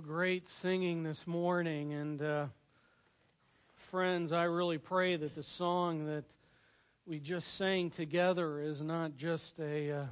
Great 0.00 0.48
singing 0.48 1.02
this 1.02 1.26
morning. 1.26 1.92
And 1.92 2.22
uh, 2.22 2.46
friends, 3.90 4.32
I 4.32 4.44
really 4.44 4.78
pray 4.78 5.16
that 5.16 5.34
the 5.34 5.42
song 5.42 6.06
that 6.06 6.24
we 7.04 7.18
just 7.20 7.56
sang 7.56 7.90
together 7.90 8.62
is 8.62 8.80
not 8.80 9.18
just 9.18 9.60
a, 9.60 9.92
uh, 9.92 10.04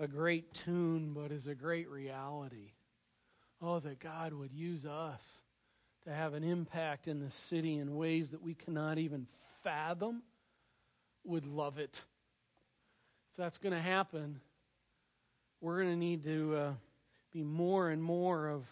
a 0.00 0.08
great 0.08 0.52
tune, 0.52 1.12
but 1.14 1.30
is 1.30 1.46
a 1.46 1.54
great 1.54 1.88
reality. 1.88 2.72
Oh, 3.62 3.78
that 3.78 4.00
God 4.00 4.32
would 4.32 4.52
use 4.52 4.84
us 4.84 5.22
to 6.02 6.10
have 6.10 6.34
an 6.34 6.42
impact 6.42 7.06
in 7.06 7.20
the 7.20 7.30
city 7.30 7.76
in 7.76 7.94
ways 7.94 8.30
that 8.30 8.42
we 8.42 8.54
cannot 8.54 8.98
even 8.98 9.28
fathom, 9.62 10.22
would 11.22 11.46
love 11.46 11.78
it. 11.78 12.02
If 13.30 13.36
that's 13.36 13.58
going 13.58 13.74
to 13.74 13.80
happen, 13.80 14.40
we're 15.60 15.82
going 15.82 15.94
to 15.94 15.96
need 15.96 16.24
to 16.24 16.56
uh, 16.56 16.72
be 17.32 17.44
more 17.44 17.90
and 17.90 18.02
more 18.02 18.48
of 18.48 18.64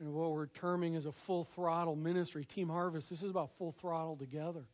and 0.00 0.12
what 0.12 0.32
we're 0.32 0.46
terming 0.46 0.96
as 0.96 1.06
a 1.06 1.12
full 1.12 1.44
throttle 1.44 1.96
ministry. 1.96 2.44
Team 2.44 2.68
Harvest, 2.68 3.10
this 3.10 3.22
is 3.22 3.30
about 3.30 3.50
full 3.58 3.72
throttle 3.72 4.16
together. 4.16 4.64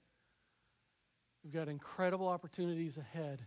We've 1.42 1.52
got 1.52 1.68
incredible 1.68 2.28
opportunities 2.28 2.96
ahead. 2.96 3.40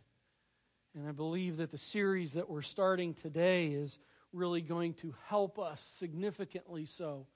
And 0.95 1.07
I 1.07 1.11
believe 1.11 1.57
that 1.57 1.71
the 1.71 1.77
series 1.77 2.33
that 2.33 2.49
we're 2.49 2.61
starting 2.61 3.13
today 3.13 3.67
is 3.67 3.99
really 4.33 4.61
going 4.61 4.93
to 4.95 5.13
help 5.27 5.59
us 5.59 5.81
significantly 5.99 6.85
so 6.85 7.27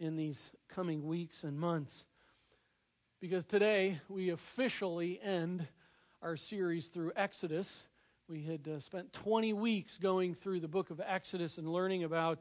in 0.00 0.16
these 0.16 0.40
coming 0.68 1.06
weeks 1.06 1.44
and 1.44 1.58
months. 1.58 2.04
Because 3.20 3.44
today 3.44 4.00
we 4.08 4.30
officially 4.30 5.20
end 5.22 5.66
our 6.20 6.36
series 6.36 6.88
through 6.88 7.12
Exodus. 7.14 7.82
We 8.28 8.42
had 8.42 8.66
uh, 8.66 8.80
spent 8.80 9.12
20 9.12 9.52
weeks 9.52 9.98
going 9.98 10.34
through 10.34 10.60
the 10.60 10.68
book 10.68 10.90
of 10.90 11.00
Exodus 11.04 11.58
and 11.58 11.68
learning 11.68 12.02
about 12.02 12.40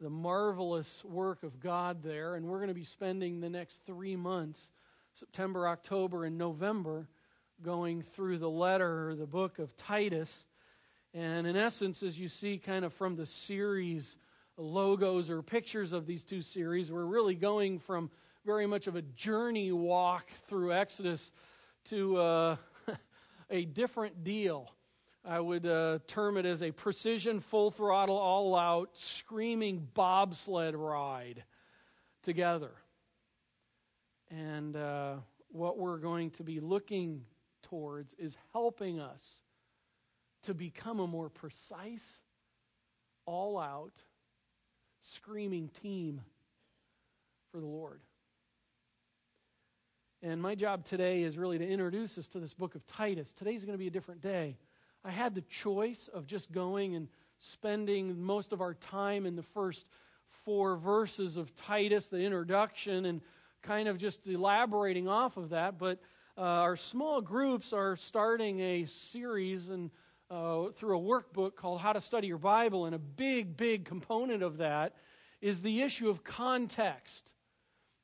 the 0.00 0.10
marvelous 0.10 1.04
work 1.04 1.42
of 1.42 1.60
God 1.60 2.02
there. 2.02 2.34
And 2.34 2.46
we're 2.46 2.58
going 2.58 2.68
to 2.68 2.74
be 2.74 2.84
spending 2.84 3.40
the 3.40 3.50
next 3.50 3.80
three 3.86 4.16
months, 4.16 4.70
September, 5.14 5.68
October, 5.68 6.24
and 6.24 6.36
November, 6.36 7.08
going 7.62 8.02
through 8.02 8.38
the 8.38 8.50
letter, 8.50 9.14
the 9.14 9.26
book 9.26 9.58
of 9.58 9.76
Titus. 9.76 10.44
And 11.12 11.46
in 11.46 11.56
essence, 11.56 12.02
as 12.02 12.18
you 12.18 12.28
see 12.28 12.58
kind 12.58 12.84
of 12.84 12.92
from 12.92 13.16
the 13.16 13.26
series 13.26 14.16
logos 14.56 15.30
or 15.30 15.42
pictures 15.42 15.92
of 15.92 16.06
these 16.06 16.24
two 16.24 16.42
series, 16.42 16.90
we're 16.90 17.04
really 17.04 17.34
going 17.34 17.78
from 17.78 18.10
very 18.44 18.66
much 18.66 18.86
of 18.86 18.96
a 18.96 19.02
journey 19.02 19.72
walk 19.72 20.26
through 20.48 20.72
Exodus 20.72 21.30
to 21.86 22.16
uh, 22.18 22.56
a 23.50 23.64
different 23.64 24.22
deal. 24.22 24.70
I 25.26 25.40
would 25.40 25.64
uh, 25.64 26.00
term 26.06 26.36
it 26.36 26.44
as 26.44 26.62
a 26.62 26.70
precision, 26.70 27.40
full 27.40 27.70
throttle, 27.70 28.16
all 28.16 28.54
out, 28.54 28.90
screaming 28.92 29.88
bobsled 29.94 30.74
ride 30.74 31.44
together. 32.22 32.72
And 34.30 34.76
uh, 34.76 35.14
what 35.48 35.78
we're 35.78 35.98
going 35.98 36.30
to 36.32 36.44
be 36.44 36.60
looking 36.60 37.22
towards 37.62 38.14
is 38.18 38.36
helping 38.52 39.00
us 39.00 39.40
to 40.42 40.52
become 40.52 41.00
a 41.00 41.06
more 41.06 41.30
precise, 41.30 42.06
all 43.24 43.58
out, 43.58 43.94
screaming 45.00 45.70
team 45.82 46.20
for 47.50 47.60
the 47.60 47.66
Lord. 47.66 48.00
And 50.22 50.40
my 50.40 50.54
job 50.54 50.84
today 50.84 51.22
is 51.22 51.38
really 51.38 51.58
to 51.58 51.66
introduce 51.66 52.18
us 52.18 52.28
to 52.28 52.40
this 52.40 52.52
book 52.52 52.74
of 52.74 52.86
Titus. 52.86 53.32
Today's 53.32 53.64
going 53.64 53.74
to 53.74 53.78
be 53.78 53.86
a 53.86 53.90
different 53.90 54.20
day. 54.20 54.58
I 55.04 55.10
had 55.10 55.34
the 55.34 55.42
choice 55.42 56.08
of 56.12 56.26
just 56.26 56.50
going 56.50 56.94
and 56.94 57.08
spending 57.38 58.22
most 58.22 58.52
of 58.52 58.62
our 58.62 58.72
time 58.72 59.26
in 59.26 59.36
the 59.36 59.42
first 59.42 59.86
four 60.44 60.76
verses 60.76 61.36
of 61.36 61.54
Titus, 61.54 62.06
the 62.06 62.20
introduction, 62.20 63.04
and 63.04 63.20
kind 63.62 63.86
of 63.86 63.98
just 63.98 64.26
elaborating 64.26 65.06
off 65.06 65.36
of 65.36 65.50
that. 65.50 65.78
But 65.78 66.00
uh, 66.38 66.40
our 66.40 66.76
small 66.76 67.20
groups 67.20 67.72
are 67.74 67.96
starting 67.96 68.60
a 68.60 68.86
series 68.86 69.68
and 69.68 69.90
uh, 70.30 70.68
through 70.70 70.98
a 70.98 71.02
workbook 71.02 71.54
called 71.54 71.80
How 71.80 71.92
to 71.92 72.00
Study 72.00 72.28
Your 72.28 72.38
Bible, 72.38 72.86
and 72.86 72.94
a 72.94 72.98
big, 72.98 73.58
big 73.58 73.84
component 73.84 74.42
of 74.42 74.56
that 74.56 74.94
is 75.42 75.60
the 75.60 75.82
issue 75.82 76.08
of 76.08 76.24
context. 76.24 77.30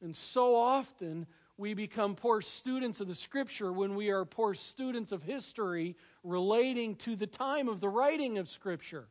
And 0.02 0.14
so 0.14 0.54
often 0.54 1.26
we 1.60 1.74
become 1.74 2.14
poor 2.16 2.40
students 2.40 3.02
of 3.02 3.06
the 3.06 3.14
Scripture 3.14 3.70
when 3.70 3.94
we 3.94 4.08
are 4.08 4.24
poor 4.24 4.54
students 4.54 5.12
of 5.12 5.22
history 5.22 5.94
relating 6.24 6.96
to 6.96 7.14
the 7.14 7.26
time 7.26 7.68
of 7.68 7.80
the 7.80 7.88
writing 7.88 8.38
of 8.38 8.48
Scripture. 8.48 9.06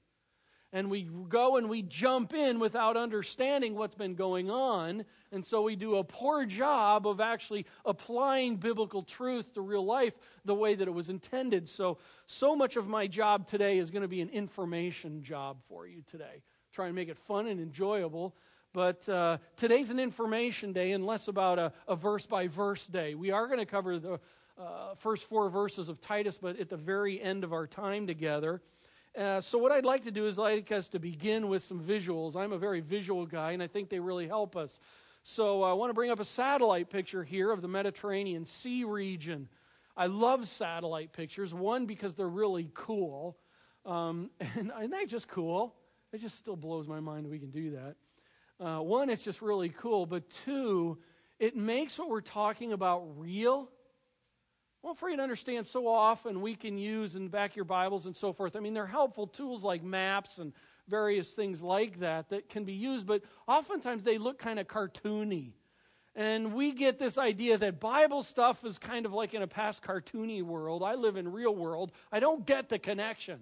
And 0.74 0.90
we 0.90 1.04
go 1.04 1.58
and 1.58 1.70
we 1.70 1.84
jump 1.84 2.34
in 2.34 2.60
without 2.60 2.98
understanding 2.98 3.76
what's 3.76 3.94
been 3.94 4.16
going 4.16 4.50
on. 4.50 5.06
And 5.32 5.46
so 5.46 5.62
we 5.62 5.76
do 5.76 5.98
a 5.98 6.04
poor 6.04 6.46
job 6.46 7.08
of 7.08 7.22
actually 7.22 7.68
applying 7.86 8.56
biblical 8.56 9.04
truth 9.04 9.54
to 9.54 9.62
real 9.62 9.86
life 9.86 10.14
the 10.44 10.56
way 10.56 10.74
that 10.74 10.88
it 10.88 10.92
was 10.92 11.10
intended. 11.10 11.70
So, 11.70 12.00
so 12.26 12.56
much 12.56 12.78
of 12.78 12.88
my 12.88 13.06
job 13.06 13.48
today 13.48 13.78
is 13.78 13.92
going 13.92 14.02
to 14.02 14.08
be 14.08 14.22
an 14.22 14.30
information 14.30 15.22
job 15.24 15.58
for 15.68 15.86
you 15.86 16.02
today. 16.10 16.42
Try 16.72 16.88
and 16.88 16.96
make 16.96 17.10
it 17.10 17.18
fun 17.18 17.46
and 17.46 17.60
enjoyable. 17.60 18.36
But 18.74 19.10
uh, 19.10 19.40
today's 19.58 19.90
an 19.90 20.00
information 20.00 20.74
day 20.74 20.92
and 20.92 21.04
less 21.04 21.28
about 21.28 21.58
a, 21.58 21.74
a 21.88 21.96
verse 21.96 22.28
by 22.28 22.48
verse 22.48 22.86
day. 22.86 23.16
We 23.16 23.32
are 23.32 23.48
going 23.48 23.60
to 23.60 23.66
cover 23.66 23.98
the 23.98 24.20
uh, 24.60 24.94
first 24.98 25.24
four 25.24 25.50
verses 25.50 25.90
of 25.90 26.00
Titus, 26.00 26.38
but 26.40 26.60
at 26.60 26.70
the 26.70 26.78
very 26.78 27.20
end 27.20 27.44
of 27.44 27.52
our 27.52 27.66
time 27.66 28.06
together. 28.06 28.62
Uh, 29.18 29.42
so, 29.42 29.58
what 29.58 29.72
I'd 29.72 29.86
like 29.86 30.04
to 30.04 30.12
do 30.12 30.28
is 30.28 30.38
like 30.38 30.72
us 30.72 30.88
to 30.90 31.00
begin 31.00 31.50
with 31.50 31.64
some 31.64 31.82
visuals. 31.82 32.36
I'm 32.36 32.52
a 32.52 32.60
very 32.60 32.80
visual 32.80 33.26
guy, 33.26 33.54
and 33.54 33.64
I 33.64 33.68
think 33.68 33.90
they 33.90 34.00
really 34.00 34.28
help 34.28 34.56
us. 34.56 34.80
So, 35.24 35.64
uh, 35.64 35.72
I 35.72 35.74
want 35.74 35.90
to 35.90 35.96
bring 35.96 36.12
up 36.12 36.20
a 36.20 36.26
satellite 36.26 36.92
picture 36.92 37.24
here 37.24 37.52
of 37.52 37.64
the 37.64 37.68
Mediterranean 37.68 38.46
Sea 38.46 38.84
region. 38.84 39.50
I 39.98 40.06
love 40.06 40.48
satellite 40.48 41.12
pictures. 41.12 41.56
One, 41.56 41.88
because 41.88 42.14
they're 42.14 42.28
really 42.28 42.70
cool. 42.76 43.36
Um, 43.84 44.30
and 44.56 44.72
aren't 44.72 44.92
they 44.92 45.06
just 45.06 45.28
cool? 45.28 45.74
It 46.14 46.22
just 46.22 46.38
still 46.38 46.56
blows 46.56 46.88
my 46.88 47.00
mind 47.00 47.28
we 47.28 47.40
can 47.40 47.50
do 47.50 47.72
that. 47.72 47.96
Uh, 48.60 48.80
one, 48.80 49.10
it's 49.10 49.24
just 49.24 49.42
really 49.42 49.70
cool. 49.70 50.06
But 50.06 50.30
two, 50.30 50.98
it 51.40 51.56
makes 51.56 51.98
what 51.98 52.10
we're 52.10 52.22
talking 52.22 52.74
about 52.74 53.04
real 53.18 53.70
well, 54.82 54.94
for 54.94 55.10
you 55.10 55.18
to 55.18 55.24
understand, 55.24 55.68
so 55.68 55.88
often 55.88 56.42
we 56.42 56.56
can 56.56 56.78
use 56.78 57.16
in 57.16 57.28
back 57.28 57.56
your 57.56 57.66
Bibles 57.66 58.06
and 58.06 58.16
so 58.16 58.32
forth. 58.32 58.56
I 58.56 58.62
mean, 58.62 58.74
they're 58.74 58.88
helpful 58.88 59.28
tools 59.28 59.62
like 59.62 59.84
maps 59.84 60.38
and 60.38 60.54
various 60.88 61.32
things 61.32 61.62
like 61.62 62.00
that 62.00 62.30
that 62.30 62.50
can 62.50 62.64
be 62.64 62.74
used, 62.74 63.06
but 63.06 63.22
oftentimes 63.46 64.04
they 64.04 64.18
look 64.18 64.40
kind 64.40 64.58
of 64.58 64.68
cartoony. 64.68 65.52
And 66.16 66.54
we 66.54 66.72
get 66.72 66.98
this 66.98 67.18
idea 67.18 67.58
that 67.58 67.82
Bible 67.82 68.24
stuff 68.24 68.64
is 68.64 68.80
kind 68.80 69.06
of 69.06 69.14
like 69.14 69.34
in 69.34 69.42
a 69.42 69.48
past 69.48 69.84
cartoony 69.84 70.42
world. 70.42 70.82
I 70.82 70.96
live 70.96 71.18
in 71.18 71.32
real 71.32 71.54
world. 71.54 71.92
I 72.12 72.22
don't 72.22 72.46
get 72.46 72.70
the 72.70 72.80
connection. 72.80 73.42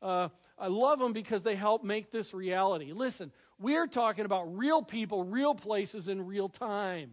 Uh, 0.00 0.28
I 0.58 0.66
love 0.68 0.98
them 0.98 1.12
because 1.12 1.42
they 1.42 1.54
help 1.54 1.84
make 1.84 2.10
this 2.10 2.34
reality. 2.34 2.92
Listen, 2.92 3.32
we're 3.58 3.86
talking 3.86 4.24
about 4.24 4.56
real 4.56 4.82
people, 4.82 5.24
real 5.24 5.54
places, 5.54 6.08
in 6.08 6.26
real 6.26 6.48
time. 6.48 7.12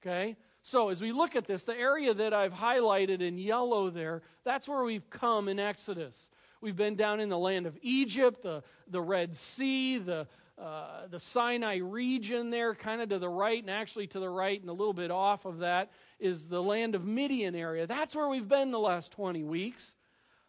Okay? 0.00 0.36
So, 0.62 0.90
as 0.90 1.00
we 1.00 1.12
look 1.12 1.34
at 1.34 1.46
this, 1.46 1.64
the 1.64 1.76
area 1.76 2.14
that 2.14 2.32
I've 2.32 2.52
highlighted 2.52 3.20
in 3.20 3.36
yellow 3.36 3.90
there, 3.90 4.22
that's 4.44 4.68
where 4.68 4.84
we've 4.84 5.08
come 5.10 5.48
in 5.48 5.58
Exodus. 5.58 6.30
We've 6.60 6.76
been 6.76 6.94
down 6.94 7.18
in 7.18 7.28
the 7.28 7.38
land 7.38 7.66
of 7.66 7.76
Egypt, 7.82 8.42
the, 8.42 8.62
the 8.86 9.00
Red 9.00 9.34
Sea, 9.34 9.98
the, 9.98 10.28
uh, 10.56 11.08
the 11.10 11.18
Sinai 11.18 11.78
region 11.78 12.50
there, 12.50 12.74
kind 12.76 13.02
of 13.02 13.08
to 13.08 13.18
the 13.18 13.28
right, 13.28 13.60
and 13.60 13.70
actually 13.70 14.06
to 14.08 14.20
the 14.20 14.28
right 14.28 14.60
and 14.60 14.70
a 14.70 14.72
little 14.72 14.92
bit 14.92 15.10
off 15.10 15.44
of 15.44 15.58
that 15.58 15.90
is 16.20 16.46
the 16.46 16.62
land 16.62 16.94
of 16.94 17.04
Midian 17.04 17.56
area. 17.56 17.88
That's 17.88 18.14
where 18.14 18.28
we've 18.28 18.46
been 18.46 18.70
the 18.70 18.78
last 18.78 19.10
20 19.10 19.42
weeks 19.42 19.92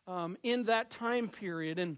um, 0.07 0.37
in 0.43 0.65
that 0.65 0.89
time 0.89 1.29
period. 1.29 1.79
And 1.79 1.97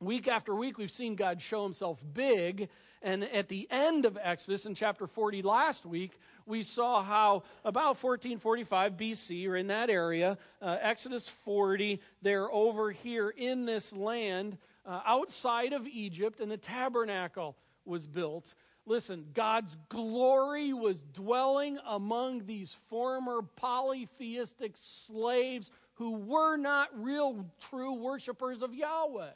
week 0.00 0.28
after 0.28 0.54
week, 0.54 0.78
we've 0.78 0.90
seen 0.90 1.16
God 1.16 1.40
show 1.40 1.62
himself 1.62 2.02
big. 2.12 2.68
And 3.02 3.24
at 3.24 3.48
the 3.48 3.66
end 3.70 4.04
of 4.04 4.18
Exodus, 4.20 4.64
in 4.64 4.74
chapter 4.74 5.06
40 5.06 5.42
last 5.42 5.84
week, 5.84 6.12
we 6.46 6.62
saw 6.62 7.02
how 7.02 7.42
about 7.64 8.02
1445 8.02 8.92
BC, 8.92 9.48
or 9.48 9.56
in 9.56 9.68
that 9.68 9.90
area, 9.90 10.38
uh, 10.60 10.76
Exodus 10.80 11.28
40, 11.28 12.00
they're 12.20 12.50
over 12.52 12.90
here 12.90 13.30
in 13.30 13.64
this 13.64 13.92
land 13.92 14.58
uh, 14.84 15.00
outside 15.04 15.72
of 15.72 15.86
Egypt, 15.86 16.40
and 16.40 16.50
the 16.50 16.56
tabernacle 16.56 17.56
was 17.84 18.06
built. 18.06 18.54
Listen, 18.84 19.26
God's 19.32 19.76
glory 19.88 20.72
was 20.72 21.00
dwelling 21.12 21.78
among 21.86 22.46
these 22.46 22.76
former 22.88 23.42
polytheistic 23.42 24.74
slaves 24.76 25.70
who 26.02 26.16
were 26.16 26.56
not 26.56 26.88
real, 27.00 27.46
true 27.70 27.92
worshipers 27.92 28.60
of 28.60 28.74
Yahweh. 28.74 29.30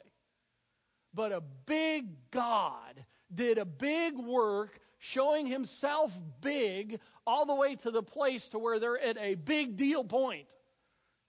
But 1.13 1.31
a 1.31 1.41
big 1.65 2.07
God 2.29 3.05
did 3.33 3.57
a 3.57 3.63
big 3.63 4.17
work 4.17 4.77
showing 4.97 5.47
himself 5.47 6.11
big 6.41 6.99
all 7.25 7.45
the 7.45 7.55
way 7.55 7.75
to 7.75 7.89
the 7.89 8.03
place 8.03 8.49
to 8.49 8.59
where 8.59 8.79
they're 8.79 8.99
at 8.99 9.17
a 9.17 9.35
big 9.35 9.77
deal 9.77 10.03
point. 10.03 10.45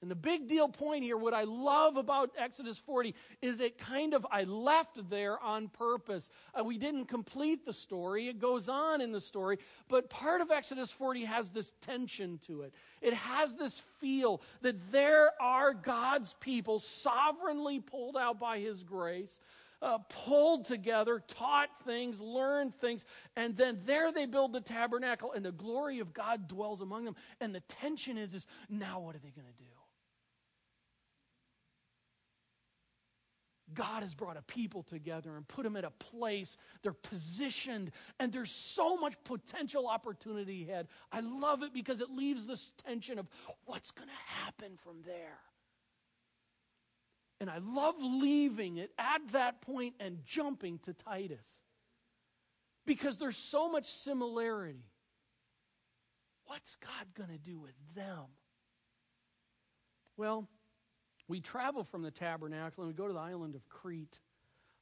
And 0.01 0.09
the 0.09 0.15
big 0.15 0.49
deal 0.49 0.69
point 0.69 1.03
here, 1.03 1.17
what 1.17 1.35
I 1.35 1.43
love 1.43 1.97
about 1.97 2.31
Exodus 2.39 2.79
40, 2.79 3.17
is 3.43 3.59
it 3.59 3.79
kind 3.79 4.15
of, 4.15 4.25
I 4.31 4.45
left 4.45 5.11
there 5.11 5.41
on 5.41 5.69
purpose. 5.69 6.31
Uh, 6.55 6.63
we 6.63 6.79
didn't 6.79 7.07
complete 7.07 7.67
the 7.67 7.73
story. 7.73 8.29
It 8.29 8.39
goes 8.39 8.69
on 8.69 9.01
in 9.01 9.11
the 9.11 9.21
story. 9.21 9.59
But 9.89 10.09
part 10.09 10.41
of 10.41 10.53
Exodus 10.53 10.93
40 10.93 11.25
has 11.25 11.51
this 11.51 11.73
tension 11.81 12.39
to 12.47 12.63
it. 12.63 12.75
It 13.03 13.13
has 13.13 13.55
this 13.55 13.83
feel 14.01 14.41
that 14.63 14.93
there 14.93 15.33
are 15.43 15.75
God's 15.75 16.33
people 16.39 16.79
sovereignly 16.79 17.81
pulled 17.81 18.17
out 18.17 18.39
by 18.39 18.61
His 18.61 18.85
grace. 18.85 19.41
Uh, 19.81 19.99
pulled 20.09 20.65
together, 20.65 21.23
taught 21.29 21.69
things, 21.87 22.19
learned 22.19 22.75
things, 22.81 23.05
and 23.37 23.57
then 23.57 23.79
there 23.87 24.11
they 24.11 24.27
build 24.27 24.53
the 24.53 24.61
tabernacle, 24.61 25.33
and 25.33 25.45
the 25.45 25.53
glory 25.53 26.01
of 26.01 26.13
God 26.13 26.49
dwells 26.49 26.81
among 26.81 27.05
them. 27.05 27.15
And 27.41 27.55
the 27.55 27.61
tension 27.61 28.19
is, 28.19 28.35
is 28.35 28.49
now 28.69 28.99
what 28.99 29.15
are 29.15 29.21
they 29.21 29.31
going 29.31 29.47
to 29.47 29.63
do? 29.63 29.78
God 33.75 34.03
has 34.03 34.15
brought 34.15 34.37
a 34.37 34.43
people 34.43 34.83
together 34.83 35.37
and 35.37 35.47
put 35.47 35.63
them 35.63 35.77
at 35.77 35.85
a 35.85 35.91
place. 35.91 36.57
They're 36.83 36.93
positioned, 36.93 37.91
and 38.19 38.33
there's 38.33 38.51
so 38.51 38.97
much 38.97 39.15
potential 39.25 39.87
opportunity 39.87 40.65
ahead. 40.65 40.89
I 41.13 41.21
love 41.21 41.63
it 41.63 41.73
because 41.75 42.01
it 42.01 42.11
leaves 42.11 42.47
this 42.47 42.73
tension 42.87 43.19
of 43.19 43.29
what's 43.65 43.91
going 43.91 44.09
to 44.09 44.45
happen 44.45 44.79
from 44.83 45.03
there. 45.05 45.39
And 47.41 47.49
I 47.49 47.59
love 47.59 47.95
leaving 48.01 48.79
it 48.79 48.91
at 48.99 49.21
that 49.33 49.61
point 49.61 49.95
and 50.01 50.19
jumping 50.25 50.81
to 50.87 50.93
Titus 50.93 51.47
because 52.85 53.17
there's 53.17 53.37
so 53.37 53.71
much 53.71 53.87
similarity. 53.87 54.87
What's 56.47 56.77
God 56.77 57.07
going 57.15 57.31
to 57.31 57.39
do 57.39 57.59
with 57.59 57.75
them? 57.95 58.25
Well, 60.17 60.49
we 61.29 61.41
travel 61.41 61.85
from 61.85 62.03
the 62.03 62.11
tabernacle 62.11 62.83
and 62.83 62.93
we 62.93 62.97
go 62.97 63.07
to 63.07 63.13
the 63.13 63.21
island 63.21 63.55
of 63.55 63.69
Crete. 63.69 64.19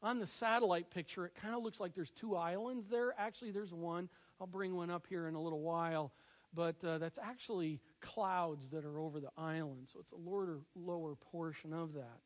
On 0.03 0.21
the 0.21 0.27
satellite 0.27 0.91
picture, 0.91 1.27
it 1.27 1.35
kind 1.35 1.55
of 1.55 1.63
looks 1.63 1.81
like 1.81 1.95
there's 1.95 2.11
two 2.11 2.37
islands 2.37 2.87
there. 2.89 3.15
Actually, 3.19 3.51
there's 3.51 3.73
one. 3.73 4.09
I'll 4.41 4.47
bring 4.47 4.77
one 4.77 4.91
up 4.91 5.07
here 5.09 5.27
in 5.27 5.35
a 5.35 5.41
little 5.41 5.61
while. 5.61 6.13
But 6.55 6.83
uh, 6.85 6.99
that's 6.99 7.19
actually 7.19 7.81
clouds 8.01 8.69
that 8.71 8.85
are 8.85 9.01
over 9.01 9.19
the 9.21 9.31
island. 9.37 9.89
So 9.93 9.99
it's 10.01 10.13
a 10.13 10.17
lower, 10.17 10.61
lower 10.75 11.17
portion 11.17 11.73
of 11.73 11.95
that. 11.95 12.21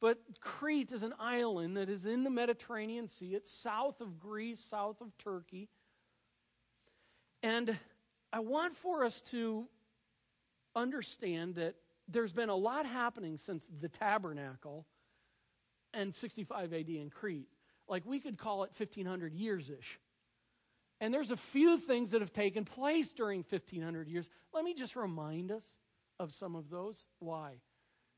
But 0.00 0.18
Crete 0.40 0.92
is 0.92 1.02
an 1.02 1.14
island 1.18 1.76
that 1.76 1.88
is 1.88 2.06
in 2.06 2.24
the 2.24 2.30
Mediterranean 2.30 3.08
Sea. 3.08 3.34
It's 3.34 3.52
south 3.52 4.00
of 4.00 4.18
Greece, 4.18 4.60
south 4.60 5.00
of 5.00 5.16
Turkey. 5.18 5.68
And 7.42 7.78
I 8.32 8.40
want 8.40 8.76
for 8.76 9.04
us 9.04 9.20
to 9.30 9.66
understand 10.74 11.56
that 11.56 11.74
there's 12.10 12.32
been 12.32 12.48
a 12.48 12.56
lot 12.56 12.86
happening 12.86 13.36
since 13.36 13.66
the 13.80 13.88
tabernacle 13.88 14.86
and 15.92 16.14
65 16.14 16.72
AD 16.72 16.88
in 16.88 17.10
Crete. 17.10 17.48
Like 17.88 18.04
we 18.06 18.20
could 18.20 18.38
call 18.38 18.64
it 18.64 18.70
1500 18.76 19.34
years 19.34 19.70
ish. 19.70 19.98
And 21.00 21.14
there's 21.14 21.30
a 21.30 21.36
few 21.36 21.78
things 21.78 22.10
that 22.10 22.20
have 22.20 22.32
taken 22.32 22.64
place 22.64 23.12
during 23.12 23.38
1500 23.48 24.08
years. 24.08 24.28
Let 24.52 24.64
me 24.64 24.74
just 24.74 24.96
remind 24.96 25.50
us 25.50 25.64
of 26.18 26.32
some 26.32 26.54
of 26.54 26.68
those. 26.68 27.06
Why? 27.20 27.54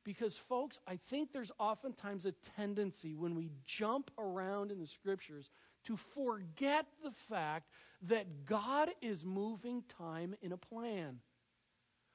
Because, 0.04 0.36
folks, 0.36 0.80
I 0.86 0.96
think 0.96 1.32
there's 1.32 1.52
oftentimes 1.60 2.26
a 2.26 2.32
tendency 2.56 3.14
when 3.14 3.36
we 3.36 3.52
jump 3.64 4.10
around 4.18 4.72
in 4.72 4.80
the 4.80 4.86
scriptures 4.86 5.48
to 5.84 5.96
forget 5.96 6.86
the 7.04 7.12
fact 7.28 7.68
that 8.02 8.44
God 8.44 8.90
is 9.00 9.24
moving 9.24 9.84
time 9.96 10.34
in 10.42 10.50
a 10.50 10.56
plan. 10.56 11.20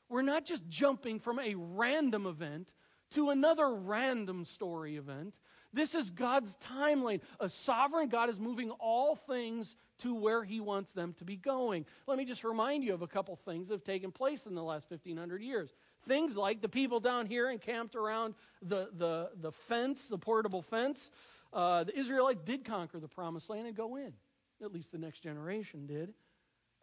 We're 0.09 0.21
not 0.21 0.45
just 0.45 0.67
jumping 0.67 1.19
from 1.19 1.39
a 1.39 1.55
random 1.55 2.25
event 2.25 2.73
to 3.11 3.29
another 3.29 3.73
random 3.73 4.45
story 4.45 4.95
event. 4.97 5.39
This 5.73 5.95
is 5.95 6.09
God's 6.09 6.57
timeline. 6.57 7.21
A 7.39 7.49
sovereign 7.49 8.09
God 8.09 8.29
is 8.29 8.39
moving 8.39 8.71
all 8.71 9.15
things 9.15 9.75
to 9.99 10.13
where 10.13 10.43
he 10.43 10.59
wants 10.59 10.91
them 10.91 11.13
to 11.13 11.25
be 11.25 11.35
going. 11.35 11.85
Let 12.05 12.17
me 12.17 12.25
just 12.25 12.43
remind 12.43 12.83
you 12.83 12.93
of 12.93 13.01
a 13.01 13.07
couple 13.07 13.35
things 13.35 13.67
that 13.67 13.75
have 13.75 13.83
taken 13.83 14.11
place 14.11 14.45
in 14.45 14.55
the 14.55 14.63
last 14.63 14.89
1500 14.89 15.41
years. 15.41 15.73
Things 16.07 16.37
like 16.37 16.61
the 16.61 16.69
people 16.69 16.99
down 16.99 17.25
here 17.25 17.49
encamped 17.49 17.95
around 17.95 18.35
the, 18.61 18.89
the, 18.97 19.29
the 19.39 19.51
fence, 19.51 20.07
the 20.07 20.17
portable 20.17 20.61
fence. 20.61 21.11
Uh, 21.51 21.83
the 21.83 21.97
Israelites 21.97 22.41
did 22.43 22.65
conquer 22.65 22.99
the 22.99 23.07
promised 23.07 23.49
land 23.49 23.67
and 23.67 23.75
go 23.75 23.95
in. 23.95 24.13
At 24.63 24.73
least 24.73 24.91
the 24.91 24.97
next 24.97 25.21
generation 25.21 25.85
did. 25.85 26.13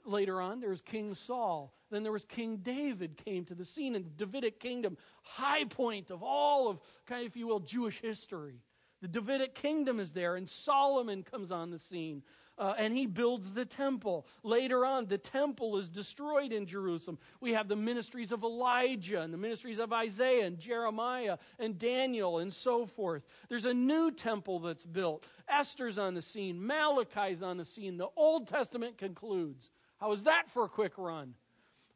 Later 0.05 0.41
on, 0.41 0.61
there 0.61 0.71
was 0.71 0.81
King 0.81 1.15
Saul. 1.15 1.73
Then 1.91 2.03
there 2.03 2.13
was 2.13 2.25
King 2.25 2.59
David 2.59 3.17
came 3.25 3.45
to 3.47 3.55
the 3.55 3.65
scene 3.65 3.95
in 3.95 4.03
the 4.03 4.11
Davidic 4.11 4.61
kingdom, 4.61 4.99
high 5.23 5.65
point 5.65 6.11
of 6.11 6.23
all 6.23 6.69
of, 6.69 6.81
kind 7.07 7.23
of, 7.23 7.29
if 7.29 7.37
you 7.37 7.47
will, 7.47 7.61
Jewish 7.61 8.01
history. 8.01 8.61
The 9.01 9.09
Davidic 9.09 9.55
kingdom 9.55 10.01
is 10.01 10.13
there, 10.13 10.37
and 10.37 10.49
Solomon 10.49 11.23
comes 11.23 11.51
on 11.51 11.71
the 11.71 11.79
scene. 11.79 12.23
Uh, 12.57 12.73
and 12.79 12.95
he 12.95 13.07
builds 13.07 13.51
the 13.51 13.65
temple. 13.65 14.27
Later 14.45 14.87
on, 14.87 15.07
the 15.07 15.19
temple 15.19 15.77
is 15.77 15.91
destroyed 15.91 16.53
in 16.53 16.67
Jerusalem. 16.67 17.19
We 17.41 17.53
have 17.53 17.67
the 17.67 17.75
ministries 17.75 18.31
of 18.31 18.45
Elijah 18.45 19.21
and 19.23 19.33
the 19.33 19.39
ministries 19.39 19.81
of 19.81 19.93
Isaiah 19.93 20.47
and 20.47 20.57
Jeremiah 20.57 21.39
and 21.59 21.77
Daniel 21.77 22.39
and 22.39 22.53
so 22.53 22.87
forth. 22.87 23.25
There's 23.49 23.65
a 23.65 23.75
new 23.75 24.13
temple 24.13 24.61
that's 24.61 24.85
built. 24.85 25.25
Esther's 25.49 25.99
on 25.99 26.15
the 26.15 26.23
scene, 26.23 26.65
Malachi's 26.65 27.43
on 27.43 27.57
the 27.57 27.65
scene. 27.65 27.97
The 27.97 28.09
Old 28.17 28.47
Testament 28.47 28.99
concludes. 28.99 29.71
How 30.05 30.11
was 30.11 30.25
that 30.25 30.51
for 30.51 30.65
a 30.65 30.69
quick 30.69 30.99
run? 30.99 31.33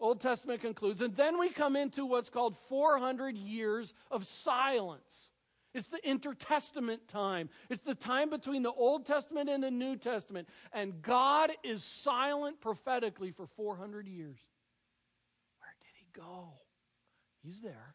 Old 0.01 0.23
Testament 0.23 0.63
concludes. 0.63 1.03
And 1.03 1.15
then 1.15 1.39
we 1.39 1.51
come 1.51 1.77
into 1.77 2.07
what's 2.07 2.31
called 2.31 2.57
400 2.71 3.37
years 3.37 3.93
of 4.11 4.27
silence. 4.27 5.29
It's 5.75 5.91
the 5.91 6.03
intertestament 6.09 7.07
time. 7.09 7.51
It's 7.69 7.83
the 7.83 7.95
time 7.95 8.31
between 8.31 8.63
the 8.63 8.73
Old 8.73 9.05
Testament 9.05 9.51
and 9.51 9.63
the 9.63 9.71
New 9.71 9.95
Testament. 9.95 10.49
And 10.73 11.03
God 11.03 11.53
is 11.63 11.85
silent 11.85 12.63
prophetically 12.63 13.31
for 13.31 13.47
400 13.47 14.09
years. 14.09 14.39
Where 15.59 15.75
did 15.83 15.93
he 15.99 16.07
go? 16.19 16.55
He's 17.45 17.61
there. 17.61 17.95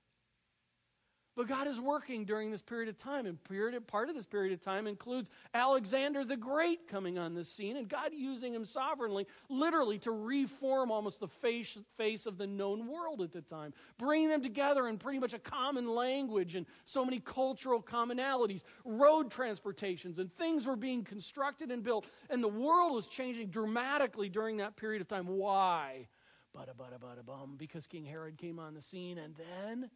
But 1.35 1.47
God 1.47 1.67
is 1.67 1.79
working 1.79 2.25
during 2.25 2.51
this 2.51 2.61
period 2.61 2.89
of 2.89 2.97
time, 2.99 3.25
and 3.25 3.43
period, 3.43 3.87
part 3.87 4.07
of 4.07 4.15
this 4.15 4.25
period 4.25 4.53
of 4.53 4.61
time 4.61 4.85
includes 4.85 5.31
Alexander 5.55 6.23
the 6.23 6.37
Great 6.37 6.87
coming 6.87 7.17
on 7.17 7.33
the 7.33 7.43
scene, 7.43 7.75
and 7.77 7.89
God 7.89 8.11
using 8.13 8.53
him 8.53 8.65
sovereignly, 8.65 9.25
literally, 9.49 9.97
to 9.99 10.11
reform 10.11 10.91
almost 10.91 11.19
the 11.19 11.27
face, 11.27 11.75
face 11.97 12.27
of 12.27 12.37
the 12.37 12.45
known 12.45 12.87
world 12.87 13.21
at 13.21 13.31
the 13.31 13.41
time, 13.41 13.73
bringing 13.97 14.29
them 14.29 14.43
together 14.43 14.87
in 14.87 14.99
pretty 14.99 15.17
much 15.17 15.33
a 15.33 15.39
common 15.39 15.87
language 15.87 16.53
and 16.53 16.67
so 16.85 17.03
many 17.03 17.19
cultural 17.19 17.81
commonalities, 17.81 18.61
road 18.85 19.31
transportations, 19.31 20.19
and 20.19 20.31
things 20.35 20.67
were 20.67 20.75
being 20.75 21.03
constructed 21.03 21.71
and 21.71 21.81
built, 21.81 22.05
and 22.29 22.43
the 22.43 22.47
world 22.47 22.93
was 22.93 23.07
changing 23.07 23.47
dramatically 23.47 24.29
during 24.29 24.57
that 24.57 24.75
period 24.75 25.01
of 25.01 25.07
time. 25.07 25.25
Why? 25.25 26.07
Bada 26.55 26.75
bada 26.77 26.99
bada 26.99 27.25
bum, 27.25 27.55
because 27.57 27.87
King 27.87 28.05
Herod 28.05 28.37
came 28.37 28.59
on 28.59 28.75
the 28.75 28.83
scene, 28.83 29.17
and 29.17 29.33
then 29.35 29.89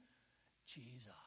Jesus. 0.65 1.26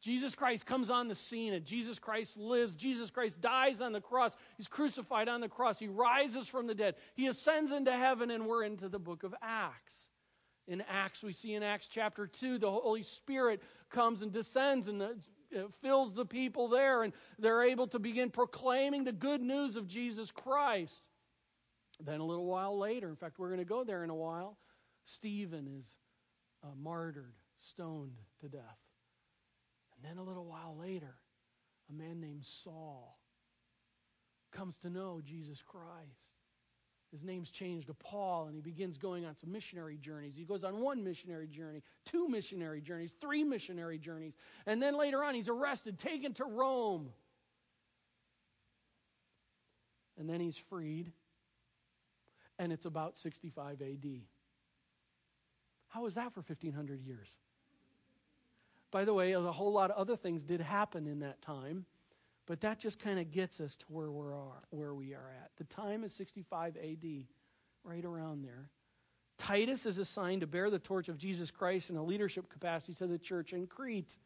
Jesus 0.00 0.34
Christ 0.34 0.64
comes 0.64 0.90
on 0.90 1.08
the 1.08 1.14
scene 1.14 1.52
and 1.52 1.64
Jesus 1.64 1.98
Christ 1.98 2.36
lives. 2.36 2.74
Jesus 2.74 3.10
Christ 3.10 3.40
dies 3.40 3.80
on 3.80 3.92
the 3.92 4.00
cross. 4.00 4.36
He's 4.56 4.68
crucified 4.68 5.28
on 5.28 5.40
the 5.40 5.48
cross. 5.48 5.78
He 5.78 5.88
rises 5.88 6.46
from 6.46 6.66
the 6.68 6.74
dead. 6.74 6.94
He 7.14 7.26
ascends 7.26 7.72
into 7.72 7.92
heaven, 7.92 8.30
and 8.30 8.46
we're 8.46 8.62
into 8.62 8.88
the 8.88 9.00
book 9.00 9.24
of 9.24 9.34
Acts. 9.42 9.94
In 10.68 10.82
Acts, 10.82 11.22
we 11.22 11.32
see 11.32 11.54
in 11.54 11.62
Acts 11.62 11.88
chapter 11.88 12.26
2, 12.26 12.58
the 12.58 12.70
Holy 12.70 13.02
Spirit 13.02 13.60
comes 13.90 14.22
and 14.22 14.32
descends 14.32 14.86
and 14.86 15.02
uh, 15.02 15.08
fills 15.80 16.14
the 16.14 16.26
people 16.26 16.68
there, 16.68 17.02
and 17.02 17.12
they're 17.38 17.62
able 17.62 17.88
to 17.88 17.98
begin 17.98 18.30
proclaiming 18.30 19.02
the 19.02 19.12
good 19.12 19.40
news 19.40 19.74
of 19.74 19.88
Jesus 19.88 20.30
Christ. 20.30 21.02
Then, 22.00 22.20
a 22.20 22.24
little 22.24 22.46
while 22.46 22.78
later, 22.78 23.08
in 23.08 23.16
fact, 23.16 23.40
we're 23.40 23.48
going 23.48 23.58
to 23.58 23.64
go 23.64 23.82
there 23.82 24.04
in 24.04 24.10
a 24.10 24.14
while, 24.14 24.58
Stephen 25.04 25.66
is 25.80 25.96
uh, 26.62 26.68
martyred, 26.76 27.34
stoned 27.58 28.18
to 28.40 28.48
death. 28.48 28.78
And 29.98 30.10
then 30.10 30.18
a 30.18 30.22
little 30.26 30.44
while 30.44 30.76
later, 30.78 31.14
a 31.90 31.92
man 31.92 32.20
named 32.20 32.44
Saul 32.44 33.18
comes 34.52 34.78
to 34.78 34.90
know 34.90 35.20
Jesus 35.24 35.62
Christ. 35.62 36.28
His 37.10 37.22
name's 37.22 37.50
changed 37.50 37.86
to 37.86 37.94
Paul, 37.94 38.46
and 38.46 38.54
he 38.54 38.60
begins 38.60 38.98
going 38.98 39.24
on 39.24 39.34
some 39.34 39.50
missionary 39.50 39.96
journeys. 39.96 40.36
He 40.36 40.44
goes 40.44 40.62
on 40.62 40.80
one 40.80 41.02
missionary 41.02 41.48
journey, 41.48 41.82
two 42.04 42.28
missionary 42.28 42.82
journeys, 42.82 43.14
three 43.18 43.44
missionary 43.44 43.98
journeys. 43.98 44.34
And 44.66 44.82
then 44.82 44.96
later 44.96 45.24
on, 45.24 45.34
he's 45.34 45.48
arrested, 45.48 45.98
taken 45.98 46.34
to 46.34 46.44
Rome. 46.44 47.08
And 50.18 50.28
then 50.28 50.40
he's 50.40 50.58
freed. 50.68 51.12
And 52.58 52.72
it's 52.72 52.84
about 52.84 53.16
65 53.16 53.80
AD. 53.80 54.06
How 55.88 56.02
was 56.02 56.14
that 56.14 56.34
for 56.34 56.40
1,500 56.40 57.00
years? 57.00 57.28
By 58.90 59.04
the 59.04 59.12
way, 59.12 59.32
a 59.32 59.40
whole 59.40 59.72
lot 59.72 59.90
of 59.90 59.96
other 59.96 60.16
things 60.16 60.44
did 60.44 60.60
happen 60.60 61.06
in 61.06 61.20
that 61.20 61.42
time, 61.42 61.84
but 62.46 62.60
that 62.62 62.78
just 62.78 62.98
kind 62.98 63.18
of 63.18 63.30
gets 63.30 63.60
us 63.60 63.76
to 63.76 63.84
where 63.88 64.10
we 64.10 64.26
are, 64.28 64.62
where 64.70 64.94
we 64.94 65.14
are 65.14 65.30
at. 65.42 65.50
The 65.56 65.64
time 65.64 66.04
is 66.04 66.14
65 66.14 66.76
AD, 66.76 67.06
right 67.84 68.04
around 68.04 68.42
there. 68.42 68.70
Titus 69.36 69.86
is 69.86 69.98
assigned 69.98 70.40
to 70.40 70.46
bear 70.46 70.70
the 70.70 70.78
torch 70.78 71.08
of 71.08 71.18
Jesus 71.18 71.50
Christ 71.50 71.90
in 71.90 71.96
a 71.96 72.02
leadership 72.02 72.48
capacity 72.48 72.94
to 72.94 73.06
the 73.06 73.18
church 73.18 73.52
in 73.52 73.66
Crete. 73.66 74.16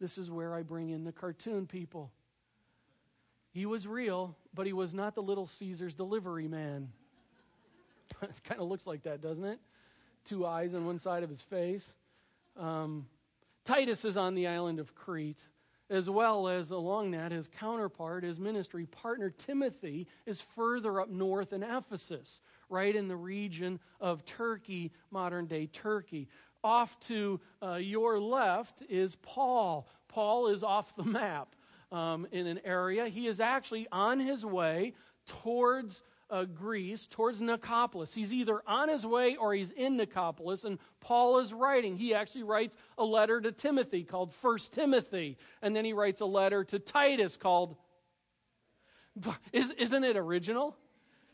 This 0.00 0.18
is 0.18 0.30
where 0.30 0.54
I 0.54 0.62
bring 0.62 0.90
in 0.90 1.04
the 1.04 1.12
cartoon 1.12 1.66
people. 1.66 2.12
He 3.50 3.64
was 3.64 3.86
real, 3.86 4.36
but 4.54 4.66
he 4.66 4.72
was 4.72 4.92
not 4.92 5.14
the 5.14 5.22
little 5.22 5.46
Caesar's 5.46 5.94
delivery 5.94 6.46
man. 6.46 6.90
it 8.22 8.42
kind 8.44 8.60
of 8.60 8.68
looks 8.68 8.86
like 8.86 9.04
that, 9.04 9.20
doesn't 9.20 9.44
it? 9.44 9.58
Two 10.24 10.44
eyes 10.44 10.74
on 10.74 10.84
one 10.84 10.98
side 10.98 11.22
of 11.22 11.30
his 11.30 11.42
face. 11.42 11.84
Um, 12.56 13.06
Titus 13.68 14.06
is 14.06 14.16
on 14.16 14.34
the 14.34 14.46
island 14.46 14.80
of 14.80 14.94
Crete, 14.94 15.36
as 15.90 16.08
well 16.08 16.48
as 16.48 16.70
along 16.70 17.10
that, 17.10 17.32
his 17.32 17.48
counterpart, 17.48 18.24
his 18.24 18.38
ministry 18.38 18.86
partner, 18.86 19.28
Timothy, 19.28 20.06
is 20.24 20.40
further 20.40 21.02
up 21.02 21.10
north 21.10 21.52
in 21.52 21.62
Ephesus, 21.62 22.40
right 22.70 22.96
in 22.96 23.08
the 23.08 23.16
region 23.16 23.78
of 24.00 24.24
Turkey, 24.24 24.90
modern 25.10 25.44
day 25.44 25.66
Turkey. 25.66 26.28
Off 26.64 26.98
to 27.00 27.40
uh, 27.62 27.74
your 27.74 28.18
left 28.18 28.82
is 28.88 29.16
Paul. 29.16 29.86
Paul 30.08 30.48
is 30.48 30.62
off 30.62 30.96
the 30.96 31.04
map 31.04 31.54
um, 31.92 32.26
in 32.32 32.46
an 32.46 32.60
area. 32.64 33.06
He 33.08 33.26
is 33.26 33.38
actually 33.38 33.86
on 33.92 34.18
his 34.18 34.46
way 34.46 34.94
towards 35.26 36.02
uh, 36.30 36.44
Greece, 36.44 37.06
towards 37.06 37.40
Nicopolis. 37.40 38.14
He's 38.14 38.32
either 38.32 38.60
on 38.66 38.88
his 38.88 39.06
way 39.06 39.36
or 39.36 39.54
he's 39.54 39.70
in 39.70 39.96
Nicopolis, 39.96 40.64
and 40.64 40.78
Paul 41.00 41.38
is 41.38 41.52
writing. 41.52 41.96
He 41.96 42.14
actually 42.14 42.42
writes 42.42 42.76
a 42.96 43.04
letter 43.04 43.40
to 43.40 43.52
Timothy 43.52 44.04
called 44.04 44.32
First 44.34 44.72
Timothy, 44.72 45.38
and 45.62 45.74
then 45.74 45.84
he 45.84 45.92
writes 45.92 46.20
a 46.20 46.26
letter 46.26 46.64
to 46.64 46.78
Titus 46.78 47.36
called. 47.36 47.76
Isn't 49.52 50.04
it 50.04 50.16
original? 50.16 50.76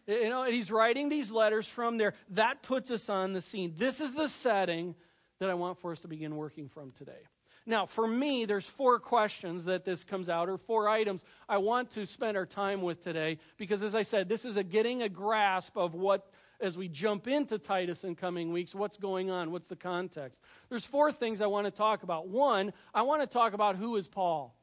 You 0.07 0.29
know, 0.29 0.45
he's 0.45 0.71
writing 0.71 1.09
these 1.09 1.31
letters 1.31 1.67
from 1.67 1.97
there. 1.97 2.15
That 2.31 2.63
puts 2.63 2.91
us 2.91 3.09
on 3.09 3.33
the 3.33 3.41
scene. 3.41 3.75
This 3.77 4.01
is 4.01 4.13
the 4.13 4.29
setting 4.29 4.95
that 5.41 5.51
I 5.51 5.55
want 5.55 5.81
for 5.81 5.93
us 5.93 6.01
to 6.01 6.09
begin 6.09 6.37
working 6.37 6.69
from 6.69 6.93
today. 6.93 7.23
Now, 7.67 7.87
for 7.87 8.07
me, 8.07 8.45
there's 8.45 8.67
four 8.67 8.99
questions 8.99 9.65
that 9.65 9.85
this 9.85 10.05
comes 10.05 10.29
out, 10.29 10.49
or 10.49 10.59
four 10.59 10.89
items 10.89 11.25
I 11.49 11.59
want 11.59 11.91
to 11.93 12.05
spend 12.05 12.37
our 12.37 12.45
time 12.45 12.83
with 12.83 13.03
today, 13.03 13.39
because 13.57 13.83
as 13.83 13.95
I 13.95 14.03
said, 14.03 14.29
this 14.29 14.45
is 14.45 14.57
a 14.57 14.63
getting 14.63 15.03
a 15.03 15.09
grasp 15.09 15.77
of 15.77 15.95
what, 15.95 16.31
as 16.61 16.77
we 16.77 16.89
jump 16.89 17.27
into 17.27 17.59
Titus 17.59 18.05
in 18.05 18.17
coming 18.17 18.53
weeks, 18.53 18.75
what's 18.75 18.99
going 18.99 19.31
on, 19.31 19.51
what's 19.51 19.67
the 19.67 19.77
context. 19.77 20.43
There's 20.69 20.85
four 20.85 21.11
things 21.11 21.41
I 21.41 21.47
want 21.47 21.67
to 21.67 21.71
talk 21.71 22.03
about. 22.03 22.29
One, 22.29 22.73
I 22.95 23.03
want 23.03 23.23
to 23.23 23.27
talk 23.27 23.55
about 23.55 23.77
who 23.77 23.97
is 23.97 24.09
Paul. 24.09 24.55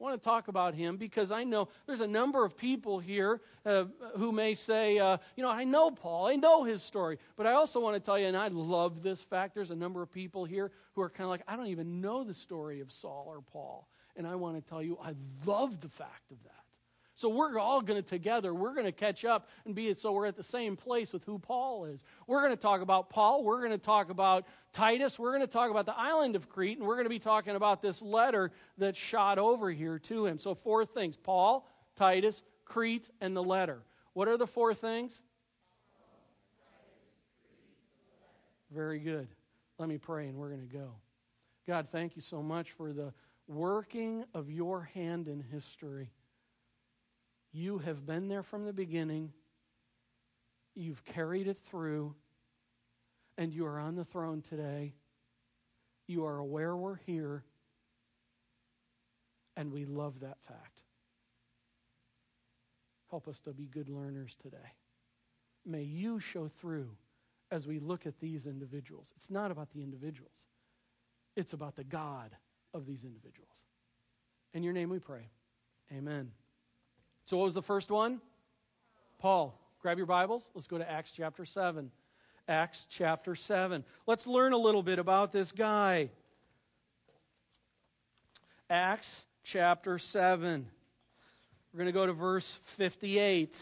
I 0.00 0.04
want 0.04 0.20
to 0.20 0.24
talk 0.24 0.46
about 0.46 0.74
him 0.74 0.96
because 0.96 1.32
I 1.32 1.42
know 1.42 1.68
there's 1.86 2.00
a 2.00 2.06
number 2.06 2.44
of 2.44 2.56
people 2.56 3.00
here 3.00 3.40
uh, 3.66 3.86
who 4.16 4.30
may 4.30 4.54
say, 4.54 4.98
uh, 4.98 5.18
you 5.34 5.42
know, 5.42 5.50
I 5.50 5.64
know 5.64 5.90
Paul, 5.90 6.28
I 6.28 6.36
know 6.36 6.62
his 6.62 6.84
story. 6.84 7.18
But 7.36 7.48
I 7.48 7.54
also 7.54 7.80
want 7.80 7.96
to 7.96 8.00
tell 8.00 8.16
you, 8.16 8.26
and 8.26 8.36
I 8.36 8.46
love 8.48 9.02
this 9.02 9.20
fact, 9.20 9.56
there's 9.56 9.72
a 9.72 9.76
number 9.76 10.00
of 10.00 10.12
people 10.12 10.44
here 10.44 10.70
who 10.94 11.02
are 11.02 11.10
kind 11.10 11.24
of 11.24 11.30
like, 11.30 11.42
I 11.48 11.56
don't 11.56 11.66
even 11.66 12.00
know 12.00 12.22
the 12.22 12.34
story 12.34 12.80
of 12.80 12.92
Saul 12.92 13.24
or 13.26 13.40
Paul. 13.40 13.88
And 14.14 14.24
I 14.26 14.36
want 14.36 14.62
to 14.62 14.68
tell 14.68 14.82
you, 14.82 14.98
I 15.02 15.14
love 15.44 15.80
the 15.80 15.88
fact 15.88 16.30
of 16.30 16.42
that. 16.44 16.67
So 17.18 17.28
we're 17.28 17.58
all 17.58 17.80
going 17.80 18.00
to 18.00 18.08
together, 18.08 18.54
we're 18.54 18.74
going 18.74 18.86
to 18.86 18.92
catch 18.92 19.24
up 19.24 19.48
and 19.66 19.74
be 19.74 19.88
it 19.88 19.98
so 19.98 20.12
we're 20.12 20.26
at 20.26 20.36
the 20.36 20.44
same 20.44 20.76
place 20.76 21.12
with 21.12 21.24
who 21.24 21.40
Paul 21.40 21.86
is. 21.86 22.04
We're 22.28 22.42
going 22.42 22.56
to 22.56 22.62
talk 22.62 22.80
about 22.80 23.10
Paul, 23.10 23.42
we're 23.42 23.58
going 23.58 23.72
to 23.72 23.76
talk 23.76 24.10
about 24.10 24.46
Titus, 24.72 25.18
we're 25.18 25.32
going 25.32 25.40
to 25.40 25.52
talk 25.52 25.68
about 25.68 25.84
the 25.84 25.98
island 25.98 26.36
of 26.36 26.48
Crete, 26.48 26.78
and 26.78 26.86
we're 26.86 26.94
going 26.94 27.06
to 27.06 27.10
be 27.10 27.18
talking 27.18 27.56
about 27.56 27.82
this 27.82 28.00
letter 28.00 28.52
that 28.76 28.94
shot 28.94 29.36
over 29.36 29.68
here 29.68 29.98
to 29.98 30.26
him. 30.26 30.38
So 30.38 30.54
four 30.54 30.86
things 30.86 31.16
Paul, 31.16 31.68
Titus, 31.96 32.40
Crete, 32.64 33.10
and 33.20 33.36
the 33.36 33.42
letter. 33.42 33.82
What 34.12 34.28
are 34.28 34.36
the 34.36 34.46
four 34.46 34.72
things? 34.72 35.20
Very 38.72 39.00
good. 39.00 39.26
Let 39.78 39.88
me 39.88 39.98
pray 39.98 40.28
and 40.28 40.38
we're 40.38 40.50
going 40.50 40.68
to 40.68 40.72
go. 40.72 40.92
God, 41.66 41.88
thank 41.90 42.14
you 42.14 42.22
so 42.22 42.44
much 42.44 42.70
for 42.70 42.92
the 42.92 43.12
working 43.48 44.22
of 44.34 44.52
your 44.52 44.82
hand 44.94 45.26
in 45.26 45.40
history. 45.40 46.12
You 47.58 47.78
have 47.78 48.06
been 48.06 48.28
there 48.28 48.44
from 48.44 48.66
the 48.66 48.72
beginning. 48.72 49.32
You've 50.76 51.04
carried 51.04 51.48
it 51.48 51.58
through. 51.68 52.14
And 53.36 53.52
you 53.52 53.66
are 53.66 53.80
on 53.80 53.96
the 53.96 54.04
throne 54.04 54.44
today. 54.48 54.94
You 56.06 56.24
are 56.24 56.38
aware 56.38 56.76
we're 56.76 57.00
here. 57.04 57.42
And 59.56 59.72
we 59.72 59.86
love 59.86 60.20
that 60.20 60.36
fact. 60.46 60.82
Help 63.10 63.26
us 63.26 63.40
to 63.40 63.50
be 63.50 63.64
good 63.64 63.88
learners 63.88 64.36
today. 64.40 64.74
May 65.66 65.82
you 65.82 66.20
show 66.20 66.48
through 66.60 66.90
as 67.50 67.66
we 67.66 67.80
look 67.80 68.06
at 68.06 68.20
these 68.20 68.46
individuals. 68.46 69.08
It's 69.16 69.30
not 69.30 69.50
about 69.50 69.72
the 69.74 69.82
individuals, 69.82 70.36
it's 71.34 71.54
about 71.54 71.74
the 71.74 71.84
God 71.84 72.30
of 72.72 72.86
these 72.86 73.02
individuals. 73.02 73.50
In 74.54 74.62
your 74.62 74.72
name 74.72 74.90
we 74.90 75.00
pray. 75.00 75.28
Amen. 75.92 76.30
So, 77.28 77.36
what 77.36 77.44
was 77.44 77.52
the 77.52 77.60
first 77.60 77.90
one? 77.90 78.22
Paul. 79.18 79.54
Grab 79.82 79.98
your 79.98 80.06
Bibles. 80.06 80.48
Let's 80.54 80.66
go 80.66 80.78
to 80.78 80.90
Acts 80.90 81.10
chapter 81.10 81.44
7. 81.44 81.90
Acts 82.48 82.86
chapter 82.88 83.34
7. 83.34 83.84
Let's 84.06 84.26
learn 84.26 84.54
a 84.54 84.56
little 84.56 84.82
bit 84.82 84.98
about 84.98 85.30
this 85.30 85.52
guy. 85.52 86.08
Acts 88.70 89.26
chapter 89.44 89.98
7. 89.98 90.68
We're 91.74 91.76
going 91.76 91.84
to 91.84 91.92
go 91.92 92.06
to 92.06 92.14
verse 92.14 92.58
58. 92.64 93.54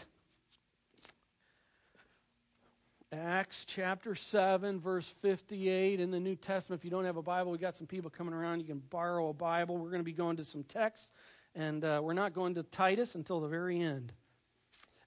Acts 3.11 3.65
chapter 3.65 4.15
7, 4.15 4.79
verse 4.79 5.13
58 5.21 5.99
in 5.99 6.11
the 6.11 6.21
New 6.21 6.37
Testament. 6.37 6.79
If 6.79 6.85
you 6.85 6.91
don't 6.91 7.03
have 7.03 7.17
a 7.17 7.21
Bible, 7.21 7.51
we 7.51 7.57
got 7.57 7.75
some 7.75 7.87
people 7.87 8.09
coming 8.09 8.33
around. 8.33 8.61
You 8.61 8.65
can 8.65 8.81
borrow 8.89 9.27
a 9.27 9.33
Bible. 9.33 9.75
We're 9.75 9.89
going 9.89 9.99
to 9.99 10.05
be 10.05 10.13
going 10.13 10.37
to 10.37 10.45
some 10.45 10.63
texts 10.63 11.09
and 11.57 11.83
uh, 11.83 11.99
we're 12.03 12.13
not 12.13 12.33
going 12.33 12.55
to 12.55 12.63
Titus 12.63 13.15
until 13.15 13.41
the 13.41 13.47
very 13.47 13.81
end. 13.81 14.13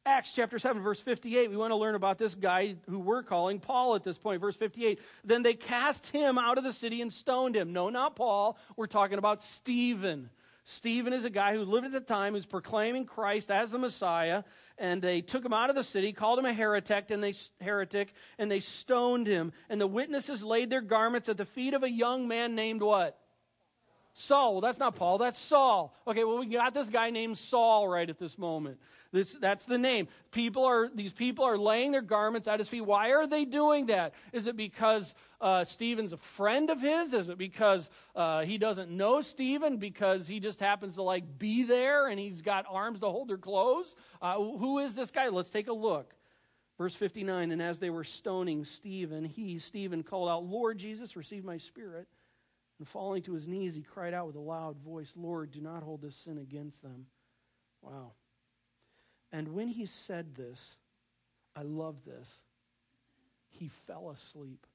Acts 0.04 0.32
chapter 0.34 0.58
7, 0.58 0.82
verse 0.82 1.00
58, 1.00 1.48
we 1.50 1.56
want 1.56 1.70
to 1.70 1.76
learn 1.76 1.94
about 1.94 2.18
this 2.18 2.34
guy 2.34 2.74
who 2.88 2.98
we're 2.98 3.22
calling 3.22 3.60
Paul 3.60 3.94
at 3.94 4.02
this 4.02 4.18
point. 4.18 4.40
Verse 4.40 4.56
58, 4.56 4.98
then 5.24 5.42
they 5.42 5.54
cast 5.54 6.08
him 6.08 6.38
out 6.38 6.58
of 6.58 6.64
the 6.64 6.72
city 6.72 7.02
and 7.02 7.12
stoned 7.12 7.54
him. 7.54 7.72
No, 7.72 7.88
not 7.90 8.16
Paul. 8.16 8.58
We're 8.76 8.86
talking 8.86 9.18
about 9.18 9.42
Stephen. 9.42 10.30
Stephen 10.64 11.12
is 11.12 11.24
a 11.24 11.30
guy 11.30 11.54
who 11.54 11.64
lived 11.64 11.86
at 11.86 11.92
the 11.92 12.00
time, 12.00 12.34
who's 12.34 12.46
proclaiming 12.46 13.04
Christ 13.04 13.50
as 13.50 13.70
the 13.70 13.78
Messiah, 13.78 14.42
and 14.78 15.00
they 15.00 15.20
took 15.20 15.44
him 15.44 15.52
out 15.52 15.70
of 15.70 15.76
the 15.76 15.84
city, 15.84 16.12
called 16.12 16.38
him 16.38 16.46
a 16.46 16.52
heretic, 16.52 17.10
and 17.10 17.22
they 17.22 17.34
heretic, 17.60 18.12
and 18.38 18.50
they 18.50 18.60
stoned 18.60 19.26
him. 19.26 19.52
And 19.68 19.80
the 19.80 19.86
witnesses 19.86 20.42
laid 20.42 20.70
their 20.70 20.80
garments 20.80 21.28
at 21.28 21.36
the 21.36 21.44
feet 21.44 21.74
of 21.74 21.82
a 21.82 21.90
young 21.90 22.26
man 22.26 22.54
named 22.54 22.82
what? 22.82 23.19
Saul. 24.12 24.52
Well, 24.54 24.60
that's 24.60 24.78
not 24.78 24.96
Paul, 24.96 25.18
that's 25.18 25.38
Saul. 25.38 25.94
Okay, 26.06 26.24
well, 26.24 26.38
we 26.38 26.46
got 26.46 26.74
this 26.74 26.88
guy 26.88 27.10
named 27.10 27.38
Saul 27.38 27.88
right 27.88 28.08
at 28.08 28.18
this 28.18 28.36
moment. 28.36 28.78
This, 29.12 29.32
that's 29.32 29.64
the 29.64 29.78
name. 29.78 30.08
People 30.30 30.64
are, 30.64 30.88
these 30.88 31.12
people 31.12 31.44
are 31.44 31.58
laying 31.58 31.90
their 31.90 32.02
garments 32.02 32.46
at 32.46 32.60
his 32.60 32.68
feet. 32.68 32.82
Why 32.82 33.12
are 33.12 33.26
they 33.26 33.44
doing 33.44 33.86
that? 33.86 34.14
Is 34.32 34.46
it 34.46 34.56
because 34.56 35.14
uh, 35.40 35.64
Stephen's 35.64 36.12
a 36.12 36.16
friend 36.16 36.70
of 36.70 36.80
his? 36.80 37.12
Is 37.12 37.28
it 37.28 37.36
because 37.36 37.90
uh, 38.14 38.42
he 38.42 38.56
doesn't 38.56 38.90
know 38.90 39.20
Stephen? 39.20 39.78
Because 39.78 40.28
he 40.28 40.38
just 40.38 40.60
happens 40.60 40.94
to 40.94 41.02
like 41.02 41.38
be 41.38 41.64
there 41.64 42.06
and 42.06 42.20
he's 42.20 42.40
got 42.40 42.66
arms 42.68 43.00
to 43.00 43.08
hold 43.08 43.28
their 43.28 43.38
clothes? 43.38 43.96
Uh, 44.22 44.36
who 44.36 44.78
is 44.78 44.94
this 44.94 45.10
guy? 45.10 45.28
Let's 45.28 45.50
take 45.50 45.68
a 45.68 45.72
look. 45.72 46.14
Verse 46.78 46.94
59 46.94 47.50
And 47.50 47.60
as 47.60 47.78
they 47.78 47.90
were 47.90 48.04
stoning 48.04 48.64
Stephen, 48.64 49.24
he, 49.24 49.58
Stephen, 49.58 50.04
called 50.04 50.28
out, 50.28 50.44
Lord 50.44 50.78
Jesus, 50.78 51.16
receive 51.16 51.44
my 51.44 51.58
spirit. 51.58 52.06
And 52.80 52.88
falling 52.88 53.22
to 53.24 53.34
his 53.34 53.46
knees, 53.46 53.74
he 53.74 53.82
cried 53.82 54.14
out 54.14 54.26
with 54.26 54.36
a 54.36 54.40
loud 54.40 54.78
voice, 54.78 55.12
Lord, 55.14 55.52
do 55.52 55.60
not 55.60 55.82
hold 55.82 56.00
this 56.00 56.16
sin 56.16 56.38
against 56.38 56.82
them. 56.82 57.04
Wow. 57.82 58.12
And 59.30 59.48
when 59.48 59.68
he 59.68 59.84
said 59.84 60.34
this, 60.34 60.76
I 61.54 61.60
love 61.60 61.96
this, 62.06 62.28
he 63.50 63.68
fell 63.86 64.08
asleep. 64.08 64.66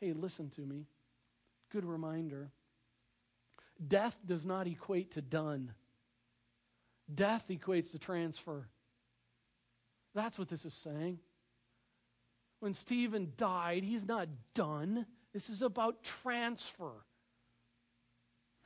Hey, 0.00 0.12
listen 0.12 0.48
to 0.50 0.60
me. 0.60 0.86
Good 1.72 1.84
reminder. 1.84 2.52
Death 3.88 4.16
does 4.24 4.46
not 4.46 4.68
equate 4.68 5.10
to 5.12 5.22
done, 5.22 5.72
death 7.12 7.46
equates 7.50 7.90
to 7.90 7.98
transfer. 7.98 8.68
That's 10.14 10.38
what 10.38 10.48
this 10.48 10.64
is 10.64 10.74
saying. 10.74 11.18
When 12.60 12.74
Stephen 12.74 13.32
died, 13.36 13.82
he's 13.82 14.06
not 14.06 14.28
done. 14.54 15.06
This 15.32 15.48
is 15.48 15.62
about 15.62 16.02
transfer. 16.02 16.92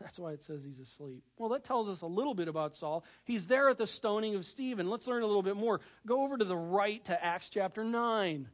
That's 0.01 0.19
why 0.19 0.33
it 0.33 0.43
says 0.43 0.63
he's 0.63 0.79
asleep. 0.79 1.23
Well, 1.39 1.49
that 1.51 1.65
tells 1.65 1.89
us 1.89 2.03
a 2.03 2.07
little 2.07 2.35
bit 2.35 2.49
about 2.49 2.75
Saul. 2.75 3.05
He's 3.25 3.47
there 3.47 3.69
at 3.71 3.79
the 3.79 3.87
stoning 3.87 4.35
of 4.35 4.45
Stephen. 4.45 4.91
Let's 4.91 5.07
learn 5.07 5.23
a 5.23 5.27
little 5.27 5.43
bit 5.43 5.57
more. 5.57 5.81
Go 6.07 6.23
over 6.23 6.37
to 6.37 6.45
the 6.45 6.57
right 6.57 7.03
to 7.07 7.25
Acts 7.25 7.49
chapter 7.49 7.83
9. 7.83 8.49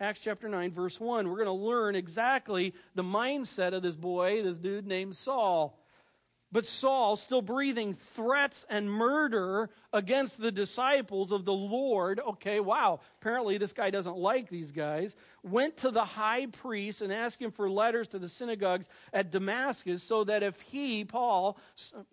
Acts 0.00 0.20
chapter 0.20 0.48
9, 0.48 0.72
verse 0.72 1.00
1. 1.00 1.28
We're 1.28 1.36
going 1.36 1.46
to 1.46 1.52
learn 1.52 1.94
exactly 1.94 2.74
the 2.94 3.04
mindset 3.04 3.72
of 3.72 3.82
this 3.82 3.96
boy, 3.96 4.42
this 4.42 4.58
dude 4.58 4.86
named 4.86 5.16
Saul. 5.16 5.78
But 6.52 6.66
Saul, 6.66 7.16
still 7.16 7.40
breathing 7.40 7.94
threats 7.94 8.66
and 8.68 8.90
murder 8.90 9.70
against 9.90 10.38
the 10.38 10.52
disciples 10.52 11.32
of 11.32 11.46
the 11.46 11.52
Lord, 11.52 12.20
okay, 12.20 12.60
wow, 12.60 13.00
apparently 13.20 13.56
this 13.56 13.72
guy 13.72 13.88
doesn't 13.88 14.18
like 14.18 14.50
these 14.50 14.70
guys, 14.70 15.16
went 15.42 15.78
to 15.78 15.90
the 15.90 16.04
high 16.04 16.46
priest 16.46 17.00
and 17.00 17.10
asked 17.10 17.40
him 17.40 17.52
for 17.52 17.70
letters 17.70 18.08
to 18.08 18.18
the 18.18 18.28
synagogues 18.28 18.86
at 19.14 19.30
Damascus 19.30 20.02
so 20.02 20.24
that 20.24 20.42
if 20.42 20.60
he, 20.60 21.06
Paul, 21.06 21.56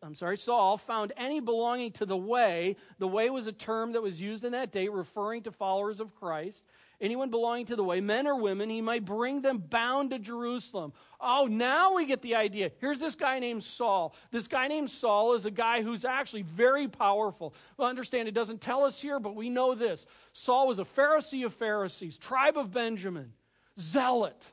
I'm 0.02 0.16
sorry, 0.16 0.38
Saul, 0.38 0.78
found 0.78 1.12
any 1.18 1.42
belonging 1.42 1.92
to 1.94 2.06
the 2.06 2.18
way, 2.18 2.78
the 2.98 3.10
way 3.10 3.30
was 3.30 3.46
a 3.46 3.52
term 3.52 3.92
that 3.92 4.02
was 4.02 4.22
used 4.22 4.46
in 4.46 4.54
that 4.54 4.72
day 4.72 4.88
referring 4.88 5.44
to 5.44 5.52
followers 5.52 6.00
of 6.00 6.16
Christ, 6.16 6.64
anyone 7.02 7.30
belonging 7.30 7.66
to 7.68 7.76
the 7.76 7.84
way, 7.84 8.02
men 8.02 8.28
or 8.28 8.36
women, 8.36 8.70
he 8.70 8.82
might 8.82 9.06
bring 9.06 9.42
them 9.42 9.58
bound 9.58 10.12
to 10.12 10.20
Jerusalem. 10.20 10.94
Oh, 11.20 11.48
now 11.50 11.96
we 11.96 12.06
get 12.06 12.22
the 12.22 12.36
idea. 12.36 12.72
Here's 12.80 13.00
this 13.00 13.16
guy 13.16 13.40
named 13.40 13.64
Saul. 13.64 14.16
This 14.32 14.48
guy 14.48 14.68
named 14.68 14.90
Saul 14.90 15.34
is 15.34 15.46
a 15.46 15.52
guy 15.52 15.82
who's 15.82 16.06
actually 16.06 16.44
very 16.44 16.88
powerful. 16.88 17.54
Well, 17.78 17.88
understand, 17.88 18.28
it 18.28 18.34
doesn't 18.34 18.62
tell 18.62 18.84
us 18.84 19.00
here, 19.00 19.20
but 19.20 19.36
we 19.36 19.50
know 19.50 19.76
this. 19.76 20.06
Saul 20.34 20.68
was 20.68 20.80
a 20.80 20.86
Pharisee 20.86 21.46
of 21.46 21.54
Pharisees, 21.54 22.18
tribe 22.18 22.58
of 22.58 22.72
Benjamin, 22.72 23.34
zealot 23.80 24.52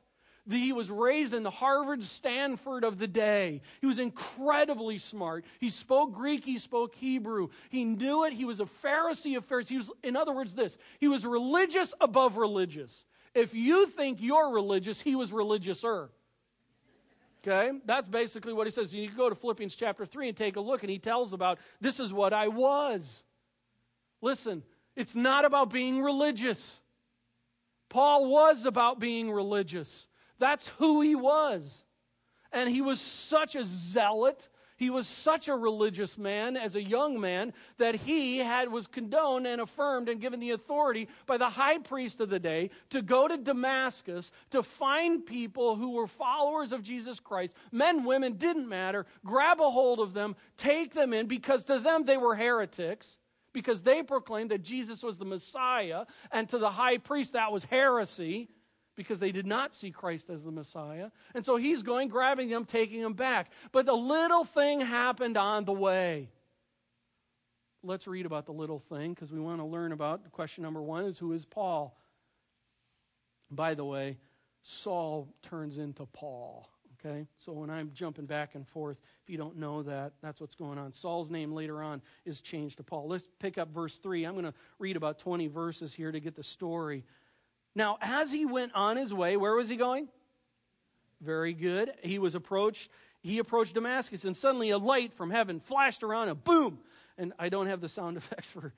he 0.49 0.73
was 0.73 0.91
raised 0.91 1.35
in 1.35 1.43
the 1.43 1.50
Harvard 1.50 2.05
Stanford 2.05 2.85
of 2.85 2.99
the 2.99 3.07
day. 3.07 3.62
He 3.81 3.87
was 3.87 3.99
incredibly 3.99 4.99
smart. 4.99 5.45
He 5.59 5.71
spoke 5.71 6.12
Greek, 6.12 6.45
he 6.45 6.59
spoke 6.59 6.95
Hebrew. 6.95 7.49
He 7.69 7.85
knew 7.85 8.25
it. 8.25 8.33
He 8.33 8.45
was 8.45 8.61
a 8.61 8.65
Pharisee 8.65 9.37
of 9.37 9.45
Pharisees. 9.45 9.71
He 9.71 9.76
was, 9.76 9.91
in 10.03 10.17
other 10.17 10.33
words, 10.33 10.55
this 10.55 10.79
he 11.00 11.09
was 11.09 11.26
religious 11.26 11.95
above 12.00 12.37
religious. 12.37 13.05
If 13.35 13.55
you 13.55 13.87
think 13.87 14.19
you're 14.21 14.50
religious, 14.50 15.00
he 15.00 15.15
was 15.15 15.31
religiouser. 15.31 16.09
Okay? 17.47 17.79
That's 17.85 18.09
basically 18.09 18.53
what 18.53 18.67
he 18.67 18.71
says. 18.71 18.95
You 18.95 19.09
can 19.09 19.17
go 19.17 19.29
to 19.29 19.35
Philippians 19.35 19.76
chapter 19.76 20.07
3 20.07 20.29
and 20.29 20.37
take 20.37 20.57
a 20.57 20.61
look, 20.61 20.83
and 20.83 20.91
he 20.91 20.99
tells 20.99 21.33
about 21.33 21.59
this 21.81 22.00
is 22.00 22.12
what 22.12 22.33
I 22.33 22.49
was. 22.49 23.25
Listen, 24.21 24.62
it's 24.97 25.15
not 25.15 25.45
about 25.45 25.71
being 25.71 26.03
religious. 26.03 26.81
Paul 27.88 28.31
was 28.31 28.65
about 28.65 28.99
being 28.99 29.31
religious. 29.31 30.07
That's 30.38 30.69
who 30.78 31.00
he 31.00 31.14
was. 31.14 31.83
And 32.52 32.71
he 32.71 32.81
was 32.81 33.00
such 33.00 33.55
a 33.55 33.64
zealot. 33.64 34.49
He 34.76 34.90
was 34.90 35.07
such 35.07 35.49
a 35.49 35.57
religious 35.57 36.19
man 36.19 36.57
as 36.57 36.76
a 36.76 36.83
young 36.83 37.19
man 37.19 37.55
that 37.78 37.95
he 37.95 38.38
had 38.38 38.71
was 38.71 38.87
condoned 38.87 39.47
and 39.47 39.61
affirmed 39.61 40.11
and 40.11 40.21
given 40.21 40.38
the 40.38 40.50
authority 40.50 41.09
by 41.26 41.38
the 41.38 41.49
high 41.49 41.78
priest 41.78 42.21
of 42.21 42.28
the 42.28 42.38
day 42.38 42.71
to 42.90 43.00
go 43.00 43.26
to 43.26 43.38
Damascus 43.38 44.31
to 44.50 44.62
find 44.62 45.25
people 45.25 45.76
who 45.76 45.93
were 45.93 46.07
followers 46.07 46.73
of 46.73 46.83
Jesus 46.83 47.21
Christ. 47.21 47.55
Men, 47.73 48.05
women, 48.05 48.35
didn't 48.35 48.69
matter. 48.69 49.07
Grab 49.25 49.61
a 49.61 49.71
hold 49.71 49.99
of 49.99 50.12
them, 50.12 50.37
take 50.59 50.93
them 50.93 51.14
in 51.14 51.26
because 51.26 51.64
to 51.64 51.78
them 51.78 52.05
they 52.05 52.19
were 52.19 52.37
heretics 52.37 53.16
because 53.55 53.81
they 53.81 54.02
proclaimed 54.02 54.50
that 54.50 54.62
Jesus 54.62 55.02
was 55.02 55.16
the 55.16 55.25
Messiah 55.25 56.05
and 56.31 56.47
to 56.50 56.59
the 56.59 56.69
high 56.69 56.99
priest 56.99 57.33
that 57.33 57.50
was 57.50 57.64
heresy 57.64 58.50
because 58.97 59.19
they 59.19 59.31
did 59.31 59.47
not 59.47 59.75
see 59.75 59.91
Christ 59.91 60.31
as 60.31 60.43
the 60.43 60.50
Messiah. 60.50 61.11
And 61.35 61.45
so 61.45 61.57
he's 61.57 61.83
going, 61.83 62.09
grabbing 62.09 62.49
them, 62.49 62.65
taking 62.65 63.03
them 63.03 63.12
back. 63.12 63.50
But 63.71 63.88
a 63.88 63.95
little 63.95 64.45
thing 64.45 64.81
happened 64.81 65.37
on 65.37 65.65
the 65.65 65.73
way. 65.73 66.31
Let's 67.83 68.09
read 68.09 68.26
about 68.26 68.47
the 68.47 68.53
little 68.53 68.81
thing 68.81 69.15
because 69.15 69.31
we 69.31 69.38
want 69.38 69.61
to 69.61 69.65
learn 69.65 69.93
about 69.93 70.33
question 70.33 70.65
number 70.65 70.83
one 70.83 71.05
is 71.05 71.19
who 71.19 71.33
is 71.33 71.45
Paul? 71.45 71.97
By 73.50 73.75
the 73.75 73.85
way, 73.85 74.17
Saul 74.62 75.29
turns 75.43 75.79
into 75.79 76.07
Paul. 76.07 76.69
Okay? 76.99 77.26
So 77.37 77.53
when 77.53 77.71
I'm 77.71 77.91
jumping 77.95 78.26
back 78.26 78.55
and 78.55 78.67
forth, 78.67 78.99
if 79.23 79.31
you 79.31 79.38
don't 79.38 79.57
know 79.57 79.83
that, 79.85 80.15
that's 80.23 80.41
what's 80.41 80.55
going 80.55 80.79
on. 80.79 80.93
Saul's 80.93 81.31
name 81.31 81.53
later 81.53 81.83
on 81.83 82.03
is 82.25 82.41
changed 82.41 82.79
to 82.79 82.83
Paul. 82.83 83.07
Let's 83.07 83.29
pick 83.38 83.59
up 83.59 83.73
verse 83.73 83.99
3. 83.99 84.25
I'm 84.25 84.33
going 84.33 84.47
to 84.47 84.55
read 84.79 84.97
about 84.97 85.19
20 85.19 85.47
verses 85.47 85.95
here 85.95 86.11
to 86.11 86.19
get 86.19 86.35
the 86.35 86.43
story. 86.43 87.05
Now, 87.76 87.99
as 88.00 88.33
he 88.33 88.47
went 88.47 88.75
on 88.75 88.97
his 88.97 89.12
way, 89.12 89.37
where 89.37 89.54
was 89.54 89.68
he 89.68 89.76
going? 89.76 90.09
Very 91.21 91.52
good. 91.52 91.92
He 92.02 92.18
was 92.18 92.35
approached, 92.35 92.90
he 93.21 93.38
approached 93.38 93.75
Damascus, 93.75 94.25
and 94.25 94.35
suddenly 94.35 94.71
a 94.71 94.78
light 94.78 95.12
from 95.12 95.30
heaven 95.30 95.61
flashed 95.61 96.02
around 96.02 96.28
him. 96.28 96.40
Boom! 96.42 96.78
And 97.18 97.35
I 97.38 97.50
don't 97.50 97.66
have 97.66 97.83
the 97.83 97.88
sound 97.88 98.16
effects 98.16 98.49
for, 98.49 98.73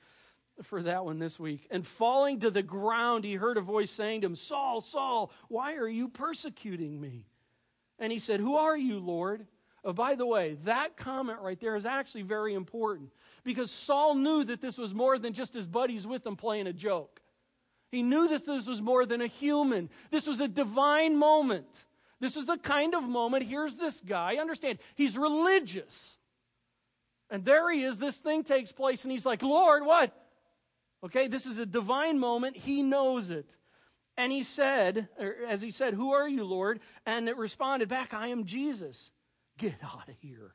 for 0.64 0.83
that 0.83 1.05
one 1.05 1.21
this 1.21 1.38
week. 1.38 1.69
And 1.71 1.87
falling 1.87 2.41
to 2.41 2.50
the 2.50 2.63
ground, 2.63 3.23
he 3.23 3.34
heard 3.34 3.56
a 3.56 3.61
voice 3.61 3.93
saying 3.93 4.23
to 4.23 4.26
him, 4.26 4.37
Saul, 4.37 4.80
Saul, 4.80 5.30
why 5.47 5.76
are 5.76 5.89
you 5.89 6.08
persecuting 6.08 7.00
me? 7.00 7.25
And 8.00 8.13
he 8.13 8.19
said, 8.19 8.41
Who 8.41 8.56
are 8.56 8.76
you, 8.76 8.99
Lord? 8.99 9.47
Oh, 9.84 9.93
by 9.93 10.17
the 10.17 10.26
way, 10.26 10.56
that 10.65 10.97
comment 10.97 11.39
right 11.41 11.58
there 11.61 11.76
is 11.76 11.87
actually 11.87 12.23
very 12.23 12.54
important 12.54 13.11
because 13.45 13.71
Saul 13.71 14.17
knew 14.17 14.43
that 14.43 14.61
this 14.61 14.76
was 14.76 14.93
more 14.93 15.19
than 15.21 15.34
just 15.34 15.54
his 15.54 15.69
buddies 15.69 16.04
with 16.04 16.26
him 16.26 16.34
playing 16.34 16.67
a 16.67 16.73
joke. 16.73 17.21
He 17.91 18.03
knew 18.03 18.29
that 18.29 18.45
this 18.45 18.67
was 18.67 18.83
more 18.83 19.07
than 19.07 19.21
a 19.21 19.27
human. 19.27 19.89
This 20.11 20.27
was 20.27 20.41
a 20.41 20.49
divine 20.49 21.17
moment. 21.17 21.67
This 22.21 22.37
was 22.37 22.47
the 22.47 22.59
kind 22.59 22.95
of 22.95 23.05
moment. 23.05 23.45
Here's 23.45 23.77
this 23.77 24.01
guy. 24.01 24.37
Understand, 24.37 24.79
he's 24.95 25.17
religious. 25.17 26.17
And 27.31 27.45
there 27.45 27.71
he 27.71 27.85
is. 27.85 27.99
This 27.99 28.19
thing 28.19 28.43
takes 28.43 28.73
place, 28.73 29.05
and 29.05 29.13
he's 29.13 29.27
like, 29.27 29.43
Lord, 29.43 29.85
what? 29.85 30.13
Okay, 31.05 31.29
this 31.29 31.47
is 31.47 31.59
a 31.59 31.67
divine 31.67 32.19
moment. 32.19 32.57
He 32.57 32.83
knows 32.83 33.31
it. 33.31 33.49
And 34.17 34.33
he 34.33 34.43
said, 34.43 35.09
as 35.47 35.63
he 35.63 35.71
said, 35.71 35.95
Who 35.95 36.13
are 36.13 36.29
you, 36.29 36.45
Lord? 36.45 36.81
And 37.07 37.29
it 37.29 37.37
responded 37.37 37.89
back, 37.89 38.13
I 38.13 38.29
am 38.29 38.45
Jesus. 38.45 39.13
Get 39.59 39.77
out 39.83 40.09
of 40.09 40.15
here. 40.21 40.55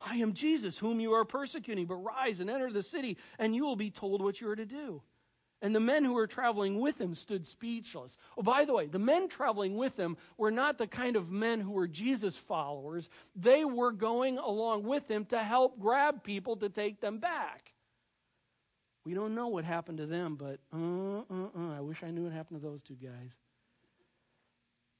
I 0.00 0.16
am 0.16 0.34
Jesus, 0.34 0.78
whom 0.78 1.00
you 1.00 1.14
are 1.14 1.24
persecuting, 1.24 1.86
but 1.86 1.96
rise 1.96 2.40
and 2.40 2.50
enter 2.50 2.70
the 2.70 2.82
city, 2.82 3.16
and 3.38 3.54
you 3.54 3.64
will 3.64 3.76
be 3.76 3.90
told 3.90 4.22
what 4.22 4.40
you 4.40 4.48
are 4.48 4.56
to 4.56 4.66
do. 4.66 5.02
And 5.64 5.74
the 5.74 5.80
men 5.80 6.04
who 6.04 6.12
were 6.12 6.26
traveling 6.26 6.78
with 6.78 7.00
him 7.00 7.14
stood 7.14 7.46
speechless. 7.46 8.18
Oh, 8.36 8.42
by 8.42 8.66
the 8.66 8.74
way, 8.74 8.86
the 8.86 8.98
men 8.98 9.30
traveling 9.30 9.78
with 9.78 9.98
him 9.98 10.18
were 10.36 10.50
not 10.50 10.76
the 10.76 10.86
kind 10.86 11.16
of 11.16 11.30
men 11.30 11.58
who 11.58 11.70
were 11.70 11.88
Jesus 11.88 12.36
followers. 12.36 13.08
They 13.34 13.64
were 13.64 13.90
going 13.90 14.36
along 14.36 14.82
with 14.82 15.10
him 15.10 15.24
to 15.26 15.38
help 15.38 15.80
grab 15.80 16.22
people 16.22 16.56
to 16.56 16.68
take 16.68 17.00
them 17.00 17.16
back. 17.16 17.72
We 19.06 19.14
don't 19.14 19.34
know 19.34 19.48
what 19.48 19.64
happened 19.64 19.96
to 19.98 20.06
them, 20.06 20.36
but 20.36 20.60
uh, 20.70 21.20
uh, 21.34 21.48
uh, 21.58 21.78
I 21.78 21.80
wish 21.80 22.02
I 22.02 22.10
knew 22.10 22.24
what 22.24 22.34
happened 22.34 22.60
to 22.60 22.68
those 22.68 22.82
two 22.82 22.96
guys. 23.02 23.30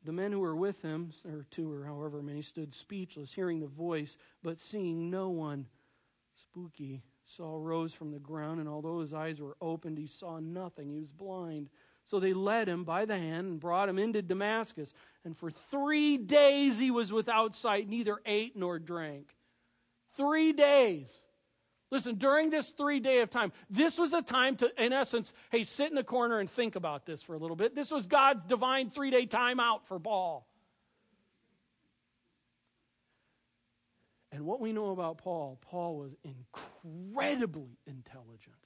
The 0.02 0.12
men 0.12 0.32
who 0.32 0.40
were 0.40 0.56
with 0.56 0.80
him, 0.80 1.12
or 1.26 1.44
two 1.50 1.70
or 1.70 1.84
however 1.84 2.22
many, 2.22 2.40
stood 2.40 2.72
speechless, 2.72 3.34
hearing 3.34 3.60
the 3.60 3.66
voice, 3.66 4.16
but 4.42 4.58
seeing 4.58 5.10
no 5.10 5.28
one. 5.28 5.66
Spooky. 6.42 7.02
Saul 7.24 7.60
rose 7.60 7.92
from 7.92 8.12
the 8.12 8.18
ground, 8.18 8.60
and 8.60 8.68
although 8.68 9.00
his 9.00 9.14
eyes 9.14 9.40
were 9.40 9.56
opened, 9.60 9.98
he 9.98 10.06
saw 10.06 10.38
nothing. 10.40 10.90
He 10.90 10.98
was 10.98 11.12
blind. 11.12 11.70
So 12.04 12.20
they 12.20 12.34
led 12.34 12.68
him 12.68 12.84
by 12.84 13.06
the 13.06 13.16
hand 13.16 13.46
and 13.46 13.60
brought 13.60 13.88
him 13.88 13.98
into 13.98 14.20
Damascus. 14.20 14.92
And 15.24 15.36
for 15.36 15.50
three 15.50 16.18
days 16.18 16.78
he 16.78 16.90
was 16.90 17.12
without 17.12 17.54
sight, 17.54 17.88
neither 17.88 18.20
ate 18.26 18.56
nor 18.56 18.78
drank. 18.78 19.34
Three 20.16 20.52
days. 20.52 21.10
Listen, 21.90 22.16
during 22.16 22.50
this 22.50 22.70
three 22.70 23.00
day 23.00 23.20
of 23.20 23.30
time, 23.30 23.52
this 23.70 23.98
was 23.98 24.12
a 24.12 24.20
time 24.20 24.56
to, 24.56 24.84
in 24.84 24.92
essence, 24.92 25.32
hey, 25.50 25.64
sit 25.64 25.88
in 25.88 25.94
the 25.94 26.04
corner 26.04 26.40
and 26.40 26.50
think 26.50 26.76
about 26.76 27.06
this 27.06 27.22
for 27.22 27.34
a 27.34 27.38
little 27.38 27.56
bit. 27.56 27.74
This 27.74 27.90
was 27.90 28.06
God's 28.06 28.44
divine 28.44 28.90
three 28.90 29.10
day 29.10 29.26
time 29.26 29.60
out 29.60 29.86
for 29.86 29.98
Paul. 29.98 30.46
And 34.34 34.44
what 34.44 34.60
we 34.60 34.72
know 34.72 34.90
about 34.90 35.18
Paul, 35.18 35.60
Paul 35.62 35.96
was 35.96 36.16
incredibly 36.24 37.78
intelligent. 37.86 38.56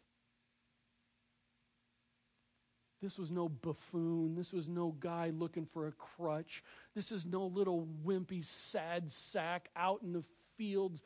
This 3.03 3.19
was 3.19 3.31
no 3.31 3.51
buffoon. 3.51 4.35
This 4.35 4.51
was 4.51 4.67
no 4.67 4.97
guy 4.99 5.29
looking 5.29 5.67
for 5.67 5.87
a 5.87 5.93
crutch. 5.93 6.65
This 6.95 7.13
is 7.13 7.27
no 7.27 7.45
little 7.45 7.87
wimpy, 8.03 8.47
sad 8.47 9.13
sack 9.13 9.69
out 9.77 10.01
in 10.03 10.15
the 10.15 10.25
fields, 10.57 11.03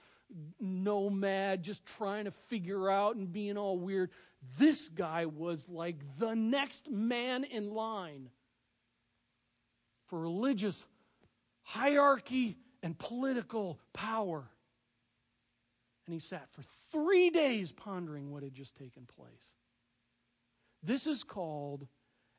nomad, 0.60 1.64
just 1.64 1.84
trying 1.84 2.26
to 2.26 2.30
figure 2.30 2.88
out 2.88 3.16
and 3.16 3.32
being 3.32 3.58
all 3.58 3.76
weird. 3.76 4.10
This 4.58 4.86
guy 4.86 5.26
was 5.26 5.68
like 5.68 5.96
the 6.18 6.34
next 6.34 6.88
man 6.88 7.42
in 7.42 7.74
line 7.74 8.30
for 10.06 10.20
religious 10.20 10.84
hierarchy 11.64 12.56
and 12.80 12.96
political 12.96 13.80
power. 13.92 14.48
And 16.06 16.14
he 16.14 16.20
sat 16.20 16.50
for 16.50 16.62
three 16.90 17.30
days 17.30 17.72
pondering 17.72 18.30
what 18.30 18.42
had 18.42 18.54
just 18.54 18.74
taken 18.74 19.06
place. 19.06 19.56
This 20.82 21.06
is 21.06 21.22
called 21.22 21.86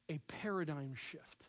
a 0.09 0.19
paradigm 0.27 0.95
shift, 0.95 1.47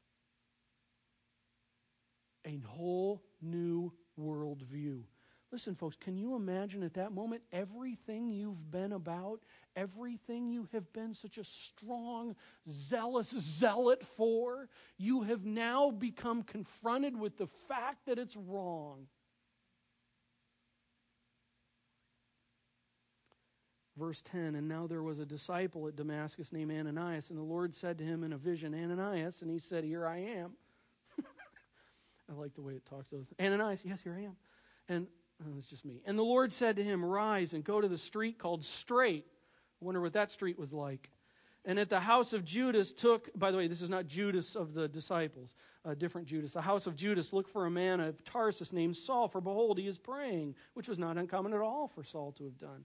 a 2.46 2.60
whole 2.66 3.22
new 3.42 3.92
worldview. 4.18 5.02
Listen, 5.50 5.74
folks, 5.74 5.96
can 5.96 6.16
you 6.16 6.34
imagine 6.34 6.82
at 6.82 6.94
that 6.94 7.12
moment 7.12 7.42
everything 7.52 8.32
you've 8.32 8.70
been 8.70 8.92
about, 8.92 9.40
everything 9.76 10.48
you 10.48 10.68
have 10.72 10.92
been 10.92 11.14
such 11.14 11.38
a 11.38 11.44
strong, 11.44 12.34
zealous 12.68 13.30
zealot 13.38 14.04
for? 14.04 14.68
You 14.98 15.22
have 15.22 15.44
now 15.44 15.90
become 15.90 16.42
confronted 16.42 17.16
with 17.16 17.38
the 17.38 17.46
fact 17.46 18.06
that 18.06 18.18
it's 18.18 18.36
wrong. 18.36 19.06
Verse 23.98 24.22
10 24.22 24.54
And 24.54 24.68
now 24.68 24.86
there 24.86 25.02
was 25.02 25.18
a 25.18 25.26
disciple 25.26 25.86
at 25.88 25.96
Damascus 25.96 26.52
named 26.52 26.72
Ananias, 26.72 27.30
and 27.30 27.38
the 27.38 27.42
Lord 27.42 27.74
said 27.74 27.98
to 27.98 28.04
him 28.04 28.24
in 28.24 28.32
a 28.32 28.38
vision, 28.38 28.74
Ananias, 28.74 29.42
and 29.42 29.50
he 29.50 29.58
said, 29.58 29.84
Here 29.84 30.06
I 30.06 30.18
am. 30.18 30.52
I 32.30 32.34
like 32.34 32.54
the 32.54 32.62
way 32.62 32.74
it 32.74 32.86
talks. 32.86 33.10
Those 33.10 33.26
Ananias, 33.40 33.80
yes, 33.84 34.00
here 34.02 34.16
I 34.18 34.24
am. 34.24 34.36
And 34.88 35.06
oh, 35.42 35.58
it's 35.58 35.68
just 35.68 35.84
me. 35.84 36.00
And 36.04 36.18
the 36.18 36.24
Lord 36.24 36.52
said 36.52 36.76
to 36.76 36.84
him, 36.84 37.04
Rise 37.04 37.52
and 37.52 37.64
go 37.64 37.80
to 37.80 37.88
the 37.88 37.98
street 37.98 38.38
called 38.38 38.64
Straight. 38.64 39.24
I 39.80 39.84
wonder 39.84 40.00
what 40.00 40.12
that 40.14 40.30
street 40.30 40.58
was 40.58 40.72
like. 40.72 41.10
And 41.66 41.78
at 41.78 41.88
the 41.88 42.00
house 42.00 42.34
of 42.34 42.44
Judas 42.44 42.92
took, 42.92 43.30
by 43.38 43.50
the 43.50 43.56
way, 43.56 43.68
this 43.68 43.80
is 43.80 43.88
not 43.88 44.06
Judas 44.06 44.54
of 44.54 44.74
the 44.74 44.86
disciples, 44.86 45.54
a 45.84 45.94
different 45.94 46.26
Judas. 46.26 46.52
The 46.52 46.60
house 46.60 46.86
of 46.86 46.94
Judas 46.94 47.32
looked 47.32 47.50
for 47.50 47.64
a 47.64 47.70
man 47.70 48.00
of 48.00 48.22
Tarsus 48.22 48.70
named 48.70 48.96
Saul, 48.96 49.28
for 49.28 49.40
behold, 49.40 49.78
he 49.78 49.86
is 49.86 49.96
praying, 49.96 50.56
which 50.74 50.88
was 50.88 50.98
not 50.98 51.16
uncommon 51.16 51.54
at 51.54 51.60
all 51.60 51.88
for 51.88 52.04
Saul 52.04 52.32
to 52.32 52.44
have 52.44 52.58
done. 52.58 52.84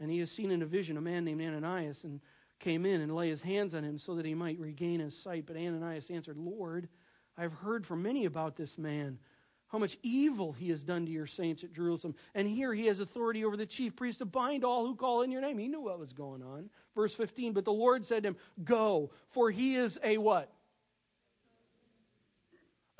And 0.00 0.10
he 0.10 0.18
has 0.18 0.30
seen 0.30 0.50
in 0.50 0.62
a 0.62 0.66
vision 0.66 0.96
a 0.96 1.00
man 1.00 1.24
named 1.24 1.40
Ananias 1.40 2.04
and 2.04 2.20
came 2.58 2.86
in 2.86 3.00
and 3.00 3.14
lay 3.14 3.28
his 3.28 3.42
hands 3.42 3.74
on 3.74 3.84
him 3.84 3.98
so 3.98 4.14
that 4.16 4.26
he 4.26 4.34
might 4.34 4.58
regain 4.58 5.00
his 5.00 5.16
sight. 5.16 5.44
But 5.46 5.56
Ananias 5.56 6.10
answered, 6.10 6.36
Lord, 6.36 6.88
I 7.36 7.42
have 7.42 7.52
heard 7.52 7.86
from 7.86 8.02
many 8.02 8.24
about 8.24 8.56
this 8.56 8.78
man 8.78 9.18
how 9.68 9.78
much 9.78 9.98
evil 10.02 10.52
he 10.52 10.68
has 10.70 10.84
done 10.84 11.04
to 11.04 11.10
your 11.10 11.26
saints 11.26 11.64
at 11.64 11.72
Jerusalem. 11.72 12.14
And 12.34 12.46
here 12.46 12.72
he 12.72 12.86
has 12.86 13.00
authority 13.00 13.44
over 13.44 13.56
the 13.56 13.66
chief 13.66 13.96
priest 13.96 14.20
to 14.20 14.24
bind 14.24 14.64
all 14.64 14.86
who 14.86 14.94
call 14.94 15.22
in 15.22 15.32
your 15.32 15.40
name. 15.40 15.58
He 15.58 15.66
knew 15.66 15.80
what 15.80 15.98
was 15.98 16.12
going 16.12 16.42
on. 16.42 16.70
Verse 16.94 17.12
15, 17.12 17.52
but 17.52 17.64
the 17.64 17.72
Lord 17.72 18.04
said 18.04 18.22
to 18.22 18.30
him, 18.30 18.36
Go, 18.62 19.10
for 19.30 19.50
he 19.50 19.74
is 19.74 19.98
a 20.04 20.18
what? 20.18 20.52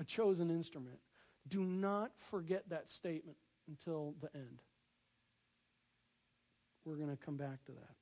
A 0.01 0.05
chosen 0.05 0.51
instrument. 0.51 0.99
Do 1.47 1.65
not 1.65 2.11
forget 2.31 2.69
that 2.71 2.91
statement 2.91 3.37
until 3.69 4.15
the 4.21 4.35
end. 4.35 4.61
We're 6.85 6.97
going 6.97 7.11
to 7.11 7.17
come 7.17 7.37
back 7.37 7.65
to 7.67 7.73
that. 7.73 7.95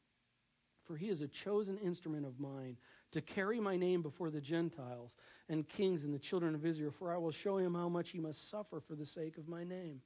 For 0.85 0.97
he 0.97 1.09
is 1.09 1.21
a 1.21 1.29
chosen 1.29 1.79
instrument 1.79 2.27
of 2.27 2.40
mine 2.40 2.77
to 3.12 3.21
carry 3.21 3.61
my 3.61 3.77
name 3.77 4.03
before 4.03 4.31
the 4.31 4.40
Gentiles 4.40 5.14
and 5.49 5.68
kings 5.68 6.03
and 6.03 6.12
the 6.12 6.18
children 6.18 6.55
of 6.55 6.66
Israel, 6.66 6.90
for 6.90 7.12
I 7.12 7.18
will 7.18 7.31
show 7.31 7.59
him 7.59 7.75
how 7.75 7.88
much 7.88 8.11
he 8.11 8.18
must 8.18 8.51
suffer 8.51 8.81
for 8.81 8.95
the 8.95 9.07
sake 9.07 9.38
of 9.38 9.49
my 9.49 9.62
name. 9.64 10.01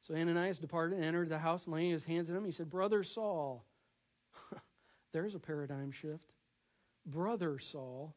So 0.00 0.14
Ananias 0.14 0.58
departed 0.58 0.96
and 0.96 1.04
entered 1.04 1.28
the 1.28 1.38
house, 1.38 1.66
and 1.66 1.74
laying 1.74 1.90
his 1.90 2.04
hands 2.04 2.30
on 2.30 2.36
him, 2.36 2.44
he 2.44 2.52
said, 2.52 2.70
Brother 2.70 3.02
Saul, 3.02 3.64
there's 5.12 5.34
a 5.34 5.40
paradigm 5.40 5.92
shift. 5.92 6.32
Brother 7.06 7.58
Saul, 7.58 8.14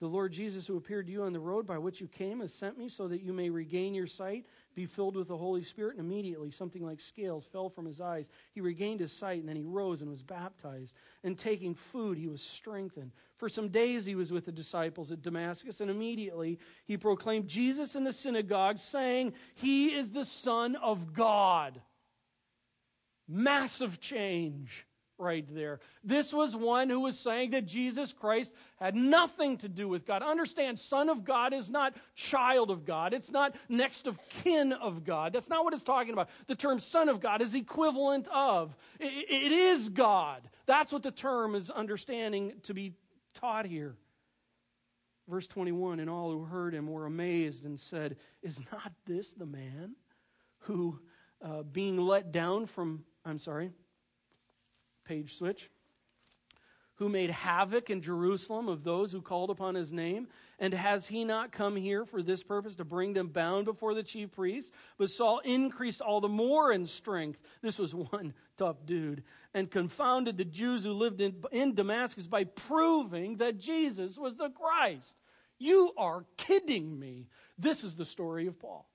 the 0.00 0.08
Lord 0.08 0.32
Jesus, 0.32 0.66
who 0.66 0.76
appeared 0.76 1.06
to 1.06 1.12
you 1.12 1.22
on 1.22 1.32
the 1.32 1.40
road 1.40 1.66
by 1.66 1.78
which 1.78 2.00
you 2.00 2.08
came, 2.08 2.40
has 2.40 2.52
sent 2.52 2.76
me 2.76 2.88
so 2.88 3.06
that 3.08 3.22
you 3.22 3.32
may 3.32 3.48
regain 3.48 3.94
your 3.94 4.08
sight, 4.08 4.44
be 4.74 4.86
filled 4.86 5.14
with 5.14 5.28
the 5.28 5.36
Holy 5.36 5.62
Spirit. 5.62 5.96
And 5.96 6.04
immediately 6.04 6.50
something 6.50 6.84
like 6.84 6.98
scales 6.98 7.46
fell 7.46 7.68
from 7.68 7.86
his 7.86 8.00
eyes. 8.00 8.28
He 8.52 8.60
regained 8.60 9.00
his 9.00 9.12
sight, 9.12 9.38
and 9.38 9.48
then 9.48 9.56
he 9.56 9.62
rose 9.62 10.00
and 10.00 10.10
was 10.10 10.22
baptized. 10.22 10.92
And 11.22 11.38
taking 11.38 11.74
food, 11.74 12.18
he 12.18 12.26
was 12.26 12.42
strengthened. 12.42 13.12
For 13.36 13.48
some 13.48 13.68
days 13.68 14.04
he 14.04 14.16
was 14.16 14.32
with 14.32 14.46
the 14.46 14.52
disciples 14.52 15.12
at 15.12 15.22
Damascus, 15.22 15.80
and 15.80 15.90
immediately 15.90 16.58
he 16.86 16.96
proclaimed 16.96 17.46
Jesus 17.46 17.94
in 17.94 18.02
the 18.02 18.12
synagogue, 18.12 18.78
saying, 18.78 19.32
He 19.54 19.94
is 19.94 20.10
the 20.10 20.24
Son 20.24 20.74
of 20.74 21.14
God. 21.14 21.80
Massive 23.28 24.00
change 24.00 24.86
right 25.18 25.46
there. 25.54 25.80
This 26.02 26.32
was 26.32 26.56
one 26.56 26.90
who 26.90 27.00
was 27.00 27.18
saying 27.18 27.50
that 27.50 27.66
Jesus 27.66 28.12
Christ 28.12 28.52
had 28.76 28.94
nothing 28.94 29.56
to 29.58 29.68
do 29.68 29.88
with 29.88 30.06
God. 30.06 30.22
Understand, 30.22 30.78
Son 30.78 31.08
of 31.08 31.24
God 31.24 31.52
is 31.52 31.70
not 31.70 31.94
child 32.14 32.70
of 32.70 32.84
God, 32.84 33.14
it's 33.14 33.30
not 33.30 33.54
next 33.68 34.06
of 34.06 34.18
kin 34.28 34.72
of 34.72 35.04
God. 35.04 35.32
That's 35.32 35.48
not 35.48 35.64
what 35.64 35.74
it's 35.74 35.84
talking 35.84 36.12
about. 36.12 36.28
The 36.46 36.54
term 36.54 36.78
Son 36.78 37.08
of 37.08 37.20
God 37.20 37.42
is 37.42 37.54
equivalent 37.54 38.28
of, 38.32 38.76
it, 38.98 39.52
is 39.52 39.88
God. 39.88 40.48
That's 40.66 40.92
what 40.92 41.02
the 41.02 41.10
term 41.10 41.54
is 41.54 41.70
understanding 41.70 42.54
to 42.64 42.74
be 42.74 42.94
taught 43.34 43.66
here. 43.66 43.96
Verse 45.28 45.46
21 45.46 46.00
And 46.00 46.10
all 46.10 46.32
who 46.32 46.44
heard 46.44 46.74
him 46.74 46.88
were 46.88 47.06
amazed 47.06 47.64
and 47.64 47.78
said, 47.78 48.16
Is 48.42 48.58
not 48.72 48.92
this 49.06 49.32
the 49.32 49.46
man 49.46 49.94
who, 50.60 50.98
uh, 51.42 51.62
being 51.62 51.98
let 51.98 52.32
down 52.32 52.66
from, 52.66 53.04
I'm 53.24 53.38
sorry, 53.38 53.70
Page 55.04 55.36
switch. 55.36 55.70
Who 56.98 57.08
made 57.08 57.30
havoc 57.30 57.90
in 57.90 58.02
Jerusalem 58.02 58.68
of 58.68 58.84
those 58.84 59.10
who 59.10 59.20
called 59.20 59.50
upon 59.50 59.74
his 59.74 59.90
name? 59.90 60.28
And 60.60 60.72
has 60.72 61.08
he 61.08 61.24
not 61.24 61.50
come 61.50 61.74
here 61.74 62.04
for 62.04 62.22
this 62.22 62.44
purpose 62.44 62.76
to 62.76 62.84
bring 62.84 63.14
them 63.14 63.28
bound 63.28 63.64
before 63.64 63.94
the 63.94 64.04
chief 64.04 64.30
priests? 64.30 64.70
But 64.96 65.10
Saul 65.10 65.40
increased 65.40 66.00
all 66.00 66.20
the 66.20 66.28
more 66.28 66.70
in 66.70 66.86
strength. 66.86 67.40
This 67.62 67.80
was 67.80 67.94
one 67.94 68.32
tough 68.56 68.76
dude. 68.86 69.24
And 69.54 69.68
confounded 69.68 70.36
the 70.36 70.44
Jews 70.44 70.84
who 70.84 70.92
lived 70.92 71.20
in, 71.20 71.34
in 71.50 71.74
Damascus 71.74 72.28
by 72.28 72.44
proving 72.44 73.38
that 73.38 73.58
Jesus 73.58 74.16
was 74.16 74.36
the 74.36 74.50
Christ. 74.50 75.16
You 75.58 75.92
are 75.96 76.24
kidding 76.36 76.96
me. 76.98 77.26
This 77.58 77.82
is 77.82 77.96
the 77.96 78.04
story 78.04 78.46
of 78.46 78.58
Paul. 78.60 78.88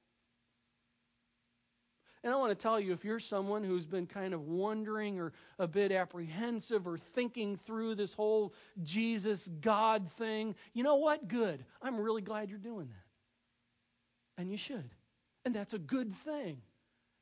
And 2.23 2.33
I 2.33 2.35
want 2.35 2.51
to 2.51 2.61
tell 2.61 2.79
you 2.79 2.91
if 2.91 3.05
you're 3.05 3.19
someone 3.19 3.63
who's 3.63 3.85
been 3.85 4.05
kind 4.05 4.33
of 4.33 4.41
wondering 4.41 5.19
or 5.19 5.31
a 5.57 5.67
bit 5.67 5.91
apprehensive 5.91 6.85
or 6.85 6.97
thinking 6.97 7.57
through 7.65 7.95
this 7.95 8.13
whole 8.13 8.53
Jesus 8.83 9.47
God 9.61 10.11
thing, 10.11 10.55
you 10.73 10.83
know 10.83 10.95
what? 10.95 11.29
Good. 11.29 11.63
I'm 11.81 11.97
really 11.97 12.21
glad 12.21 12.49
you're 12.49 12.59
doing 12.59 12.87
that. 12.87 14.41
And 14.41 14.51
you 14.51 14.57
should. 14.57 14.89
And 15.45 15.55
that's 15.55 15.73
a 15.73 15.79
good 15.79 16.13
thing. 16.25 16.61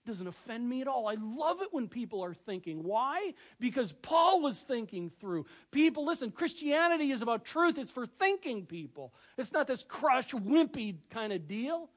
It 0.03 0.07
doesn't 0.07 0.27
offend 0.27 0.67
me 0.67 0.81
at 0.81 0.87
all. 0.87 1.07
I 1.07 1.15
love 1.19 1.61
it 1.61 1.67
when 1.71 1.87
people 1.87 2.23
are 2.23 2.33
thinking. 2.33 2.81
Why? 2.81 3.33
Because 3.59 3.91
Paul 3.91 4.41
was 4.41 4.61
thinking 4.61 5.11
through. 5.19 5.45
People, 5.69 6.05
listen, 6.05 6.31
Christianity 6.31 7.11
is 7.11 7.21
about 7.21 7.45
truth. 7.45 7.77
It's 7.77 7.91
for 7.91 8.07
thinking 8.07 8.65
people. 8.65 9.13
It's 9.37 9.51
not 9.51 9.67
this 9.67 9.83
crush, 9.83 10.31
wimpy 10.31 10.95
kind 11.11 11.33
of 11.33 11.47
deal. 11.47 11.89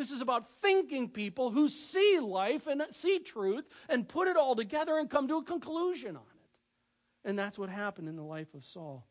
This 0.00 0.12
is 0.12 0.22
about 0.22 0.50
thinking 0.62 1.10
people 1.10 1.50
who 1.50 1.68
see 1.68 2.20
life 2.20 2.66
and 2.66 2.82
see 2.90 3.18
truth 3.18 3.68
and 3.86 4.08
put 4.08 4.28
it 4.28 4.36
all 4.38 4.56
together 4.56 4.96
and 4.96 5.10
come 5.10 5.28
to 5.28 5.36
a 5.36 5.44
conclusion 5.44 6.16
on 6.16 6.22
it. 6.22 7.28
And 7.28 7.38
that's 7.38 7.58
what 7.58 7.68
happened 7.68 8.08
in 8.08 8.16
the 8.16 8.22
life 8.22 8.54
of 8.54 8.64
Saul. 8.64 9.06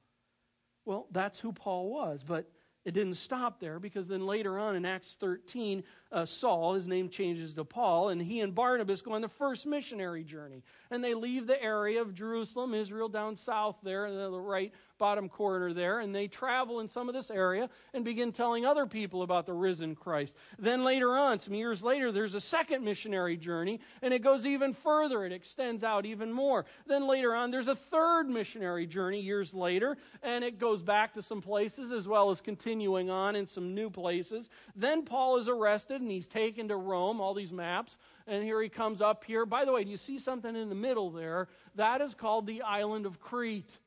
Well, 0.85 1.05
that's 1.11 1.39
who 1.39 1.53
Paul 1.53 1.91
was, 1.91 2.23
but 2.23 2.49
it 2.85 2.93
didn't 2.93 3.15
stop 3.15 3.59
there 3.59 3.79
because 3.79 4.07
then 4.07 4.25
later 4.25 4.57
on 4.57 4.75
in 4.75 4.85
Acts 4.85 5.15
13, 5.19 5.83
uh, 6.11 6.25
Saul, 6.25 6.73
his 6.73 6.87
name 6.87 7.09
changes 7.09 7.53
to 7.53 7.65
Paul, 7.65 8.09
and 8.09 8.21
he 8.21 8.39
and 8.39 8.55
Barnabas 8.55 9.01
go 9.01 9.13
on 9.13 9.21
the 9.21 9.29
first 9.29 9.67
missionary 9.67 10.23
journey. 10.23 10.63
And 10.89 11.03
they 11.03 11.13
leave 11.13 11.45
the 11.45 11.61
area 11.61 12.01
of 12.01 12.13
Jerusalem, 12.13 12.73
Israel, 12.73 13.09
down 13.09 13.35
south 13.35 13.77
there, 13.83 14.07
in 14.07 14.15
the 14.15 14.39
right 14.39 14.73
bottom 14.97 15.29
corner 15.29 15.73
there, 15.73 15.99
and 15.99 16.13
they 16.13 16.27
travel 16.27 16.79
in 16.79 16.89
some 16.89 17.07
of 17.07 17.15
this 17.15 17.31
area 17.31 17.69
and 17.93 18.03
begin 18.03 18.31
telling 18.31 18.65
other 18.65 18.85
people 18.85 19.21
about 19.23 19.45
the 19.45 19.53
risen 19.53 19.95
Christ. 19.95 20.35
Then 20.59 20.83
later 20.83 21.17
on, 21.17 21.39
some 21.39 21.53
years 21.53 21.81
later, 21.81 22.11
there's 22.11 22.35
a 22.35 22.41
second 22.41 22.83
missionary 22.83 23.37
journey, 23.37 23.79
and 24.01 24.13
it 24.13 24.19
goes 24.19 24.45
even 24.45 24.73
further. 24.73 25.25
It 25.25 25.31
extends 25.31 25.83
out 25.83 26.05
even 26.05 26.31
more. 26.31 26.65
Then 26.85 27.07
later 27.07 27.33
on, 27.33 27.49
there's 27.49 27.69
a 27.69 27.75
third 27.75 28.29
missionary 28.29 28.85
journey 28.85 29.21
years 29.21 29.53
later, 29.53 29.97
and 30.21 30.43
it 30.43 30.59
goes 30.59 30.81
back 30.81 31.13
to 31.13 31.21
some 31.21 31.41
places 31.41 31.91
as 31.91 32.07
well 32.07 32.29
as 32.29 32.41
continuing 32.79 33.09
on 33.09 33.35
in 33.35 33.45
some 33.45 33.75
new 33.75 33.89
places. 33.89 34.49
Then 34.73 35.03
Paul 35.03 35.37
is 35.37 35.49
arrested 35.49 36.01
and 36.01 36.09
he's 36.09 36.27
taken 36.27 36.69
to 36.69 36.77
Rome, 36.77 37.19
all 37.19 37.33
these 37.33 37.51
maps, 37.51 37.97
and 38.25 38.41
here 38.41 38.61
he 38.61 38.69
comes 38.69 39.01
up 39.01 39.25
here. 39.25 39.45
By 39.45 39.65
the 39.65 39.73
way, 39.73 39.83
do 39.83 39.91
you 39.91 39.97
see 39.97 40.17
something 40.17 40.55
in 40.55 40.69
the 40.69 40.75
middle 40.75 41.11
there? 41.11 41.49
That 41.75 41.99
is 41.99 42.13
called 42.13 42.47
the 42.47 42.61
island 42.61 43.05
of 43.05 43.19
Crete. 43.19 43.77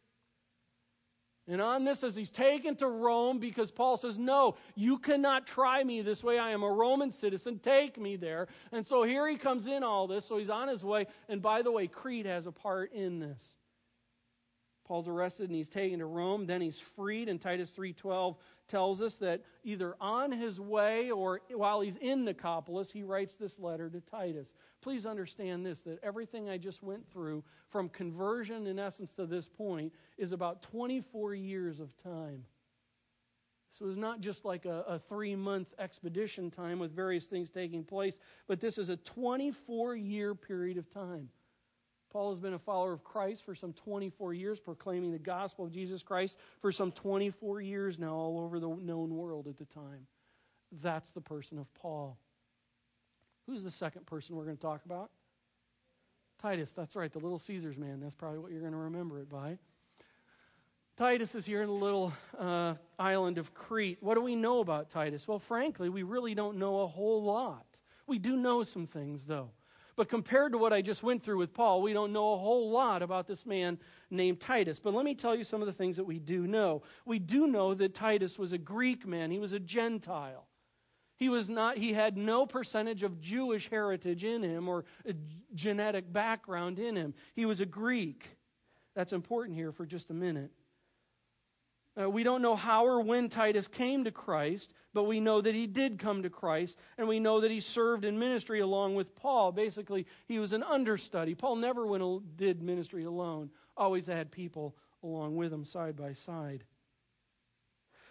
And 1.49 1.63
on 1.63 1.85
this, 1.85 2.05
as 2.05 2.15
he's 2.15 2.31
taken 2.31 2.77
to 2.77 2.87
Rome, 2.87 3.39
because 3.39 3.71
Paul 3.71 3.97
says, 3.97 4.19
No, 4.19 4.57
you 4.77 4.99
cannot 4.99 5.47
try 5.47 5.83
me 5.83 6.03
this 6.03 6.23
way. 6.23 6.39
I 6.39 6.51
am 6.51 6.63
a 6.63 6.71
Roman 6.71 7.11
citizen. 7.11 7.59
Take 7.59 7.99
me 7.99 8.17
there. 8.17 8.47
And 8.71 8.87
so 8.87 9.03
here 9.03 9.27
he 9.27 9.37
comes 9.37 9.67
in 9.67 9.83
all 9.83 10.07
this. 10.07 10.25
So 10.25 10.37
he's 10.37 10.51
on 10.51 10.69
his 10.69 10.85
way. 10.85 11.07
And 11.29 11.43
by 11.43 11.63
the 11.63 11.73
way, 11.73 11.89
Crete 11.89 12.27
has 12.27 12.47
a 12.47 12.53
part 12.53 12.93
in 12.93 13.19
this. 13.19 13.43
Paul's 14.93 15.09
arrested 15.09 15.49
and 15.49 15.57
he's 15.57 15.71
taken 15.71 16.01
to 16.01 16.05
Rome. 16.07 16.45
Then 16.45 16.61
he's 16.61 16.79
freed. 16.79 17.29
And 17.29 17.41
Titus 17.41 17.73
3.12 17.77 18.37
tells 18.73 19.03
us 19.03 19.17
that 19.17 19.43
either 19.65 19.95
on 20.01 20.33
his 20.33 20.59
way 20.59 21.11
or 21.11 21.43
while 21.51 21.83
he's 21.83 21.97
in 21.97 22.25
Nicopolis, 22.25 22.91
he 22.91 23.03
writes 23.03 23.35
this 23.35 23.59
letter 23.59 23.91
to 23.91 24.01
Titus. 24.01 24.55
Please 24.81 25.05
understand 25.05 25.65
this 25.65 25.81
that 25.81 26.03
everything 26.03 26.49
I 26.49 26.57
just 26.57 26.83
went 26.83 27.07
through 27.13 27.45
from 27.69 27.91
conversion, 27.91 28.67
in 28.67 28.79
essence, 28.79 29.13
to 29.13 29.27
this 29.27 29.47
point, 29.47 29.93
is 30.17 30.33
about 30.33 30.63
24 30.63 31.35
years 31.35 31.81
of 31.81 31.91
time. 32.03 32.45
So 33.79 33.89
it's 33.89 33.99
not 33.99 34.21
just 34.21 34.47
like 34.47 34.65
a, 34.65 34.85
a 34.89 34.99
three 34.99 35.37
month 35.37 35.69
expedition 35.79 36.51
time 36.51 36.79
with 36.79 36.97
various 36.97 37.27
things 37.27 37.51
taking 37.51 37.85
place, 37.85 38.19
but 38.49 38.59
this 38.59 38.79
is 38.79 38.89
a 38.89 38.97
24 38.97 39.97
year 39.97 40.35
period 40.35 40.79
of 40.79 40.89
time. 40.89 41.29
Paul 42.13 42.31
has 42.31 42.39
been 42.39 42.53
a 42.53 42.59
follower 42.59 42.93
of 42.93 43.03
Christ 43.03 43.43
for 43.43 43.55
some 43.55 43.73
24 43.73 44.35
years, 44.35 44.61
proclaiming 44.61 45.13
the 45.13 45.19
gospel 45.19 45.65
of 45.65 45.73
Jesus 45.73 46.03
Christ 46.03 46.37
for 46.61 46.71
some 46.71 46.93
24 46.93 47.63
years 47.63 47.99
now 47.99 48.15
all 48.15 48.39
over 48.39 48.61
the 48.61 48.69
known 48.69 49.17
world 49.17 49.47
at 49.47 49.57
the 49.57 49.65
time. 49.65 50.07
That's 50.83 51.09
the 51.11 51.23
person 51.23 51.59
of 51.59 51.73
Paul. 51.75 52.19
Who's 53.47 53.63
the 53.63 53.71
second 53.71 54.05
person 54.05 54.37
we're 54.37 54.45
going 54.45 54.59
to 54.59 54.63
talk 54.63 54.85
about? 54.85 55.11
Titus, 56.41 56.71
that's 56.73 56.97
right, 56.97 57.11
the 57.11 57.19
Little 57.19 57.39
Caesars 57.39 57.79
man. 57.79 58.01
That's 58.01 58.15
probably 58.15 58.41
what 58.41 58.53
you're 58.53 58.61
going 58.61 58.73
to 58.73 58.79
remember 58.79 59.19
it 59.19 59.31
by. 59.31 59.57
Titus 60.99 61.35
is 61.35 61.47
here 61.47 61.63
in 61.63 61.69
the 61.69 61.75
little 61.75 62.13
uh, 62.39 62.75
island 62.99 63.39
of 63.39 63.55
Crete. 63.55 63.99
What 64.01 64.17
do 64.17 64.21
we 64.21 64.37
know 64.37 64.61
about 64.61 64.91
Titus? 64.91 65.27
Well, 65.27 65.39
frankly, 65.39 65.89
we 65.89 66.03
really 66.03 66.35
don't 66.35 66.59
know 66.59 66.81
a 66.81 66.87
whole 66.87 67.23
lot. 67.23 67.65
We 68.07 68.19
do 68.19 68.37
know 68.37 68.63
some 68.65 68.87
things, 68.87 69.25
though. 69.25 69.51
But 69.97 70.09
compared 70.09 70.53
to 70.53 70.59
what 70.59 70.73
I 70.73 70.81
just 70.81 71.03
went 71.03 71.23
through 71.23 71.39
with 71.39 71.53
Paul, 71.53 71.83
we 71.83 71.93
don't 71.93 72.13
know 72.13 72.33
a 72.33 72.39
whole 72.39 72.71
lot 72.71 73.03
about 73.03 73.27
this 73.27 73.45
man 73.45 73.79
named 74.11 74.41
Titus. 74.41 74.79
But 74.79 74.95
let 74.95 75.05
me 75.05 75.15
tell 75.15 75.35
you 75.35 75.45
some 75.45 75.61
of 75.61 75.67
the 75.67 75.73
things 75.73 75.97
that 75.97 76.05
we 76.05 76.19
do 76.19 76.47
know. 76.47 76.83
We 77.05 77.19
do 77.19 77.47
know 77.47 77.75
that 77.75 77.95
Titus 77.95 78.39
was 78.39 78.53
a 78.53 78.59
Greek 78.59 79.07
man, 79.07 79.31
he 79.31 79.39
was 79.39 79.53
a 79.53 79.61
Gentile. 79.61 80.47
He 81.17 81.29
was 81.29 81.49
not 81.49 81.77
he 81.77 81.93
had 81.93 82.17
no 82.17 82.47
percentage 82.47 83.05
of 83.05 83.21
Jewish 83.21 83.71
heritage 83.71 84.25
in 84.25 84.43
him 84.43 84.69
or 84.69 84.85
genetic 85.55 86.13
background 86.13 86.81
in 86.81 86.97
him. 86.97 87.15
He 87.35 87.47
was 87.47 87.61
a 87.61 87.67
Greek. 87.67 88.37
That's 88.95 89.13
important 89.13 89.57
here 89.57 89.71
for 89.71 89.87
just 89.87 90.11
a 90.11 90.15
minute. 90.15 90.51
Uh, 92.01 92.09
we 92.09 92.23
don't 92.23 92.41
know 92.41 92.57
how 92.57 92.87
or 92.87 93.03
when 93.03 93.29
Titus 93.29 93.67
came 93.67 94.05
to 94.05 94.11
Christ, 94.11 94.73
but 94.95 95.05
we 95.05 95.21
know 95.21 95.41
that 95.41 95.55
he 95.55 95.67
did 95.67 95.99
come 95.99 96.23
to 96.23 96.31
Christ, 96.31 96.79
and 96.97 97.07
we 97.07 97.21
know 97.21 97.41
that 97.41 97.51
he 97.51 97.61
served 97.61 98.05
in 98.05 98.19
ministry 98.19 98.61
along 98.61 98.95
with 98.95 99.15
Paul. 99.15 99.53
Basically, 99.53 100.07
he 100.27 100.39
was 100.39 100.53
an 100.53 100.63
understudy. 100.63 101.35
Paul 101.35 101.57
never 101.57 101.87
went, 101.87 102.37
did 102.37 102.63
ministry 102.63 103.05
alone, 103.05 103.51
always 103.77 104.07
had 104.07 104.31
people 104.31 104.75
along 105.03 105.37
with 105.37 105.53
him 105.53 105.65
side 105.65 105.97
by 105.97 106.15
side. 106.15 106.65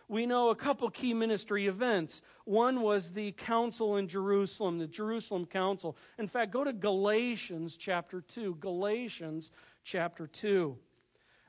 We 0.07 0.25
know 0.25 0.49
a 0.49 0.55
couple 0.55 0.89
key 0.89 1.13
ministry 1.13 1.67
events. 1.67 2.21
One 2.43 2.81
was 2.81 3.13
the 3.13 3.31
council 3.31 3.95
in 3.95 4.09
Jerusalem, 4.09 4.77
the 4.77 4.85
Jerusalem 4.85 5.45
council. 5.45 5.95
In 6.19 6.27
fact, 6.27 6.51
go 6.51 6.65
to 6.65 6.73
Galatians 6.73 7.77
chapter 7.77 8.19
2. 8.19 8.57
Galatians 8.59 9.51
chapter 9.85 10.27
2. 10.27 10.77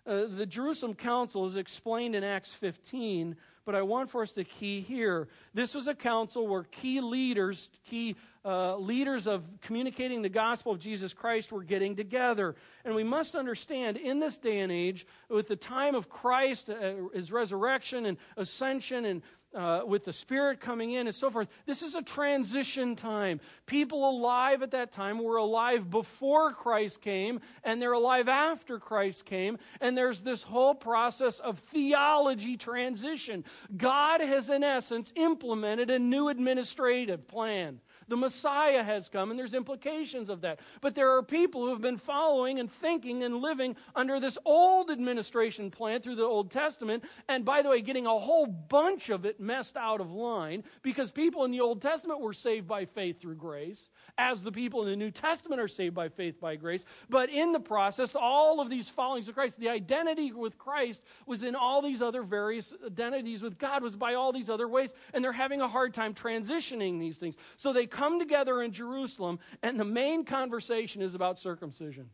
Uh, 0.04 0.24
the 0.26 0.46
Jerusalem 0.46 0.94
Council 0.94 1.46
is 1.46 1.54
explained 1.54 2.16
in 2.16 2.24
Acts 2.24 2.52
15, 2.52 3.36
but 3.64 3.76
I 3.76 3.82
want 3.82 4.10
for 4.10 4.22
us 4.22 4.32
to 4.32 4.42
key 4.42 4.80
here. 4.80 5.28
This 5.54 5.74
was 5.74 5.86
a 5.86 5.94
council 5.94 6.48
where 6.48 6.64
key 6.64 7.00
leaders, 7.00 7.70
key 7.88 8.16
uh, 8.44 8.76
leaders 8.78 9.28
of 9.28 9.44
communicating 9.60 10.22
the 10.22 10.28
gospel 10.28 10.72
of 10.72 10.80
Jesus 10.80 11.14
Christ 11.14 11.52
were 11.52 11.62
getting 11.62 11.94
together. 11.94 12.56
And 12.84 12.96
we 12.96 13.04
must 13.04 13.36
understand 13.36 13.96
in 13.96 14.18
this 14.18 14.38
day 14.38 14.58
and 14.58 14.72
age, 14.72 15.06
with 15.28 15.46
the 15.46 15.54
time 15.54 15.94
of 15.94 16.08
Christ, 16.08 16.68
uh, 16.68 16.94
his 17.14 17.30
resurrection 17.30 18.06
and 18.06 18.18
ascension 18.36 19.04
and 19.04 19.22
uh, 19.54 19.82
with 19.86 20.04
the 20.04 20.12
Spirit 20.12 20.60
coming 20.60 20.92
in 20.92 21.06
and 21.06 21.14
so 21.14 21.30
forth. 21.30 21.48
This 21.66 21.82
is 21.82 21.94
a 21.94 22.02
transition 22.02 22.96
time. 22.96 23.40
People 23.66 24.08
alive 24.08 24.62
at 24.62 24.70
that 24.72 24.92
time 24.92 25.22
were 25.22 25.36
alive 25.36 25.90
before 25.90 26.52
Christ 26.52 27.00
came, 27.00 27.40
and 27.64 27.80
they're 27.80 27.92
alive 27.92 28.28
after 28.28 28.78
Christ 28.78 29.24
came. 29.24 29.58
And 29.80 29.96
there's 29.96 30.20
this 30.20 30.42
whole 30.42 30.74
process 30.74 31.38
of 31.38 31.58
theology 31.58 32.56
transition. 32.56 33.44
God 33.76 34.20
has, 34.20 34.48
in 34.48 34.64
essence, 34.64 35.12
implemented 35.16 35.90
a 35.90 35.98
new 35.98 36.28
administrative 36.28 37.28
plan. 37.28 37.80
The 38.08 38.16
Messiah 38.16 38.82
has 38.82 39.08
come, 39.08 39.30
and 39.30 39.38
there's 39.38 39.54
implications 39.54 40.28
of 40.28 40.40
that. 40.42 40.60
But 40.80 40.94
there 40.94 41.16
are 41.16 41.22
people 41.22 41.62
who 41.62 41.70
have 41.70 41.80
been 41.80 41.98
following 41.98 42.58
and 42.60 42.70
thinking 42.70 43.22
and 43.22 43.36
living 43.36 43.76
under 43.94 44.20
this 44.20 44.38
old 44.44 44.90
administration 44.90 45.70
plan 45.70 46.00
through 46.00 46.16
the 46.16 46.22
Old 46.22 46.50
Testament, 46.50 47.04
and 47.28 47.44
by 47.44 47.62
the 47.62 47.68
way, 47.68 47.80
getting 47.80 48.06
a 48.06 48.18
whole 48.18 48.46
bunch 48.46 49.08
of 49.10 49.24
it 49.24 49.40
messed 49.40 49.76
out 49.76 50.00
of 50.00 50.10
line 50.10 50.64
because 50.82 51.10
people 51.10 51.44
in 51.44 51.50
the 51.50 51.60
Old 51.60 51.80
Testament 51.80 52.20
were 52.20 52.32
saved 52.32 52.66
by 52.66 52.84
faith 52.84 53.20
through 53.20 53.36
grace, 53.36 53.90
as 54.18 54.42
the 54.42 54.52
people 54.52 54.82
in 54.82 54.90
the 54.90 54.96
New 54.96 55.10
Testament 55.10 55.60
are 55.60 55.68
saved 55.68 55.94
by 55.94 56.08
faith 56.08 56.40
by 56.40 56.56
grace. 56.56 56.84
But 57.08 57.30
in 57.30 57.52
the 57.52 57.60
process, 57.60 58.14
all 58.14 58.60
of 58.60 58.70
these 58.70 58.88
followings 58.88 59.28
of 59.28 59.34
Christ, 59.34 59.58
the 59.58 59.68
identity 59.68 60.32
with 60.32 60.58
Christ 60.58 61.02
was 61.26 61.42
in 61.42 61.54
all 61.54 61.82
these 61.82 62.02
other 62.02 62.22
various 62.22 62.72
identities 62.84 63.42
with 63.42 63.58
God, 63.58 63.82
was 63.82 63.96
by 63.96 64.14
all 64.14 64.32
these 64.32 64.50
other 64.50 64.68
ways, 64.68 64.94
and 65.12 65.22
they're 65.22 65.32
having 65.32 65.60
a 65.60 65.68
hard 65.68 65.94
time 65.94 66.14
transitioning 66.14 66.98
these 66.98 67.18
things. 67.18 67.34
So 67.56 67.72
they 67.72 67.86
come 67.92 68.18
together 68.18 68.60
in 68.62 68.72
Jerusalem, 68.72 69.38
and 69.62 69.78
the 69.78 69.84
main 69.84 70.24
conversation 70.24 71.02
is 71.02 71.14
about 71.14 71.38
circumcision. 71.38 72.10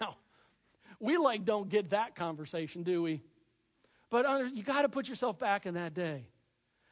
Now, 0.00 0.16
we 1.00 1.16
like 1.16 1.44
don't 1.44 1.68
get 1.68 1.90
that 1.90 2.14
conversation, 2.14 2.82
do 2.82 3.02
we? 3.02 3.22
But 4.10 4.54
you 4.54 4.62
got 4.62 4.82
to 4.82 4.88
put 4.88 5.08
yourself 5.08 5.38
back 5.38 5.66
in 5.66 5.74
that 5.74 5.94
day. 5.94 6.28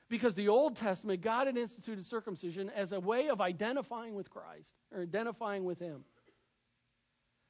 Because 0.09 0.35
the 0.35 0.49
Old 0.49 0.77
Testament, 0.77 1.23
God 1.23 1.47
had 1.47 1.57
instituted 1.57 2.05
circumcision 2.05 2.71
as 2.71 2.93
a 2.93 3.01
way 3.01 3.29
of 3.29 3.41
identifying 3.41 4.15
with 4.15 4.31
Christ 4.31 4.75
or 4.95 5.03
identifying 5.03 5.65
with 5.65 5.79
Him. 5.79 6.05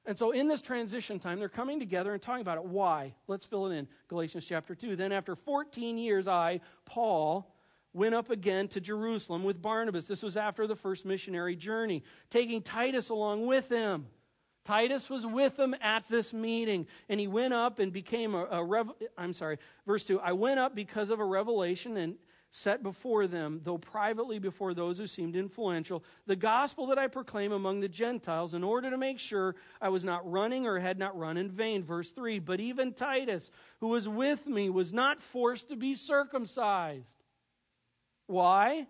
And 0.06 0.18
so 0.18 0.32
in 0.32 0.48
this 0.48 0.60
transition 0.60 1.18
time, 1.18 1.38
they're 1.38 1.48
coming 1.48 1.80
together 1.80 2.12
and 2.12 2.22
talking 2.22 2.42
about 2.42 2.58
it. 2.58 2.64
Why? 2.64 3.14
Let's 3.26 3.44
fill 3.44 3.66
it 3.66 3.74
in. 3.74 3.88
Galatians 4.08 4.46
chapter 4.46 4.74
2. 4.74 4.96
Then 4.96 5.12
after 5.12 5.34
14 5.34 5.98
years, 5.98 6.28
I, 6.28 6.60
Paul, 6.84 7.53
went 7.94 8.14
up 8.14 8.30
again 8.30 8.68
to 8.68 8.80
Jerusalem 8.80 9.44
with 9.44 9.62
Barnabas. 9.62 10.06
This 10.06 10.22
was 10.22 10.36
after 10.36 10.66
the 10.66 10.76
first 10.76 11.06
missionary 11.06 11.56
journey, 11.56 12.02
taking 12.28 12.60
Titus 12.60 13.08
along 13.08 13.46
with 13.46 13.68
him. 13.68 14.06
Titus 14.64 15.08
was 15.08 15.26
with 15.26 15.56
them 15.56 15.74
at 15.80 16.08
this 16.08 16.32
meeting, 16.32 16.86
and 17.08 17.20
he 17.20 17.28
went 17.28 17.54
up 17.54 17.78
and 17.78 17.92
became 17.92 18.34
a, 18.34 18.46
a 18.50 18.64
rev- 18.64 18.92
I'm 19.16 19.32
sorry, 19.32 19.58
verse 19.86 20.04
2. 20.04 20.20
I 20.20 20.32
went 20.32 20.58
up 20.58 20.74
because 20.74 21.10
of 21.10 21.20
a 21.20 21.24
revelation 21.24 21.96
and 21.98 22.16
set 22.50 22.82
before 22.82 23.26
them, 23.26 23.60
though 23.64 23.78
privately 23.78 24.38
before 24.38 24.74
those 24.74 24.96
who 24.96 25.06
seemed 25.06 25.36
influential, 25.36 26.02
the 26.26 26.36
gospel 26.36 26.86
that 26.86 26.98
I 26.98 27.08
proclaim 27.08 27.52
among 27.52 27.80
the 27.80 27.88
Gentiles, 27.88 28.54
in 28.54 28.64
order 28.64 28.90
to 28.90 28.96
make 28.96 29.18
sure 29.18 29.54
I 29.80 29.90
was 29.90 30.04
not 30.04 30.28
running 30.30 30.66
or 30.66 30.78
had 30.78 30.98
not 30.98 31.18
run 31.18 31.36
in 31.36 31.50
vain. 31.50 31.82
Verse 31.82 32.10
3 32.10 32.38
But 32.38 32.60
even 32.60 32.94
Titus, 32.94 33.50
who 33.80 33.88
was 33.88 34.08
with 34.08 34.46
me, 34.46 34.70
was 34.70 34.92
not 34.92 35.20
forced 35.20 35.68
to 35.68 35.76
be 35.76 35.94
circumcised 35.94 37.23
why? 38.26 38.86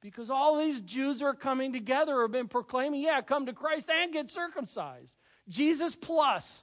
Because 0.00 0.30
all 0.30 0.58
these 0.58 0.80
Jews 0.80 1.22
are 1.22 1.34
coming 1.34 1.72
together, 1.72 2.22
have 2.22 2.32
been 2.32 2.48
proclaiming, 2.48 3.00
yeah, 3.00 3.20
come 3.22 3.46
to 3.46 3.52
Christ 3.52 3.90
and 3.90 4.12
get 4.12 4.30
circumcised. 4.30 5.14
Jesus 5.48 5.94
plus. 5.94 6.62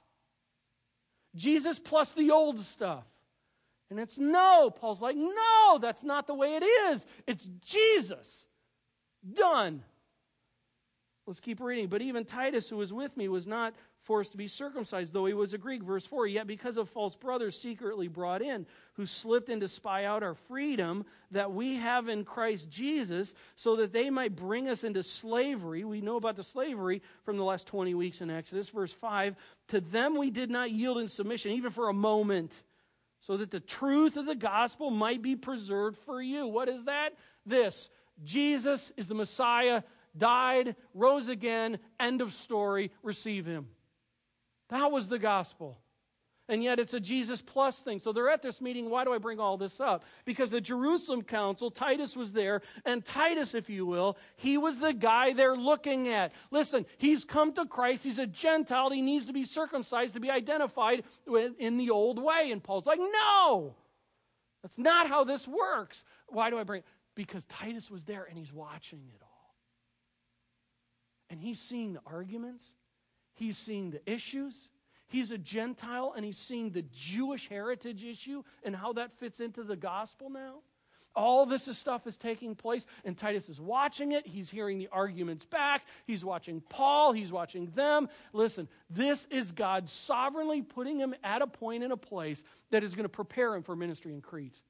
Jesus 1.34 1.78
plus 1.78 2.12
the 2.12 2.30
old 2.30 2.60
stuff. 2.60 3.04
And 3.90 3.98
it's 3.98 4.18
no. 4.18 4.70
Paul's 4.70 5.02
like, 5.02 5.16
no, 5.16 5.78
that's 5.80 6.02
not 6.02 6.26
the 6.26 6.34
way 6.34 6.56
it 6.56 6.62
is. 6.62 7.04
It's 7.26 7.48
Jesus. 7.60 8.46
Done. 9.30 9.82
Let's 11.26 11.40
keep 11.40 11.60
reading. 11.60 11.88
But 11.88 12.02
even 12.02 12.26
Titus, 12.26 12.68
who 12.68 12.76
was 12.76 12.92
with 12.92 13.16
me, 13.16 13.28
was 13.28 13.46
not 13.46 13.74
forced 14.02 14.32
to 14.32 14.36
be 14.36 14.46
circumcised, 14.46 15.14
though 15.14 15.24
he 15.24 15.32
was 15.32 15.54
a 15.54 15.58
Greek. 15.58 15.82
Verse 15.82 16.04
4 16.04 16.26
Yet 16.26 16.46
because 16.46 16.76
of 16.76 16.90
false 16.90 17.16
brothers 17.16 17.58
secretly 17.58 18.08
brought 18.08 18.42
in, 18.42 18.66
who 18.94 19.06
slipped 19.06 19.48
in 19.48 19.60
to 19.60 19.68
spy 19.68 20.04
out 20.04 20.22
our 20.22 20.34
freedom 20.34 21.06
that 21.30 21.52
we 21.52 21.76
have 21.76 22.10
in 22.10 22.24
Christ 22.24 22.68
Jesus, 22.68 23.32
so 23.56 23.76
that 23.76 23.92
they 23.92 24.10
might 24.10 24.36
bring 24.36 24.68
us 24.68 24.84
into 24.84 25.02
slavery. 25.02 25.82
We 25.84 26.02
know 26.02 26.16
about 26.16 26.36
the 26.36 26.42
slavery 26.42 27.00
from 27.24 27.38
the 27.38 27.44
last 27.44 27.66
20 27.68 27.94
weeks 27.94 28.20
in 28.20 28.30
Exodus. 28.30 28.68
Verse 28.68 28.92
5 28.92 29.34
To 29.68 29.80
them 29.80 30.18
we 30.18 30.28
did 30.28 30.50
not 30.50 30.70
yield 30.70 30.98
in 30.98 31.08
submission, 31.08 31.52
even 31.52 31.70
for 31.70 31.88
a 31.88 31.94
moment, 31.94 32.62
so 33.20 33.38
that 33.38 33.50
the 33.50 33.60
truth 33.60 34.18
of 34.18 34.26
the 34.26 34.34
gospel 34.34 34.90
might 34.90 35.22
be 35.22 35.36
preserved 35.36 35.96
for 36.04 36.20
you. 36.20 36.46
What 36.46 36.68
is 36.68 36.84
that? 36.84 37.14
This 37.46 37.88
Jesus 38.22 38.92
is 38.96 39.08
the 39.08 39.14
Messiah 39.14 39.82
died, 40.16 40.76
rose 40.94 41.28
again, 41.28 41.78
end 41.98 42.20
of 42.20 42.32
story, 42.32 42.90
receive 43.02 43.46
him. 43.46 43.68
That 44.70 44.90
was 44.90 45.08
the 45.08 45.18
gospel. 45.18 45.78
And 46.46 46.62
yet 46.62 46.78
it's 46.78 46.92
a 46.92 47.00
Jesus 47.00 47.40
plus 47.40 47.80
thing. 47.80 48.00
So 48.00 48.12
they're 48.12 48.28
at 48.28 48.42
this 48.42 48.60
meeting. 48.60 48.90
Why 48.90 49.04
do 49.04 49.14
I 49.14 49.18
bring 49.18 49.40
all 49.40 49.56
this 49.56 49.80
up? 49.80 50.04
Because 50.26 50.50
the 50.50 50.60
Jerusalem 50.60 51.22
council, 51.22 51.70
Titus 51.70 52.14
was 52.14 52.32
there, 52.32 52.60
and 52.84 53.02
Titus, 53.02 53.54
if 53.54 53.70
you 53.70 53.86
will, 53.86 54.18
he 54.36 54.58
was 54.58 54.78
the 54.78 54.92
guy 54.92 55.32
they're 55.32 55.56
looking 55.56 56.08
at. 56.08 56.32
Listen, 56.50 56.84
he's 56.98 57.24
come 57.24 57.54
to 57.54 57.64
Christ. 57.64 58.04
He's 58.04 58.18
a 58.18 58.26
Gentile. 58.26 58.90
He 58.90 59.00
needs 59.00 59.24
to 59.26 59.32
be 59.32 59.46
circumcised 59.46 60.14
to 60.14 60.20
be 60.20 60.30
identified 60.30 61.04
in 61.58 61.78
the 61.78 61.88
old 61.88 62.22
way. 62.22 62.50
And 62.50 62.62
Paul's 62.62 62.86
like, 62.86 63.00
no, 63.00 63.74
that's 64.62 64.76
not 64.76 65.08
how 65.08 65.24
this 65.24 65.48
works. 65.48 66.04
Why 66.28 66.50
do 66.50 66.58
I 66.58 66.64
bring? 66.64 66.82
Because 67.14 67.46
Titus 67.46 67.90
was 67.90 68.04
there 68.04 68.24
and 68.24 68.36
he's 68.36 68.52
watching 68.52 69.00
it 69.14 69.22
all. 69.22 69.33
And 71.30 71.40
he's 71.40 71.60
seeing 71.60 71.94
the 71.94 72.00
arguments, 72.06 72.66
he's 73.34 73.58
seeing 73.58 73.90
the 73.90 74.00
issues. 74.10 74.68
He's 75.06 75.30
a 75.30 75.38
Gentile 75.38 76.14
and 76.16 76.24
he's 76.24 76.38
seeing 76.38 76.70
the 76.70 76.82
Jewish 76.82 77.48
heritage 77.48 78.02
issue 78.02 78.42
and 78.64 78.74
how 78.74 78.94
that 78.94 79.12
fits 79.18 79.38
into 79.38 79.62
the 79.62 79.76
gospel 79.76 80.30
now. 80.30 80.56
All 81.14 81.46
this 81.46 81.68
stuff 81.78 82.08
is 82.08 82.16
taking 82.16 82.56
place, 82.56 82.86
and 83.04 83.16
Titus 83.16 83.48
is 83.48 83.60
watching 83.60 84.12
it. 84.12 84.26
He's 84.26 84.50
hearing 84.50 84.78
the 84.78 84.88
arguments 84.90 85.44
back. 85.44 85.82
He's 86.06 86.24
watching 86.24 86.60
Paul. 86.68 87.12
He's 87.12 87.30
watching 87.30 87.70
them. 87.76 88.08
Listen, 88.32 88.66
this 88.90 89.26
is 89.30 89.52
God 89.52 89.88
sovereignly 89.88 90.62
putting 90.62 90.98
him 90.98 91.14
at 91.22 91.40
a 91.40 91.46
point 91.46 91.84
in 91.84 91.92
a 91.92 91.96
place 91.96 92.42
that 92.72 92.82
is 92.82 92.96
going 92.96 93.04
to 93.04 93.08
prepare 93.08 93.54
him 93.54 93.62
for 93.62 93.76
ministry 93.76 94.12
in 94.12 94.20
Crete. 94.20 94.60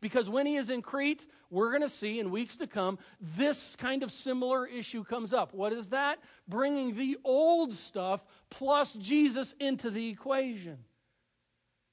Because 0.00 0.28
when 0.28 0.46
he 0.46 0.56
is 0.56 0.70
in 0.70 0.80
Crete, 0.80 1.26
we're 1.50 1.70
going 1.70 1.82
to 1.82 1.88
see 1.88 2.20
in 2.20 2.30
weeks 2.30 2.56
to 2.56 2.66
come, 2.66 2.98
this 3.20 3.74
kind 3.74 4.02
of 4.02 4.12
similar 4.12 4.66
issue 4.66 5.02
comes 5.02 5.32
up. 5.32 5.52
What 5.52 5.72
is 5.72 5.88
that? 5.88 6.20
Bringing 6.46 6.94
the 6.94 7.18
old 7.24 7.72
stuff 7.72 8.24
plus 8.48 8.94
Jesus 8.94 9.54
into 9.58 9.90
the 9.90 10.08
equation. 10.08 10.78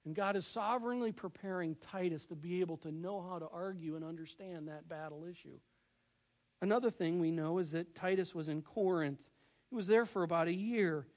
And 0.05 0.13
God 0.13 0.35
is 0.35 0.45
sovereignly 0.45 1.11
preparing 1.11 1.75
Titus 1.91 2.25
to 2.27 2.35
be 2.35 2.61
able 2.61 2.77
to 2.77 2.91
know 2.91 3.25
how 3.27 3.39
to 3.39 3.47
argue 3.51 3.95
and 3.95 4.05
understand 4.05 4.67
that 4.67 4.87
battle 4.87 5.25
issue. 5.25 5.57
Another 6.61 6.91
thing 6.91 7.19
we 7.19 7.31
know 7.31 7.57
is 7.57 7.71
that 7.71 7.95
Titus 7.95 8.35
was 8.35 8.47
in 8.47 8.61
Corinth. 8.61 9.19
He 9.71 9.75
was 9.75 9.87
there 9.87 10.05
for 10.05 10.21
about 10.21 10.47
a 10.47 10.53
year. 10.53 11.07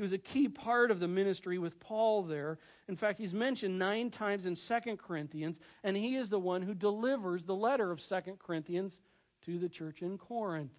He 0.00 0.02
was 0.02 0.14
a 0.14 0.18
key 0.18 0.48
part 0.48 0.90
of 0.90 0.98
the 0.98 1.06
ministry 1.06 1.58
with 1.58 1.78
Paul 1.78 2.22
there. 2.22 2.58
In 2.88 2.96
fact, 2.96 3.18
he's 3.18 3.34
mentioned 3.34 3.78
nine 3.78 4.08
times 4.08 4.46
in 4.46 4.56
Second 4.56 4.96
Corinthians, 4.96 5.60
and 5.84 5.94
he 5.94 6.16
is 6.16 6.30
the 6.30 6.40
one 6.40 6.62
who 6.62 6.72
delivers 6.72 7.44
the 7.44 7.54
letter 7.54 7.92
of 7.92 8.00
Second 8.00 8.38
Corinthians 8.38 8.98
to 9.44 9.58
the 9.58 9.68
church 9.68 10.00
in 10.00 10.16
Corinth. 10.16 10.72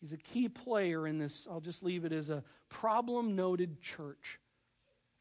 He's 0.00 0.14
a 0.14 0.16
key 0.16 0.48
player 0.48 1.06
in 1.06 1.18
this, 1.18 1.46
I'll 1.50 1.60
just 1.60 1.82
leave 1.82 2.06
it 2.06 2.12
as 2.12 2.30
a 2.30 2.42
problem 2.70 3.36
noted 3.36 3.82
church, 3.82 4.40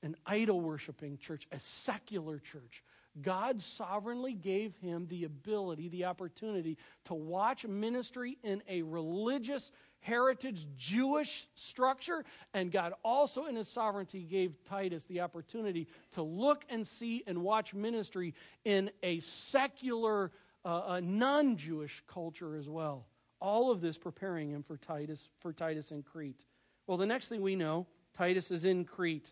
an 0.01 0.15
idol 0.25 0.61
worshiping 0.61 1.17
church, 1.17 1.45
a 1.51 1.59
secular 1.59 2.39
church. 2.39 2.85
God 3.21 3.61
sovereignly 3.61 4.33
gave 4.33 4.75
him 4.77 5.07
the 5.07 5.23
ability, 5.23 5.87
the 5.89 6.05
opportunity 6.05 6.77
to 7.05 7.13
watch 7.13 7.65
ministry 7.65 8.37
in 8.43 8.61
a 8.67 8.81
religious 8.81 9.71
heritage 10.05 10.67
Jewish 10.77 11.47
structure, 11.55 12.23
and 12.53 12.71
God 12.71 12.93
also, 13.03 13.45
in 13.45 13.55
His 13.55 13.67
sovereignty, 13.67 14.21
gave 14.21 14.53
Titus 14.63 15.03
the 15.05 15.21
opportunity 15.21 15.87
to 16.11 16.21
look 16.21 16.63
and 16.69 16.85
see 16.85 17.23
and 17.25 17.39
watch 17.39 17.73
ministry 17.73 18.35
in 18.63 18.91
a 19.01 19.19
secular, 19.21 20.31
uh, 20.63 21.01
non 21.03 21.57
Jewish 21.57 22.03
culture 22.07 22.55
as 22.55 22.69
well. 22.69 23.07
All 23.41 23.71
of 23.71 23.81
this 23.81 23.97
preparing 23.97 24.51
him 24.51 24.63
for 24.63 24.77
Titus, 24.77 25.27
for 25.39 25.51
Titus 25.51 25.91
in 25.91 26.03
Crete. 26.03 26.45
Well, 26.87 26.97
the 26.97 27.05
next 27.05 27.27
thing 27.27 27.41
we 27.41 27.55
know, 27.55 27.87
Titus 28.15 28.51
is 28.51 28.63
in 28.63 28.85
Crete. 28.85 29.31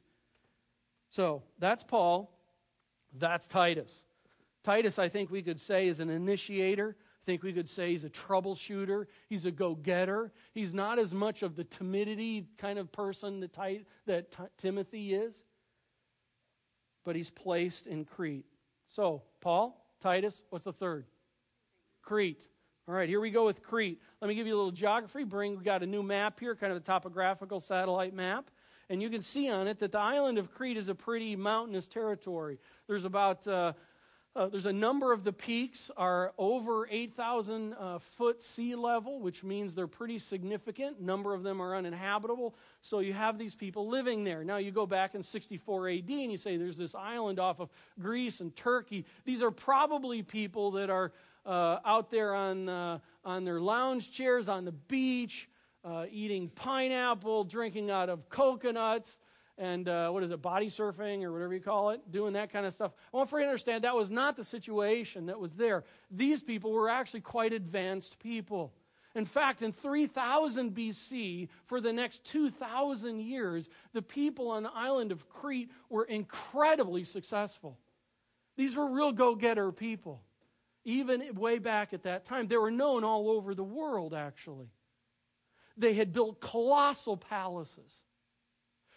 So 1.10 1.44
that's 1.60 1.84
Paul, 1.84 2.32
that's 3.18 3.48
Titus. 3.48 4.04
Titus, 4.64 4.98
I 4.98 5.10
think 5.10 5.30
we 5.30 5.42
could 5.42 5.60
say, 5.60 5.88
is 5.88 6.00
an 6.00 6.10
initiator 6.10 6.96
I 7.24 7.26
think 7.26 7.42
we 7.42 7.54
could 7.54 7.70
say 7.70 7.92
he's 7.92 8.04
a 8.04 8.10
troubleshooter. 8.10 9.06
He's 9.30 9.46
a 9.46 9.52
go 9.52 9.76
getter. 9.76 10.34
He's 10.54 10.74
not 10.74 11.00
as 11.00 11.14
much 11.14 11.42
of 11.42 11.56
the 11.56 11.64
timidity 11.64 12.48
kind 12.58 12.78
of 12.78 12.92
person 12.92 13.40
that, 13.40 13.58
that 14.08 14.32
T- 14.32 14.44
Timothy 14.58 15.14
is, 15.14 15.34
but 17.06 17.16
he's 17.16 17.30
placed 17.30 17.88
in 17.88 18.04
Crete. 18.04 18.46
So, 18.90 19.24
Paul, 19.40 19.86
Titus, 20.02 20.44
what's 20.50 20.66
the 20.66 20.74
third? 20.74 21.06
Crete. 22.02 22.46
All 22.90 22.94
right, 22.94 23.08
here 23.08 23.22
we 23.22 23.32
go 23.32 23.46
with 23.46 23.64
Crete. 23.64 24.02
Let 24.20 24.28
me 24.28 24.36
give 24.36 24.46
you 24.46 24.56
a 24.56 24.58
little 24.58 24.72
geography. 24.72 25.24
Bring, 25.24 25.58
we 25.58 25.64
got 25.64 25.82
a 25.82 25.88
new 25.88 26.04
map 26.04 26.42
here, 26.42 26.58
kind 26.58 26.74
of 26.74 26.78
a 26.78 26.82
topographical 26.82 27.62
satellite 27.62 28.14
map. 28.14 28.52
And 28.94 29.02
you 29.02 29.10
can 29.10 29.24
see 29.24 29.50
on 29.50 29.68
it 29.68 29.80
that 29.80 29.92
the 29.92 29.98
island 29.98 30.38
of 30.38 30.54
Crete 30.54 30.78
is 30.78 30.88
a 30.88 30.94
pretty 30.94 31.36
mountainous 31.36 31.88
territory. 31.88 32.60
There's 32.86 33.06
about 33.06 33.48
uh, 33.48 33.74
uh, 34.36 34.50
there's 34.50 34.68
a 34.68 34.74
number 34.74 35.12
of 35.12 35.24
the 35.24 35.34
peaks 35.34 35.90
are 35.98 36.32
over 36.38 36.88
8,000 36.88 37.74
uh, 37.74 37.98
foot 37.98 38.44
sea 38.44 38.76
level, 38.76 39.20
which 39.20 39.44
means 39.44 39.74
they're 39.74 39.88
pretty 39.88 40.20
significant. 40.20 41.02
Number 41.02 41.34
of 41.34 41.42
them 41.42 41.60
are 41.60 41.76
uninhabitable. 41.76 42.54
So 42.82 43.00
you 43.00 43.14
have 43.14 43.40
these 43.40 43.56
people 43.56 43.90
living 43.90 44.24
there. 44.24 44.44
Now 44.44 44.58
you 44.58 44.70
go 44.70 44.86
back 44.86 45.16
in 45.16 45.24
64 45.24 45.90
AD 45.90 46.10
and 46.10 46.32
you 46.32 46.38
say 46.38 46.58
there's 46.58 46.78
this 46.78 46.94
island 46.94 47.40
off 47.40 47.60
of 47.60 47.70
Greece 48.00 48.42
and 48.42 48.56
Turkey. 48.56 49.06
These 49.26 49.42
are 49.42 49.50
probably 49.50 50.22
people 50.22 50.70
that 50.72 50.92
are 50.92 51.14
uh, 51.48 51.80
out 51.84 52.12
there 52.12 52.36
on, 52.36 52.70
uh, 52.70 53.00
on 53.26 53.44
their 53.44 53.60
lounge 53.60 54.12
chairs 54.12 54.48
on 54.48 54.66
the 54.66 54.72
beach, 54.72 55.50
uh, 55.84 56.06
eating 56.12 56.50
pineapple, 56.50 57.44
drinking 57.44 57.92
out 57.92 58.10
of 58.10 58.30
coconuts 58.30 59.18
and 59.58 59.88
uh, 59.88 60.10
what 60.10 60.24
is 60.24 60.32
it, 60.32 60.42
body 60.42 60.70
surfing 60.70 61.24
or 61.24 61.32
whatever 61.32 61.54
you 61.54 61.60
call 61.60 61.92
it, 61.92 62.02
doing 62.12 62.34
that 62.34 62.52
kind 62.52 62.66
of 62.66 62.74
stuff. 62.74 62.92
I 63.14 63.18
want 63.18 63.30
for 63.30 63.40
you 63.40 63.46
to 63.46 63.50
understand 63.50 63.84
that 63.84 63.96
was 63.96 64.10
not 64.10 64.36
the 64.36 64.44
situation 64.44 65.28
that 65.28 65.40
was 65.40 65.52
there. 65.52 65.84
These 66.10 66.42
people 66.42 66.72
were 66.72 66.90
actually 66.90 67.22
quite 67.22 67.54
advanced 67.54 68.18
people. 68.20 68.74
In 69.16 69.26
fact, 69.26 69.62
in 69.62 69.72
3000 69.72 70.74
BC, 70.74 71.50
for 71.66 71.80
the 71.80 71.94
next 71.94 72.24
2,000 72.26 73.20
years, 73.20 73.70
the 73.94 74.02
people 74.02 74.50
on 74.50 74.64
the 74.64 74.72
island 74.74 75.12
of 75.12 75.30
Crete 75.30 75.70
were 75.88 76.06
incredibly 76.06 77.04
successful. 77.04 77.78
These 78.58 78.76
were 78.76 78.92
real 78.92 79.12
go 79.12 79.36
getter 79.36 79.72
people. 79.72 80.24
Even 80.84 81.36
way 81.36 81.60
back 81.60 81.94
at 81.94 82.04
that 82.04 82.26
time, 82.26 82.48
they 82.48 82.58
were 82.58 82.72
known 82.72 83.04
all 83.04 83.30
over 83.30 83.54
the 83.54 83.64
world, 83.64 84.16
actually. 84.16 84.72
They 85.78 85.94
had 85.94 86.14
built 86.14 86.40
colossal 86.40 87.18
palaces. 87.18 88.00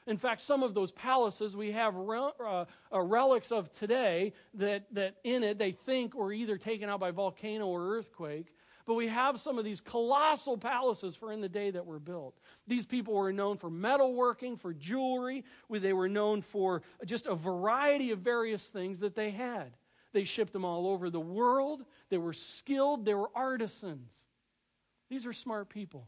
In 0.07 0.19
fact, 0.19 0.41
some 0.41 0.63
of 0.63 0.73
those 0.73 0.93
palaces 0.93 1.57
we 1.57 1.73
have 1.73 1.97
uh, 1.97 2.65
uh, 2.93 3.01
relics 3.01 3.51
of 3.51 3.73
today 3.73 4.35
that, 4.55 4.87
that 4.93 5.17
in 5.25 5.43
it 5.43 5.59
they 5.59 5.73
think 5.73 6.15
were 6.15 6.33
either 6.33 6.57
taken 6.57 6.89
out 6.89 7.01
by 7.01 7.11
volcano 7.11 7.67
or 7.67 7.97
earthquake. 7.97 8.53
But 8.87 8.95
we 8.95 9.09
have 9.09 9.41
some 9.41 9.59
of 9.59 9.65
these 9.65 9.81
colossal 9.81 10.57
palaces 10.57 11.17
for 11.17 11.33
in 11.33 11.41
the 11.41 11.49
day 11.49 11.73
that 11.73 11.85
were 11.85 11.99
built. 11.99 12.39
These 12.69 12.87
people 12.87 13.15
were 13.15 13.33
known 13.33 13.59
for 13.59 13.69
metalworking, 13.69 14.61
for 14.61 14.73
jewelry. 14.73 15.45
They 15.69 15.93
were 15.93 16.09
known 16.09 16.41
for 16.41 16.83
just 17.05 17.27
a 17.27 17.35
variety 17.35 18.13
of 18.13 18.21
various 18.21 18.69
things 18.69 19.01
that 19.01 19.17
they 19.17 19.31
had. 19.31 19.77
They 20.13 20.23
shipped 20.23 20.53
them 20.53 20.65
all 20.65 20.87
over 20.87 21.11
the 21.11 21.21
world. 21.21 21.85
They 22.11 22.19
were 22.19 22.33
skilled. 22.33 23.05
They 23.05 23.15
were 23.15 23.29
artisans. 23.35 24.13
These 25.11 25.27
are 25.27 25.33
smart 25.33 25.69
people, 25.69 26.07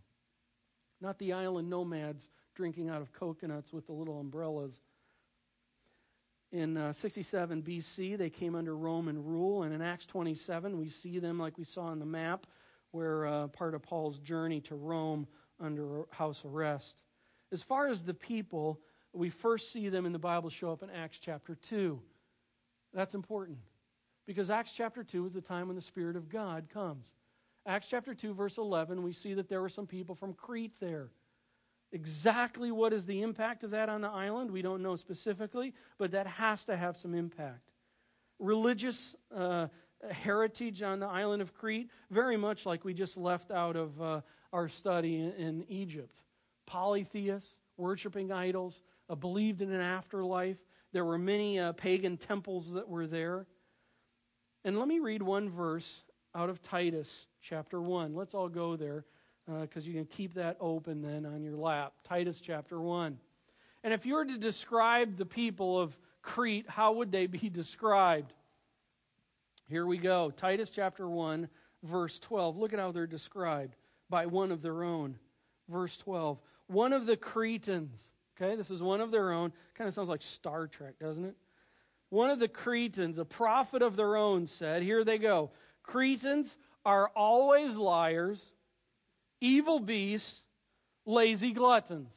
not 1.00 1.18
the 1.18 1.32
island 1.32 1.70
nomads 1.70 2.28
drinking 2.54 2.88
out 2.88 3.00
of 3.00 3.12
coconuts 3.12 3.72
with 3.72 3.86
the 3.86 3.92
little 3.92 4.18
umbrellas. 4.18 4.80
In 6.50 6.76
uh, 6.76 6.92
67 6.92 7.62
BC, 7.62 8.16
they 8.16 8.30
came 8.30 8.54
under 8.54 8.74
Roman 8.74 9.22
rule, 9.22 9.62
and 9.62 9.74
in 9.74 9.82
Acts 9.82 10.06
27, 10.06 10.78
we 10.78 10.88
see 10.88 11.18
them 11.18 11.38
like 11.38 11.58
we 11.58 11.64
saw 11.64 11.82
on 11.82 11.98
the 11.98 12.06
map, 12.06 12.46
where 12.90 13.26
uh, 13.26 13.48
part 13.48 13.74
of 13.74 13.82
Paul's 13.82 14.18
journey 14.18 14.60
to 14.62 14.74
Rome 14.74 15.26
under 15.60 16.04
house 16.10 16.42
arrest. 16.44 17.02
As 17.52 17.62
far 17.62 17.88
as 17.88 18.02
the 18.02 18.14
people, 18.14 18.80
we 19.12 19.30
first 19.30 19.72
see 19.72 19.88
them 19.88 20.06
in 20.06 20.12
the 20.12 20.18
Bible 20.18 20.50
show 20.50 20.72
up 20.72 20.82
in 20.82 20.90
Acts 20.90 21.18
chapter 21.20 21.54
2. 21.54 22.00
That's 22.94 23.14
important 23.14 23.58
because 24.26 24.50
Acts 24.50 24.72
chapter 24.72 25.04
2 25.04 25.26
is 25.26 25.32
the 25.32 25.40
time 25.40 25.68
when 25.68 25.76
the 25.76 25.82
Spirit 25.82 26.16
of 26.16 26.28
God 26.28 26.68
comes. 26.72 27.12
Acts 27.66 27.88
chapter 27.88 28.14
2, 28.14 28.34
verse 28.34 28.58
11, 28.58 29.02
we 29.02 29.12
see 29.12 29.34
that 29.34 29.48
there 29.48 29.60
were 29.60 29.68
some 29.68 29.86
people 29.86 30.14
from 30.14 30.32
Crete 30.32 30.78
there. 30.80 31.10
Exactly 31.92 32.70
what 32.70 32.92
is 32.92 33.06
the 33.06 33.22
impact 33.22 33.64
of 33.64 33.70
that 33.70 33.88
on 33.88 34.02
the 34.02 34.08
island, 34.08 34.50
we 34.50 34.62
don't 34.62 34.82
know 34.82 34.96
specifically, 34.96 35.74
but 35.98 36.10
that 36.10 36.26
has 36.26 36.64
to 36.66 36.76
have 36.76 36.96
some 36.96 37.14
impact. 37.14 37.70
Religious 38.38 39.16
uh, 39.34 39.68
heritage 40.10 40.82
on 40.82 41.00
the 41.00 41.06
island 41.06 41.42
of 41.42 41.54
Crete, 41.54 41.90
very 42.10 42.36
much 42.36 42.66
like 42.66 42.84
we 42.84 42.94
just 42.94 43.16
left 43.16 43.50
out 43.50 43.76
of 43.76 44.00
uh, 44.00 44.20
our 44.52 44.68
study 44.68 45.16
in, 45.16 45.32
in, 45.32 45.64
Egypt. 45.68 46.20
Polytheists, 46.66 47.54
worshiping 47.76 48.30
idols, 48.30 48.80
uh, 49.08 49.14
believed 49.14 49.62
in 49.62 49.72
an 49.72 49.80
afterlife. 49.80 50.58
There 50.92 51.04
were 51.04 51.18
many 51.18 51.58
uh, 51.58 51.72
pagan 51.72 52.16
temples 52.16 52.72
that 52.72 52.88
were 52.88 53.06
there. 53.06 53.46
And 54.64 54.78
let 54.78 54.88
me 54.88 54.98
read 54.98 55.22
one 55.22 55.48
verse 55.48 56.02
out 56.38 56.48
of 56.48 56.62
Titus 56.62 57.26
chapter 57.42 57.82
1. 57.82 58.14
Let's 58.14 58.32
all 58.32 58.48
go 58.48 58.76
there 58.76 59.04
because 59.44 59.84
uh, 59.84 59.90
you 59.90 59.94
can 59.94 60.04
keep 60.04 60.34
that 60.34 60.56
open 60.60 61.02
then 61.02 61.26
on 61.26 61.42
your 61.42 61.56
lap. 61.56 61.94
Titus 62.04 62.40
chapter 62.40 62.80
1. 62.80 63.18
And 63.82 63.92
if 63.92 64.06
you 64.06 64.14
were 64.14 64.24
to 64.24 64.38
describe 64.38 65.16
the 65.16 65.26
people 65.26 65.80
of 65.80 65.98
Crete, 66.22 66.66
how 66.68 66.92
would 66.92 67.10
they 67.10 67.26
be 67.26 67.48
described? 67.52 68.32
Here 69.68 69.84
we 69.84 69.98
go. 69.98 70.30
Titus 70.30 70.70
chapter 70.70 71.08
1, 71.08 71.48
verse 71.82 72.20
12. 72.20 72.56
Look 72.56 72.72
at 72.72 72.78
how 72.78 72.92
they're 72.92 73.08
described 73.08 73.74
by 74.08 74.26
one 74.26 74.52
of 74.52 74.62
their 74.62 74.84
own. 74.84 75.16
Verse 75.68 75.96
12. 75.96 76.38
One 76.68 76.92
of 76.92 77.06
the 77.06 77.16
Cretans. 77.16 77.98
Okay, 78.40 78.54
this 78.54 78.70
is 78.70 78.80
one 78.80 79.00
of 79.00 79.10
their 79.10 79.32
own. 79.32 79.52
Kind 79.74 79.88
of 79.88 79.94
sounds 79.94 80.08
like 80.08 80.22
Star 80.22 80.68
Trek, 80.68 81.00
doesn't 81.00 81.24
it? 81.24 81.34
One 82.10 82.30
of 82.30 82.38
the 82.38 82.48
Cretans, 82.48 83.18
a 83.18 83.24
prophet 83.24 83.82
of 83.82 83.96
their 83.96 84.16
own, 84.16 84.46
said, 84.46 84.84
Here 84.84 85.02
they 85.02 85.18
go. 85.18 85.50
Cretans 85.88 86.56
are 86.84 87.10
always 87.16 87.76
liars 87.76 88.44
evil 89.40 89.80
beasts, 89.80 90.42
lazy 91.06 91.52
gluttons. 91.52 92.12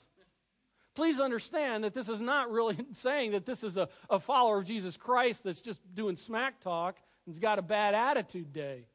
Please 0.94 1.20
understand 1.20 1.84
that 1.84 1.94
this 1.94 2.10
is 2.10 2.20
not 2.20 2.52
really 2.52 2.78
saying 2.94 3.32
that 3.32 3.46
this 3.46 3.64
is 3.64 3.78
a, 3.78 3.88
a 4.10 4.20
follower 4.20 4.60
of 4.60 4.66
Jesus 4.66 4.98
Christ 4.98 5.44
that's 5.44 5.62
just 5.62 5.82
doing 5.96 6.16
smack 6.16 6.60
talk 6.60 6.98
and's 7.26 7.40
got 7.40 7.60
a 7.60 7.62
bad 7.62 7.94
attitude 7.94 8.52
day. 8.52 8.86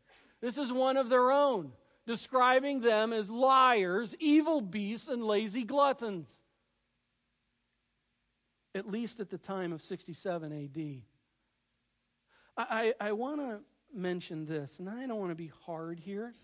This 0.41 0.59
is 0.59 0.71
one 0.71 0.97
of 0.97 1.09
their 1.09 1.31
own, 1.31 1.73
describing 2.07 2.81
them 2.81 3.13
as 3.13 3.31
liars, 3.31 4.15
evil 4.19 4.61
beasts, 4.61 5.09
and 5.09 5.25
lazy 5.25 5.65
gluttons. 5.65 6.29
At 8.75 8.91
least 8.91 9.21
at 9.21 9.31
the 9.31 9.39
time 9.39 9.73
of 9.73 9.81
67 9.81 10.53
AD. 10.53 11.03
I, 12.59 12.95
I, 13.01 13.09
I 13.09 13.13
want 13.13 13.41
to 13.41 13.61
mention 13.97 14.47
this, 14.47 14.79
and 14.79 14.89
I 14.89 15.07
don't 15.07 15.19
want 15.19 15.31
to 15.31 15.37
be 15.37 15.51
hard 15.65 15.99
here, 15.99 16.35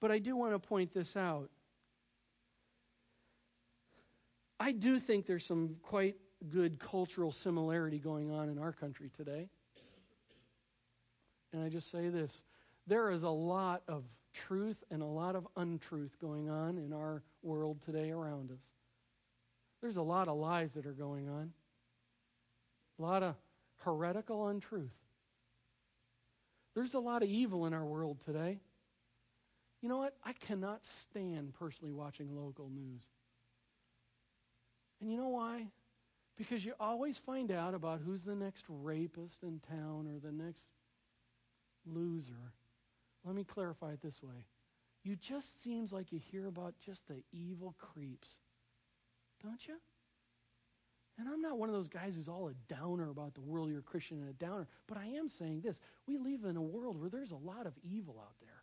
but 0.00 0.10
I 0.10 0.18
do 0.18 0.36
want 0.36 0.52
to 0.52 0.58
point 0.58 0.92
this 0.94 1.16
out. 1.16 1.50
I 4.60 4.72
do 4.72 4.98
think 4.98 5.26
there's 5.26 5.44
some 5.44 5.76
quite 5.82 6.16
good 6.48 6.78
cultural 6.78 7.32
similarity 7.32 7.98
going 7.98 8.30
on 8.30 8.48
in 8.48 8.58
our 8.58 8.72
country 8.72 9.10
today. 9.16 9.48
And 11.52 11.62
I 11.62 11.68
just 11.68 11.90
say 11.90 12.08
this 12.08 12.42
there 12.86 13.10
is 13.10 13.22
a 13.22 13.28
lot 13.28 13.82
of 13.88 14.04
truth 14.32 14.82
and 14.90 15.02
a 15.02 15.06
lot 15.06 15.36
of 15.36 15.46
untruth 15.56 16.18
going 16.20 16.50
on 16.50 16.78
in 16.78 16.92
our 16.92 17.22
world 17.42 17.78
today 17.84 18.10
around 18.10 18.50
us. 18.50 18.62
There's 19.80 19.96
a 19.96 20.02
lot 20.02 20.28
of 20.28 20.36
lies 20.36 20.72
that 20.72 20.86
are 20.86 20.92
going 20.92 21.28
on, 21.28 21.52
a 22.98 23.02
lot 23.02 23.22
of 23.22 23.36
heretical 23.78 24.48
untruth. 24.48 25.03
There's 26.74 26.94
a 26.94 26.98
lot 26.98 27.22
of 27.22 27.28
evil 27.28 27.66
in 27.66 27.72
our 27.72 27.84
world 27.84 28.18
today. 28.24 28.60
You 29.80 29.88
know 29.88 29.98
what? 29.98 30.16
I 30.24 30.32
cannot 30.32 30.80
stand 30.84 31.54
personally 31.54 31.92
watching 31.92 32.34
local 32.34 32.68
news. 32.68 33.02
And 35.00 35.10
you 35.10 35.16
know 35.16 35.28
why? 35.28 35.66
Because 36.36 36.64
you 36.64 36.72
always 36.80 37.18
find 37.18 37.52
out 37.52 37.74
about 37.74 38.00
who's 38.04 38.24
the 38.24 38.34
next 38.34 38.64
rapist 38.68 39.42
in 39.42 39.60
town 39.68 40.08
or 40.08 40.18
the 40.18 40.32
next 40.32 40.66
loser. 41.86 42.52
Let 43.24 43.36
me 43.36 43.44
clarify 43.44 43.92
it 43.92 44.02
this 44.02 44.22
way. 44.22 44.46
You 45.02 45.16
just 45.16 45.62
seems 45.62 45.92
like 45.92 46.12
you 46.12 46.18
hear 46.18 46.46
about 46.46 46.74
just 46.84 47.06
the 47.06 47.22
evil 47.32 47.74
creeps. 47.78 48.30
Don't 49.42 49.68
you? 49.68 49.74
And 51.18 51.28
I'm 51.28 51.40
not 51.40 51.58
one 51.58 51.68
of 51.68 51.74
those 51.74 51.88
guys 51.88 52.16
who's 52.16 52.28
all 52.28 52.48
a 52.48 52.72
downer 52.72 53.10
about 53.10 53.34
the 53.34 53.40
world, 53.40 53.70
you're 53.70 53.78
a 53.78 53.82
Christian 53.82 54.18
and 54.18 54.28
a 54.28 54.32
downer, 54.32 54.66
but 54.88 54.98
I 54.98 55.06
am 55.06 55.28
saying 55.28 55.60
this. 55.60 55.78
We 56.06 56.18
live 56.18 56.44
in 56.44 56.56
a 56.56 56.62
world 56.62 57.00
where 57.00 57.08
there's 57.08 57.30
a 57.30 57.36
lot 57.36 57.66
of 57.66 57.74
evil 57.84 58.16
out 58.20 58.34
there. 58.40 58.62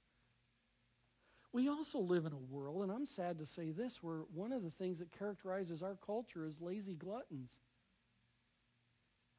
We 1.53 1.69
also 1.69 1.99
live 1.99 2.25
in 2.25 2.33
a 2.33 2.53
world, 2.53 2.83
and 2.83 2.91
I'm 2.91 3.05
sad 3.05 3.39
to 3.39 3.45
say 3.45 3.71
this, 3.71 4.01
where 4.01 4.21
one 4.33 4.51
of 4.51 4.63
the 4.63 4.69
things 4.69 4.99
that 4.99 5.17
characterizes 5.17 5.81
our 5.81 5.97
culture 6.05 6.45
is 6.45 6.61
lazy 6.61 6.93
gluttons. 6.93 7.51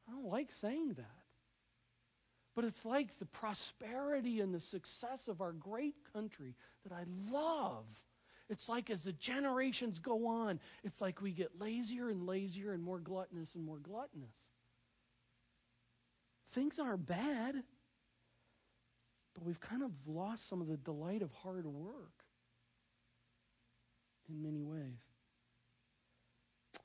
I 0.07 0.11
don't 0.11 0.29
like 0.29 0.51
saying 0.51 0.93
that. 0.93 1.05
But 2.55 2.65
it's 2.65 2.85
like 2.85 3.17
the 3.17 3.25
prosperity 3.25 4.41
and 4.41 4.53
the 4.53 4.59
success 4.59 5.27
of 5.27 5.41
our 5.41 5.53
great 5.53 5.95
country 6.13 6.53
that 6.83 6.93
I 6.93 7.03
love. 7.31 7.85
It's 8.53 8.69
like 8.69 8.91
as 8.91 9.03
the 9.03 9.13
generations 9.13 9.97
go 9.97 10.27
on, 10.27 10.59
it's 10.83 11.01
like 11.01 11.23
we 11.23 11.31
get 11.31 11.59
lazier 11.59 12.09
and 12.09 12.27
lazier 12.27 12.71
and 12.71 12.83
more 12.83 12.99
gluttonous 12.99 13.55
and 13.55 13.65
more 13.65 13.79
gluttonous. 13.79 14.35
Things 16.51 16.77
aren't 16.77 17.07
bad, 17.07 17.55
but 19.33 19.43
we've 19.43 19.59
kind 19.59 19.81
of 19.81 19.89
lost 20.05 20.47
some 20.47 20.61
of 20.61 20.67
the 20.67 20.77
delight 20.77 21.23
of 21.23 21.31
hard 21.31 21.65
work 21.65 22.25
in 24.29 24.43
many 24.43 24.61
ways. 24.61 25.01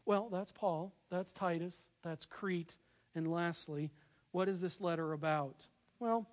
Well, 0.07 0.31
that's 0.33 0.53
Paul, 0.53 0.95
that's 1.11 1.35
Titus, 1.35 1.75
that's 2.03 2.25
Crete, 2.25 2.75
and 3.15 3.31
lastly, 3.31 3.91
what 4.33 4.49
is 4.49 4.59
this 4.59 4.81
letter 4.81 5.13
about? 5.13 5.67
Well, 6.01 6.27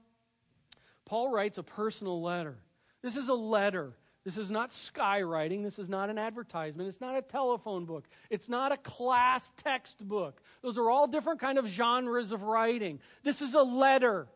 Paul 1.03 1.29
writes 1.29 1.57
a 1.57 1.63
personal 1.63 2.21
letter. 2.21 2.55
This 3.01 3.17
is 3.17 3.27
a 3.27 3.33
letter. 3.33 3.97
This 4.25 4.37
is 4.37 4.49
not 4.49 4.71
skywriting. 4.71 5.63
This 5.63 5.77
is 5.77 5.87
not 5.87 6.09
an 6.09 6.17
advertisement. 6.17 6.89
It's 6.89 6.99
not 6.99 7.15
a 7.15 7.21
telephone 7.21 7.85
book. 7.85 8.05
It's 8.31 8.49
not 8.49 8.71
a 8.71 8.77
class 8.77 9.53
textbook. 9.55 10.41
Those 10.63 10.79
are 10.79 10.89
all 10.89 11.05
different 11.05 11.39
kind 11.39 11.59
of 11.59 11.67
genres 11.67 12.31
of 12.31 12.41
writing. 12.41 12.99
This 13.23 13.41
is 13.41 13.53
a 13.53 13.61
letter. 13.61 14.27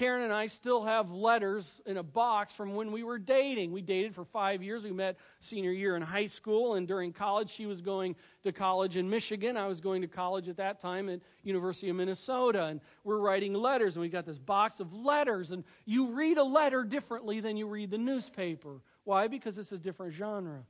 Karen 0.00 0.22
and 0.22 0.32
I 0.32 0.46
still 0.46 0.82
have 0.84 1.10
letters 1.10 1.82
in 1.84 1.98
a 1.98 2.02
box 2.02 2.54
from 2.54 2.74
when 2.74 2.90
we 2.90 3.04
were 3.04 3.18
dating. 3.18 3.70
We 3.70 3.82
dated 3.82 4.14
for 4.14 4.24
five 4.24 4.62
years. 4.62 4.82
We 4.82 4.92
met 4.92 5.18
senior 5.40 5.72
year 5.72 5.94
in 5.94 6.00
high 6.00 6.28
school, 6.28 6.76
and 6.76 6.88
during 6.88 7.12
college, 7.12 7.50
she 7.50 7.66
was 7.66 7.82
going 7.82 8.16
to 8.42 8.50
college 8.50 8.96
in 8.96 9.10
Michigan. 9.10 9.58
I 9.58 9.66
was 9.66 9.78
going 9.78 10.00
to 10.00 10.08
college 10.08 10.48
at 10.48 10.56
that 10.56 10.80
time 10.80 11.10
at 11.10 11.20
University 11.42 11.90
of 11.90 11.96
Minnesota, 11.96 12.64
and 12.64 12.80
we're 13.04 13.18
writing 13.18 13.52
letters, 13.52 13.94
and 13.94 14.00
we 14.00 14.08
got 14.08 14.24
this 14.24 14.38
box 14.38 14.80
of 14.80 14.90
letters. 14.94 15.50
And 15.50 15.64
you 15.84 16.12
read 16.12 16.38
a 16.38 16.44
letter 16.44 16.82
differently 16.82 17.40
than 17.40 17.58
you 17.58 17.66
read 17.66 17.90
the 17.90 17.98
newspaper. 17.98 18.80
Why? 19.04 19.28
Because 19.28 19.58
it's 19.58 19.72
a 19.72 19.78
different 19.78 20.14
genre. 20.14 20.64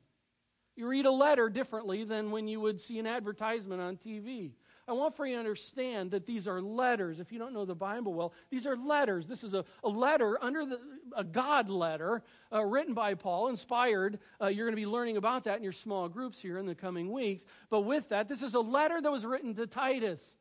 You 0.75 0.89
read 0.89 1.07
a 1.07 1.13
letter 1.13 1.49
differently 1.49 2.03
than 2.03 2.33
when 2.33 2.49
you 2.49 2.59
would 2.59 2.81
see 2.81 2.99
an 2.99 3.07
advertisement 3.07 3.81
on 3.81 3.97
TV. 3.97 4.55
I 4.91 4.93
want 4.93 5.17
for 5.17 5.25
you 5.25 5.35
to 5.35 5.39
understand 5.39 6.11
that 6.11 6.27
these 6.27 6.49
are 6.49 6.61
letters. 6.61 7.21
If 7.21 7.31
you 7.31 7.39
don't 7.39 7.55
know 7.55 7.65
the 7.65 7.77
Bible 7.77 8.13
well, 8.13 8.33
these 8.51 8.67
are 8.67 8.77
letters. 8.77 9.29
This 9.29 9.45
is 9.45 9.55
a, 9.55 9.65
a 9.85 9.89
letter 9.89 10.37
under 10.43 10.67
the, 10.67 10.81
a 11.17 11.23
God 11.23 11.69
letter 11.69 12.25
uh, 12.53 12.65
written 12.65 12.93
by 12.93 13.15
Paul, 13.15 13.49
inspired. 13.49 14.19
Uh, 14.41 14.49
you're 14.49 14.67
going 14.67 14.75
to 14.75 14.81
be 14.81 14.87
learning 14.87 15.17
about 15.17 15.45
that 15.45 15.59
in 15.59 15.63
your 15.63 15.73
small 15.73 16.09
groups 16.09 16.41
here 16.41 16.59
in 16.59 16.67
the 16.67 16.75
coming 16.75 17.13
weeks. 17.13 17.45
But 17.71 17.83
with 17.83 18.09
that, 18.09 18.29
this 18.29 18.43
is 18.43 18.55
a 18.55 18.61
letter 18.61 19.01
that 19.01 19.13
was 19.13 19.25
written 19.25 19.55
to 19.55 19.67
Titus. 19.69 20.35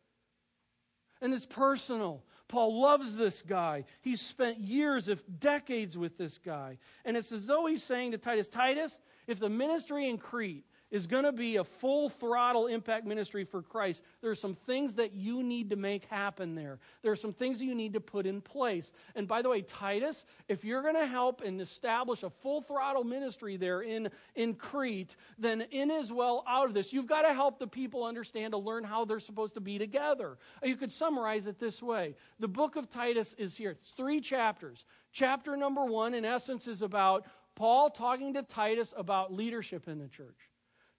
And 1.21 1.31
it's 1.31 1.45
personal. 1.45 2.23
Paul 2.47 2.81
loves 2.81 3.15
this 3.15 3.43
guy. 3.43 3.85
He's 4.01 4.19
spent 4.19 4.57
years, 4.57 5.09
if 5.09 5.21
decades, 5.39 5.95
with 5.95 6.17
this 6.17 6.39
guy. 6.39 6.79
And 7.05 7.15
it's 7.15 7.31
as 7.31 7.45
though 7.45 7.67
he's 7.67 7.83
saying 7.83 8.13
to 8.13 8.17
Titus, 8.17 8.47
Titus, 8.47 8.97
if 9.27 9.39
the 9.39 9.49
ministry 9.49 10.09
in 10.09 10.17
Crete 10.17 10.65
is 10.91 11.07
going 11.07 11.23
to 11.23 11.31
be 11.31 11.57
a 11.57 11.63
full 11.63 12.09
throttle 12.09 12.67
impact 12.67 13.05
ministry 13.05 13.43
for 13.43 13.61
Christ, 13.61 14.01
there 14.21 14.31
are 14.31 14.35
some 14.35 14.55
things 14.55 14.93
that 14.95 15.13
you 15.13 15.43
need 15.43 15.69
to 15.69 15.75
make 15.75 16.05
happen 16.05 16.55
there. 16.55 16.79
There 17.01 17.11
are 17.11 17.17
some 17.17 17.33
things 17.33 17.59
that 17.59 17.65
you 17.65 17.75
need 17.75 17.93
to 17.93 17.99
put 17.99 18.25
in 18.25 18.41
place. 18.41 18.91
And 19.15 19.27
by 19.27 19.41
the 19.41 19.49
way, 19.49 19.61
Titus, 19.61 20.25
if 20.47 20.63
you're 20.63 20.81
going 20.81 20.95
to 20.95 21.05
help 21.05 21.41
and 21.41 21.61
establish 21.61 22.23
a 22.23 22.29
full 22.29 22.61
throttle 22.61 23.03
ministry 23.03 23.57
there 23.57 23.81
in, 23.81 24.09
in 24.35 24.55
Crete, 24.55 25.15
then 25.37 25.61
in 25.71 25.91
as 25.91 26.11
well 26.11 26.43
out 26.47 26.67
of 26.67 26.73
this, 26.73 26.91
you've 26.91 27.07
got 27.07 27.21
to 27.21 27.33
help 27.33 27.59
the 27.59 27.67
people 27.67 28.03
understand 28.03 28.53
to 28.53 28.57
learn 28.57 28.83
how 28.83 29.05
they're 29.05 29.19
supposed 29.19 29.53
to 29.55 29.61
be 29.61 29.77
together. 29.77 30.37
You 30.63 30.75
could 30.75 30.91
summarize 30.91 31.47
it 31.47 31.59
this 31.59 31.81
way 31.81 32.15
the 32.39 32.47
book 32.47 32.75
of 32.75 32.89
Titus 32.89 33.35
is 33.37 33.55
here, 33.57 33.71
it's 33.71 33.91
three 33.91 34.21
chapters. 34.21 34.85
Chapter 35.11 35.57
number 35.57 35.85
one, 35.85 36.13
in 36.13 36.23
essence, 36.25 36.67
is 36.67 36.81
about 36.81 37.25
Paul 37.55 37.89
talking 37.89 38.33
to 38.35 38.43
Titus 38.43 38.93
about 38.95 39.33
leadership 39.33 39.87
in 39.87 39.99
the 39.99 40.07
church. 40.07 40.49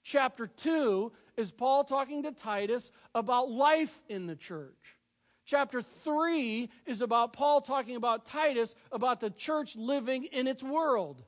Chapter 0.03 0.46
2 0.46 1.12
is 1.36 1.51
Paul 1.51 1.84
talking 1.84 2.22
to 2.22 2.32
Titus 2.32 2.90
about 3.14 3.51
life 3.51 4.01
in 4.09 4.26
the 4.26 4.36
church. 4.36 4.96
Chapter 5.44 5.82
3 5.82 6.70
is 6.86 7.01
about 7.01 7.32
Paul 7.32 7.61
talking 7.61 7.96
about 7.96 8.24
Titus 8.24 8.74
about 8.92 9.20
the 9.20 9.30
church 9.30 9.74
living 9.76 10.24
in 10.24 10.46
its 10.46 10.62
world. 10.62 11.22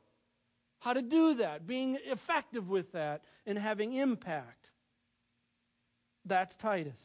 How 0.80 0.92
to 0.92 1.02
do 1.02 1.34
that, 1.34 1.66
being 1.66 1.98
effective 2.04 2.68
with 2.68 2.92
that, 2.92 3.22
and 3.46 3.58
having 3.58 3.92
impact. 3.92 4.68
That's 6.24 6.56
Titus. 6.56 6.98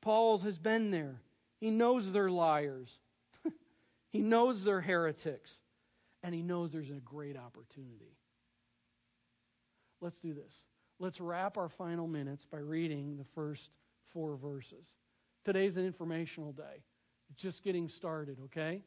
Paul 0.00 0.38
has 0.38 0.58
been 0.58 0.90
there. 0.90 1.20
He 1.60 1.70
knows 1.70 2.10
they're 2.10 2.30
liars. 2.30 2.98
he 4.10 4.20
knows 4.20 4.64
they're 4.64 4.80
heretics. 4.80 5.58
And 6.22 6.34
he 6.34 6.42
knows 6.42 6.72
there's 6.72 6.90
a 6.90 6.94
great 6.94 7.36
opportunity. 7.36 8.16
Let's 10.00 10.18
do 10.18 10.32
this. 10.32 10.64
Let's 10.98 11.20
wrap 11.20 11.56
our 11.56 11.68
final 11.68 12.06
minutes 12.06 12.44
by 12.44 12.58
reading 12.58 13.16
the 13.16 13.24
first 13.24 13.70
four 14.12 14.36
verses. 14.36 14.86
Today's 15.44 15.76
an 15.76 15.86
informational 15.86 16.52
day. 16.52 16.84
It's 17.30 17.40
just 17.40 17.62
getting 17.62 17.88
started, 17.88 18.38
okay? 18.46 18.82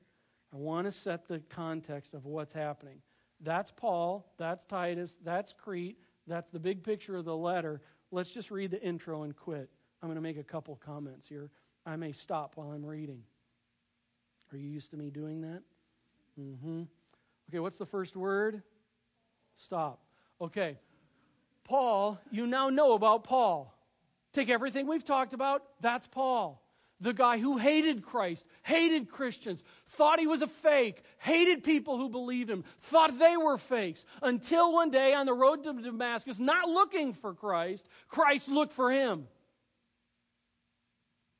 I 0.54 0.58
want 0.58 0.86
to 0.86 0.92
set 0.92 1.28
the 1.28 1.40
context 1.50 2.14
of 2.14 2.26
what's 2.26 2.54
happening. 2.54 2.98
That's 3.42 3.72
Paul, 3.72 4.32
that's 4.38 4.64
Titus, 4.64 5.18
that's 5.24 5.54
Crete, 5.54 5.98
that's 6.28 6.50
the 6.50 6.60
big 6.60 6.84
picture 6.84 7.18
of 7.18 7.26
the 7.26 7.36
letter. 7.36 7.82
Let's 8.12 8.30
just 8.30 8.52
read 8.52 8.72
the 8.72 8.82
intro 8.82 9.24
and 9.24 9.36
quit. 9.36 9.70
I'm 10.02 10.08
going 10.08 10.16
to 10.16 10.22
make 10.22 10.38
a 10.38 10.44
couple 10.44 10.76
comments 10.76 11.28
here. 11.28 11.50
I 11.86 11.96
may 11.96 12.12
stop 12.12 12.54
while 12.56 12.72
I'm 12.72 12.86
reading. 12.86 13.24
Are 14.52 14.58
you 14.58 14.70
used 14.70 14.92
to 14.92 14.98
me 14.98 15.10
doing 15.10 15.42
that? 15.42 15.64
Mm-hmm. 16.40 16.84
Okay, 17.50 17.60
what's 17.60 17.78
the 17.78 17.86
first 17.86 18.16
word? 18.16 18.62
Stop. 19.56 20.02
Okay, 20.40 20.78
Paul, 21.64 22.20
you 22.32 22.46
now 22.46 22.70
know 22.70 22.94
about 22.94 23.24
Paul. 23.24 23.74
Take 24.34 24.50
everything 24.50 24.88
we've 24.88 25.06
talked 25.06 25.34
about, 25.34 25.64
that's 25.82 26.08
Paul. 26.08 26.62
The 27.00 27.14
guy 27.14 27.38
who 27.38 27.58
hated 27.58 28.04
Christ, 28.04 28.46
hated 28.64 29.10
Christians, 29.10 29.64
thought 29.90 30.20
he 30.20 30.28
was 30.28 30.42
a 30.42 30.48
fake, 30.48 31.04
hated 31.20 31.64
people 31.64 31.98
who 31.98 32.10
believed 32.10 32.50
him, 32.50 32.64
thought 32.82 33.20
they 33.20 33.36
were 33.36 33.58
fakes, 33.58 34.06
until 34.22 34.72
one 34.72 34.90
day 34.90 35.14
on 35.14 35.26
the 35.26 35.34
road 35.34 35.64
to 35.64 35.74
Damascus, 35.74 36.40
not 36.40 36.70
looking 36.70 37.14
for 37.14 37.34
Christ, 37.34 37.88
Christ 38.08 38.48
looked 38.48 38.74
for 38.74 38.92
him 38.92 39.28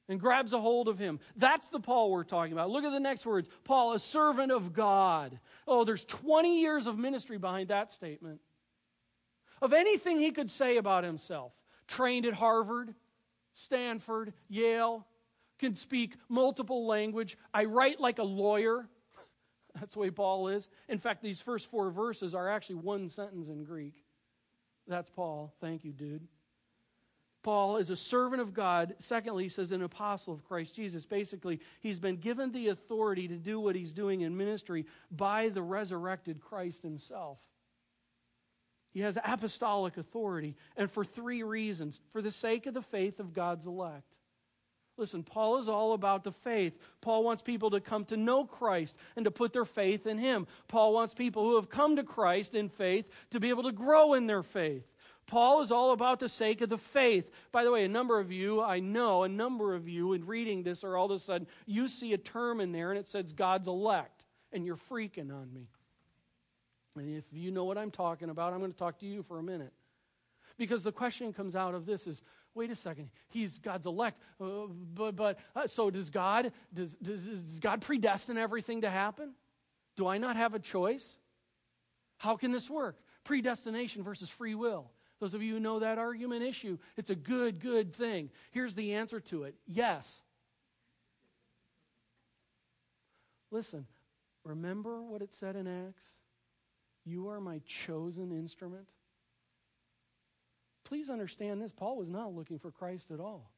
and 0.10 0.20
grabs 0.20 0.54
a 0.54 0.60
hold 0.60 0.88
of 0.88 1.00
him. 1.00 1.20
That's 1.38 1.68
the 1.70 1.80
Paul 1.80 2.12
we're 2.12 2.24
talking 2.24 2.54
about. 2.54 2.70
Look 2.70 2.84
at 2.84 2.92
the 2.92 3.00
next 3.00 3.26
words 3.26 3.48
Paul, 3.64 3.94
a 3.94 4.00
servant 4.00 4.52
of 4.52 4.74
God. 4.74 5.40
Oh, 5.68 5.86
there's 5.86 6.04
20 6.06 6.60
years 6.60 6.88
of 6.88 6.98
ministry 6.98 7.38
behind 7.38 7.70
that 7.70 7.92
statement 7.92 8.42
of 9.62 9.74
anything 9.74 10.20
he 10.20 10.32
could 10.32 10.50
say 10.50 10.78
about 10.78 11.04
himself. 11.04 11.54
Trained 11.88 12.26
at 12.26 12.34
Harvard, 12.34 12.94
Stanford, 13.54 14.34
Yale. 14.50 15.06
can 15.60 15.76
speak 15.76 16.16
multiple 16.30 16.88
language. 16.88 17.38
I 17.54 17.66
write 17.66 18.00
like 18.00 18.20
a 18.20 18.24
lawyer. 18.24 18.88
That's 19.76 19.94
the 19.94 20.00
way 20.00 20.12
Paul 20.12 20.50
is. 20.50 20.68
In 20.90 21.00
fact, 21.00 21.22
these 21.22 21.42
first 21.42 21.70
four 21.70 21.92
verses 21.92 22.36
are 22.36 22.50
actually 22.50 22.76
one 22.76 23.10
sentence 23.10 23.48
in 23.48 23.64
Greek. 23.64 24.04
That's 24.88 25.10
Paul. 25.10 25.54
Thank 25.62 25.86
you, 25.86 25.94
dude. 25.94 26.28
Paul 27.44 27.76
is 27.76 27.90
a 27.90 27.96
servant 27.96 28.42
of 28.42 28.54
God. 28.54 28.96
Secondly, 29.00 29.44
he 29.44 29.50
says 29.50 29.74
an 29.74 29.84
apostle 29.84 30.34
of 30.34 30.46
Christ 30.46 30.74
Jesus. 30.74 31.06
Basically, 31.06 31.60
he's 31.82 32.00
been 32.00 32.16
given 32.16 32.52
the 32.52 32.70
authority 32.70 33.28
to 33.28 33.36
do 33.36 33.60
what 33.60 33.76
he's 33.76 33.92
doing 33.92 34.22
in 34.22 34.36
ministry 34.36 34.86
by 35.12 35.50
the 35.50 35.62
resurrected 35.62 36.40
Christ 36.40 36.84
himself. 36.84 37.40
He 38.94 39.02
has 39.02 39.18
apostolic 39.24 39.98
authority, 39.98 40.56
and 40.78 40.90
for 40.90 41.04
three 41.04 41.42
reasons 41.42 42.00
for 42.12 42.22
the 42.22 42.32
sake 42.32 42.68
of 42.68 42.74
the 42.74 42.82
faith 42.82 43.20
of 43.20 43.34
God's 43.34 43.66
elect. 43.66 44.04
Listen, 44.96 45.24
Paul 45.24 45.58
is 45.58 45.68
all 45.68 45.94
about 45.94 46.24
the 46.24 46.32
faith. 46.32 46.78
Paul 47.02 47.24
wants 47.24 47.42
people 47.42 47.72
to 47.72 47.82
come 47.82 48.06
to 48.06 48.18
know 48.18 48.46
Christ 48.46 48.96
and 49.16 49.26
to 49.26 49.32
put 49.32 49.52
their 49.52 49.66
faith 49.66 50.06
in 50.06 50.20
him. 50.20 50.46
Paul 50.68 50.94
wants 50.94 51.16
people 51.16 51.44
who 51.44 51.56
have 51.56 51.70
come 51.70 51.96
to 51.96 52.04
Christ 52.04 52.54
in 52.54 52.70
faith 52.70 53.10
to 53.32 53.40
be 53.40 53.50
able 53.50 53.64
to 53.64 53.72
grow 53.72 54.14
in 54.14 54.28
their 54.28 54.44
faith. 54.44 54.86
Paul 55.26 55.62
is 55.62 55.72
all 55.72 55.94
about 55.94 56.20
the 56.20 56.30
sake 56.30 56.62
of 56.62 56.70
the 56.70 56.78
faith. 56.78 57.32
By 57.52 57.64
the 57.64 57.72
way, 57.72 57.86
a 57.86 57.90
number 57.90 58.20
of 58.20 58.32
you, 58.32 58.62
I 58.62 58.80
know, 58.82 59.24
a 59.24 59.30
number 59.30 59.74
of 59.74 59.88
you 59.88 60.14
in 60.14 60.28
reading 60.28 60.62
this 60.62 60.84
are 60.84 60.96
all 60.96 61.06
of 61.06 61.20
a 61.20 61.20
sudden, 61.20 61.48
you 61.66 61.88
see 61.88 62.14
a 62.14 62.18
term 62.20 62.60
in 62.60 62.72
there 62.72 62.92
and 62.92 63.00
it 63.00 63.08
says 63.08 63.32
God's 63.32 63.68
elect, 63.68 64.26
and 64.52 64.64
you're 64.64 64.76
freaking 64.76 65.34
on 65.34 65.52
me. 65.52 65.70
And 66.96 67.18
if 67.18 67.24
you 67.32 67.52
know 67.52 67.66
what 67.66 67.78
I'm 67.78 67.92
talking 67.92 68.30
about, 68.30 68.54
I'm 68.54 68.60
going 68.60 68.72
to 68.72 68.78
talk 68.78 69.00
to 69.00 69.06
you 69.06 69.24
for 69.24 69.40
a 69.40 69.44
minute. 69.44 69.74
Because 70.58 70.84
the 70.84 70.92
question 70.92 71.34
comes 71.34 71.56
out 71.56 71.74
of 71.74 71.86
this 71.86 72.06
is 72.06 72.22
wait 72.56 72.70
a 72.70 72.76
second, 72.76 73.10
he's 73.30 73.60
God's 73.60 73.86
elect. 73.86 74.22
Uh, 74.40 74.68
but 74.94 75.16
but 75.16 75.40
uh, 75.56 75.68
so 75.68 75.90
does 75.90 76.10
God, 76.10 76.52
does, 76.74 76.94
does, 77.02 77.22
does 77.22 77.60
God 77.60 77.82
predestine 77.82 78.38
everything 78.38 78.82
to 78.82 78.90
happen? 78.90 79.34
Do 79.96 80.08
I 80.08 80.18
not 80.18 80.36
have 80.36 80.54
a 80.54 80.60
choice? 80.60 81.18
How 82.18 82.36
can 82.36 82.52
this 82.52 82.70
work? 82.70 82.98
Predestination 83.24 84.04
versus 84.04 84.30
free 84.30 84.56
will. 84.56 84.92
Those 85.20 85.34
of 85.34 85.42
you 85.42 85.54
who 85.54 85.60
know 85.60 85.80
that 85.80 85.98
argument 85.98 86.44
issue, 86.44 86.78
it's 86.98 87.10
a 87.10 87.16
good, 87.16 87.60
good 87.60 87.94
thing. 87.94 88.30
Here's 88.52 88.76
the 88.76 88.94
answer 88.94 89.20
to 89.22 89.44
it 89.44 89.56
yes. 89.68 90.22
Listen, 93.52 93.86
remember 94.44 95.02
what 95.02 95.22
it 95.22 95.32
said 95.32 95.56
in 95.56 95.68
Acts? 95.68 96.06
You 97.06 97.30
are 97.30 97.42
my 97.42 97.62
chosen 97.66 98.32
instrument. 98.32 98.88
Please 100.86 101.10
understand 101.10 101.62
this 101.62 101.72
Paul 101.72 101.98
was 101.98 102.10
not 102.10 102.34
looking 102.34 102.60
for 102.60 102.72
Christ 102.72 103.12
at 103.12 103.20
all. 103.20 103.52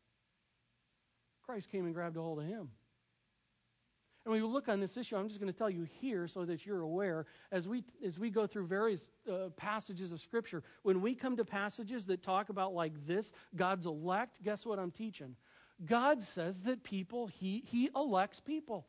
Christ 1.46 1.70
came 1.70 1.86
and 1.86 1.94
grabbed 1.94 2.18
a 2.18 2.22
hold 2.22 2.40
of 2.40 2.46
him. 2.46 2.70
And 4.26 4.32
when 4.32 4.42
we 4.42 4.48
look 4.48 4.68
on 4.68 4.80
this 4.80 4.98
issue, 4.98 5.16
I'm 5.16 5.28
just 5.28 5.40
going 5.40 5.52
to 5.52 5.58
tell 5.58 5.70
you 5.70 5.86
here 6.02 6.28
so 6.28 6.46
that 6.46 6.66
you're 6.66 6.82
aware 6.82 7.28
as 7.52 7.68
we, 7.68 7.84
as 8.04 8.18
we 8.18 8.32
go 8.32 8.48
through 8.48 8.66
various 8.66 9.12
uh, 9.32 9.50
passages 9.56 10.12
of 10.12 10.20
Scripture, 10.20 10.64
when 10.82 11.00
we 11.00 11.14
come 11.14 11.38
to 11.38 11.46
passages 11.46 12.06
that 12.06 12.24
talk 12.24 12.50
about 12.50 12.74
like 12.74 13.06
this, 13.06 13.32
God's 13.56 13.86
elect, 13.86 14.42
guess 14.44 14.66
what 14.66 14.80
I'm 14.80 14.90
teaching? 14.90 15.36
God 15.86 16.24
says 16.24 16.62
that 16.62 16.84
people, 16.84 17.28
He, 17.28 17.64
he 17.68 17.90
elects 17.96 18.40
people. 18.40 18.88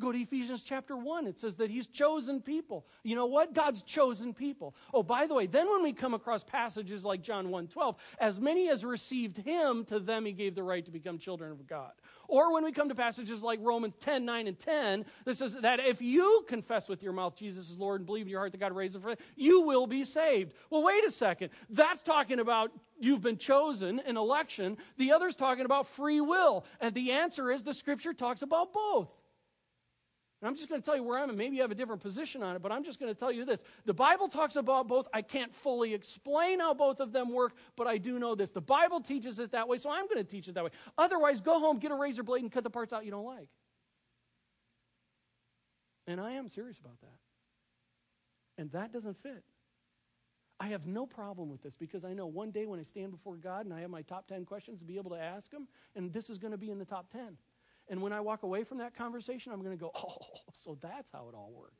Go 0.00 0.10
to 0.10 0.18
Ephesians 0.18 0.62
chapter 0.62 0.96
1. 0.96 1.26
It 1.26 1.38
says 1.38 1.56
that 1.56 1.70
he's 1.70 1.86
chosen 1.86 2.40
people. 2.40 2.86
You 3.02 3.14
know 3.14 3.26
what? 3.26 3.52
God's 3.52 3.82
chosen 3.82 4.32
people. 4.32 4.74
Oh, 4.94 5.02
by 5.02 5.26
the 5.26 5.34
way, 5.34 5.46
then 5.46 5.68
when 5.70 5.82
we 5.82 5.92
come 5.92 6.14
across 6.14 6.42
passages 6.42 7.04
like 7.04 7.20
John 7.20 7.50
1 7.50 7.68
12, 7.68 7.96
as 8.18 8.40
many 8.40 8.70
as 8.70 8.86
received 8.86 9.36
him, 9.36 9.84
to 9.84 10.00
them 10.00 10.24
he 10.24 10.32
gave 10.32 10.54
the 10.54 10.62
right 10.62 10.82
to 10.84 10.90
become 10.90 11.18
children 11.18 11.52
of 11.52 11.66
God. 11.66 11.92
Or 12.26 12.54
when 12.54 12.64
we 12.64 12.72
come 12.72 12.88
to 12.88 12.94
passages 12.94 13.42
like 13.42 13.58
Romans 13.62 13.94
10 14.00 14.24
9 14.24 14.46
and 14.46 14.58
10, 14.58 15.04
that 15.26 15.36
says 15.36 15.54
that 15.60 15.78
if 15.78 16.00
you 16.00 16.44
confess 16.48 16.88
with 16.88 17.02
your 17.02 17.12
mouth 17.12 17.36
Jesus 17.36 17.70
is 17.70 17.76
Lord 17.76 18.00
and 18.00 18.06
believe 18.06 18.24
in 18.24 18.30
your 18.30 18.40
heart 18.40 18.52
that 18.52 18.58
God 18.58 18.72
raised 18.72 18.94
him 18.94 19.02
from 19.02 19.16
you 19.36 19.62
will 19.62 19.86
be 19.86 20.06
saved. 20.06 20.54
Well, 20.70 20.82
wait 20.82 21.04
a 21.04 21.10
second. 21.10 21.50
That's 21.68 22.02
talking 22.02 22.40
about 22.40 22.72
you've 22.98 23.20
been 23.20 23.36
chosen 23.36 24.00
in 24.06 24.16
election. 24.16 24.78
The 24.96 25.12
other's 25.12 25.36
talking 25.36 25.66
about 25.66 25.86
free 25.86 26.22
will. 26.22 26.64
And 26.80 26.94
the 26.94 27.12
answer 27.12 27.50
is 27.50 27.62
the 27.62 27.74
scripture 27.74 28.14
talks 28.14 28.40
about 28.40 28.72
both. 28.72 29.10
And 30.42 30.48
I'm 30.48 30.56
just 30.56 30.68
going 30.68 30.80
to 30.80 30.84
tell 30.84 30.96
you 30.96 31.04
where 31.04 31.20
I'm 31.20 31.30
at. 31.30 31.36
Maybe 31.36 31.54
you 31.54 31.62
have 31.62 31.70
a 31.70 31.76
different 31.76 32.02
position 32.02 32.42
on 32.42 32.56
it, 32.56 32.62
but 32.62 32.72
I'm 32.72 32.82
just 32.82 32.98
going 32.98 33.14
to 33.14 33.18
tell 33.18 33.30
you 33.30 33.44
this. 33.44 33.62
The 33.84 33.94
Bible 33.94 34.26
talks 34.26 34.56
about 34.56 34.88
both. 34.88 35.06
I 35.14 35.22
can't 35.22 35.54
fully 35.54 35.94
explain 35.94 36.58
how 36.58 36.74
both 36.74 36.98
of 36.98 37.12
them 37.12 37.32
work, 37.32 37.52
but 37.76 37.86
I 37.86 37.96
do 37.96 38.18
know 38.18 38.34
this. 38.34 38.50
The 38.50 38.60
Bible 38.60 39.00
teaches 39.00 39.38
it 39.38 39.52
that 39.52 39.68
way, 39.68 39.78
so 39.78 39.88
I'm 39.88 40.06
going 40.06 40.16
to 40.16 40.24
teach 40.24 40.48
it 40.48 40.54
that 40.56 40.64
way. 40.64 40.70
Otherwise, 40.98 41.40
go 41.40 41.60
home, 41.60 41.78
get 41.78 41.92
a 41.92 41.94
razor 41.94 42.24
blade, 42.24 42.42
and 42.42 42.50
cut 42.50 42.64
the 42.64 42.70
parts 42.70 42.92
out 42.92 43.04
you 43.04 43.12
don't 43.12 43.24
like. 43.24 43.48
And 46.08 46.20
I 46.20 46.32
am 46.32 46.48
serious 46.48 46.76
about 46.76 47.00
that. 47.02 47.18
And 48.58 48.72
that 48.72 48.92
doesn't 48.92 49.22
fit. 49.22 49.44
I 50.58 50.66
have 50.68 50.88
no 50.88 51.06
problem 51.06 51.50
with 51.50 51.62
this 51.62 51.76
because 51.76 52.04
I 52.04 52.14
know 52.14 52.26
one 52.26 52.50
day 52.50 52.66
when 52.66 52.80
I 52.80 52.82
stand 52.82 53.12
before 53.12 53.36
God 53.36 53.64
and 53.64 53.72
I 53.72 53.80
have 53.80 53.90
my 53.90 54.02
top 54.02 54.26
10 54.26 54.44
questions 54.44 54.80
to 54.80 54.84
be 54.84 54.96
able 54.96 55.10
to 55.12 55.20
ask 55.20 55.52
Him, 55.52 55.68
and 55.94 56.12
this 56.12 56.28
is 56.28 56.38
going 56.38 56.50
to 56.52 56.58
be 56.58 56.70
in 56.72 56.80
the 56.80 56.84
top 56.84 57.12
10. 57.12 57.36
And 57.88 58.00
when 58.00 58.12
I 58.12 58.20
walk 58.20 58.42
away 58.42 58.64
from 58.64 58.78
that 58.78 58.96
conversation, 58.96 59.52
I'm 59.52 59.62
going 59.62 59.76
to 59.76 59.80
go, 59.80 59.90
oh, 59.96 60.16
so 60.52 60.78
that's 60.80 61.10
how 61.10 61.28
it 61.28 61.34
all 61.34 61.52
worked. 61.54 61.76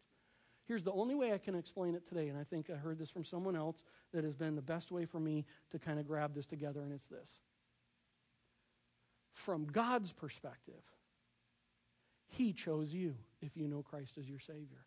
Here's 0.66 0.84
the 0.84 0.92
only 0.92 1.14
way 1.14 1.32
I 1.32 1.38
can 1.38 1.54
explain 1.54 1.94
it 1.94 2.08
today, 2.08 2.28
and 2.28 2.38
I 2.38 2.44
think 2.44 2.70
I 2.70 2.76
heard 2.76 2.98
this 2.98 3.10
from 3.10 3.24
someone 3.24 3.56
else 3.56 3.82
that 4.12 4.24
has 4.24 4.34
been 4.34 4.54
the 4.54 4.62
best 4.62 4.92
way 4.92 5.04
for 5.06 5.18
me 5.18 5.44
to 5.72 5.78
kind 5.78 5.98
of 5.98 6.06
grab 6.06 6.34
this 6.34 6.46
together, 6.46 6.80
and 6.82 6.92
it's 6.92 7.06
this. 7.06 7.28
From 9.32 9.66
God's 9.66 10.12
perspective, 10.12 10.82
He 12.28 12.52
chose 12.52 12.92
you 12.92 13.16
if 13.40 13.56
you 13.56 13.66
know 13.66 13.82
Christ 13.82 14.18
as 14.18 14.28
your 14.28 14.38
Savior. 14.38 14.84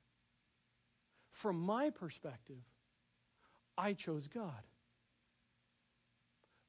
From 1.32 1.60
my 1.60 1.90
perspective, 1.90 2.64
I 3.78 3.94
chose 3.94 4.28
God. 4.28 4.64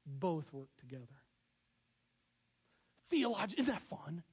Both 0.05 0.51
work 0.51 0.69
together. 0.79 1.05
Theology, 3.09 3.55
isn't 3.57 3.73
that 3.73 3.81
fun? 3.83 4.23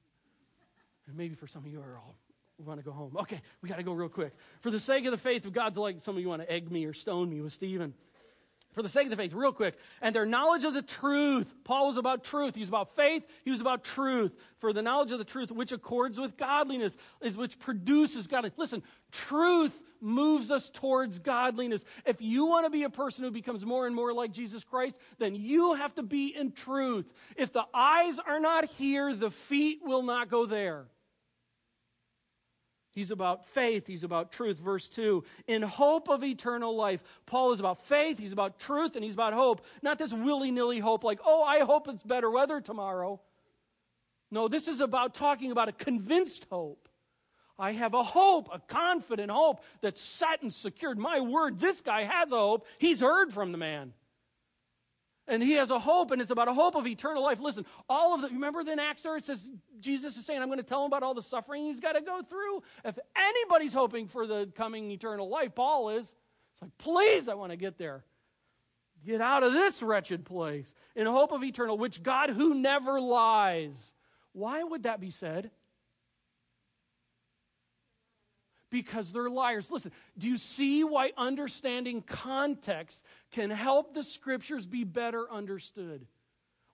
And 1.07 1.15
maybe 1.15 1.35
for 1.35 1.47
some 1.47 1.65
of 1.65 1.71
you 1.71 1.79
are 1.79 1.97
all 1.97 2.15
we 2.57 2.65
want 2.65 2.79
to 2.79 2.85
go 2.85 2.91
home. 2.91 3.15
Okay, 3.17 3.41
we 3.61 3.69
got 3.69 3.77
to 3.77 3.83
go 3.83 3.91
real 3.93 4.09
quick. 4.09 4.33
For 4.61 4.71
the 4.71 4.79
sake 4.79 5.05
of 5.05 5.11
the 5.11 5.17
faith 5.17 5.45
of 5.45 5.53
God's 5.53 5.77
elect 5.77 6.01
some 6.01 6.15
of 6.15 6.21
you 6.21 6.29
want 6.29 6.41
to 6.41 6.51
egg 6.51 6.71
me 6.71 6.85
or 6.85 6.93
stone 6.93 7.29
me 7.29 7.41
with 7.41 7.53
Stephen. 7.53 7.93
For 8.73 8.81
the 8.81 8.89
sake 8.89 9.05
of 9.05 9.09
the 9.09 9.15
faith, 9.15 9.31
real 9.33 9.53
quick, 9.53 9.77
and 10.01 10.13
their 10.13 10.25
knowledge 10.25 10.65
of 10.65 10.73
the 10.73 10.81
truth. 10.81 11.53
Paul 11.63 11.87
was 11.87 11.95
about 11.95 12.25
truth. 12.25 12.55
He 12.55 12.59
was 12.59 12.67
about 12.67 12.93
faith. 12.93 13.23
He 13.45 13.51
was 13.51 13.61
about 13.61 13.85
truth. 13.85 14.35
For 14.59 14.73
the 14.73 14.81
knowledge 14.81 15.13
of 15.13 15.17
the 15.17 15.23
truth, 15.23 15.49
which 15.49 15.71
accords 15.71 16.19
with 16.19 16.35
godliness, 16.35 16.97
is 17.21 17.37
which 17.37 17.57
produces 17.57 18.27
godliness. 18.27 18.57
Listen, 18.57 18.83
truth 19.13 19.79
moves 20.01 20.51
us 20.51 20.69
towards 20.69 21.19
godliness. 21.19 21.85
If 22.05 22.21
you 22.21 22.47
want 22.47 22.65
to 22.65 22.69
be 22.69 22.83
a 22.83 22.89
person 22.89 23.23
who 23.23 23.31
becomes 23.31 23.65
more 23.65 23.87
and 23.87 23.95
more 23.95 24.13
like 24.13 24.33
Jesus 24.33 24.65
Christ, 24.65 24.99
then 25.19 25.35
you 25.35 25.75
have 25.75 25.95
to 25.95 26.03
be 26.03 26.35
in 26.35 26.51
truth. 26.51 27.09
If 27.37 27.53
the 27.53 27.65
eyes 27.73 28.19
are 28.19 28.41
not 28.41 28.65
here, 28.65 29.15
the 29.15 29.31
feet 29.31 29.79
will 29.85 30.03
not 30.03 30.29
go 30.29 30.45
there. 30.45 30.87
He's 32.95 33.11
about 33.11 33.45
faith. 33.49 33.87
He's 33.87 34.05
about 34.05 34.31
truth. 34.31 34.57
Verse 34.57 34.87
2 34.87 35.25
In 35.47 35.61
hope 35.61 36.09
of 36.09 36.23
eternal 36.23 36.73
life. 36.75 37.03
Paul 37.25 37.51
is 37.51 37.59
about 37.59 37.83
faith. 37.83 38.17
He's 38.17 38.31
about 38.31 38.57
truth. 38.57 38.95
And 38.95 39.03
he's 39.03 39.13
about 39.13 39.33
hope. 39.33 39.65
Not 39.81 39.97
this 39.97 40.13
willy 40.13 40.49
nilly 40.49 40.79
hope 40.79 41.03
like, 41.03 41.19
oh, 41.25 41.43
I 41.43 41.59
hope 41.59 41.89
it's 41.89 42.03
better 42.03 42.31
weather 42.31 42.61
tomorrow. 42.61 43.19
No, 44.31 44.47
this 44.47 44.69
is 44.69 44.79
about 44.79 45.13
talking 45.13 45.51
about 45.51 45.67
a 45.67 45.73
convinced 45.73 46.47
hope. 46.49 46.87
I 47.59 47.73
have 47.73 47.93
a 47.93 48.03
hope, 48.03 48.49
a 48.51 48.59
confident 48.59 49.29
hope 49.29 49.61
that's 49.81 50.01
set 50.01 50.41
and 50.41 50.51
secured. 50.51 50.97
My 50.97 51.19
word, 51.19 51.59
this 51.59 51.81
guy 51.81 52.03
has 52.03 52.31
a 52.31 52.37
hope. 52.37 52.65
He's 52.77 53.01
heard 53.01 53.33
from 53.33 53.51
the 53.51 53.57
man. 53.57 53.93
And 55.27 55.41
he 55.41 55.53
has 55.53 55.71
a 55.71 55.79
hope, 55.79 56.11
and 56.11 56.21
it's 56.21 56.29
about 56.29 56.47
a 56.47 56.53
hope 56.53 56.75
of 56.75 56.85
eternal 56.85 57.23
life. 57.23 57.39
Listen, 57.39 57.65
all 57.89 58.13
of 58.13 58.21
the, 58.21 58.27
remember 58.27 58.61
in 58.61 58.79
Acts 58.79 59.01
there, 59.01 59.17
it 59.17 59.25
says, 59.25 59.49
Jesus 59.79 60.17
is 60.17 60.25
saying, 60.25 60.41
I'm 60.41 60.49
going 60.49 60.59
to 60.59 60.63
tell 60.63 60.81
him 60.81 60.87
about 60.87 61.01
all 61.01 61.15
the 61.15 61.21
suffering 61.21 61.63
he's 61.63 61.79
got 61.79 61.93
to 61.93 62.01
go 62.01 62.21
through. 62.21 62.61
If 62.83 62.99
anybody's 63.15 63.73
hoping 63.73 64.07
for 64.07 64.27
the 64.27 64.51
coming 64.55 64.91
eternal 64.91 65.27
life, 65.27 65.55
Paul 65.55 65.89
is. 65.89 66.13
It's 66.53 66.61
like, 66.61 66.77
please, 66.77 67.27
I 67.27 67.33
want 67.33 67.51
to 67.51 67.57
get 67.57 67.77
there. 67.77 68.03
Get 69.05 69.19
out 69.19 69.43
of 69.43 69.53
this 69.53 69.83
wretched 69.83 70.25
place 70.25 70.73
in 70.95 71.05
hope 71.05 71.31
of 71.31 71.43
eternal, 71.43 71.77
which 71.77 72.03
God 72.03 72.29
who 72.29 72.53
never 72.53 73.01
lies. 73.01 73.91
Why 74.31 74.63
would 74.63 74.83
that 74.83 74.99
be 74.99 75.11
said? 75.11 75.51
Because 78.69 79.11
they're 79.11 79.29
liars. 79.29 79.71
Listen, 79.71 79.91
do 80.17 80.27
you 80.27 80.37
see 80.37 80.83
why 80.83 81.11
understanding 81.17 82.01
context 82.01 83.03
can 83.31 83.49
help 83.49 83.93
the 83.93 84.03
scriptures 84.03 84.65
be 84.65 84.83
better 84.83 85.31
understood? 85.31 86.05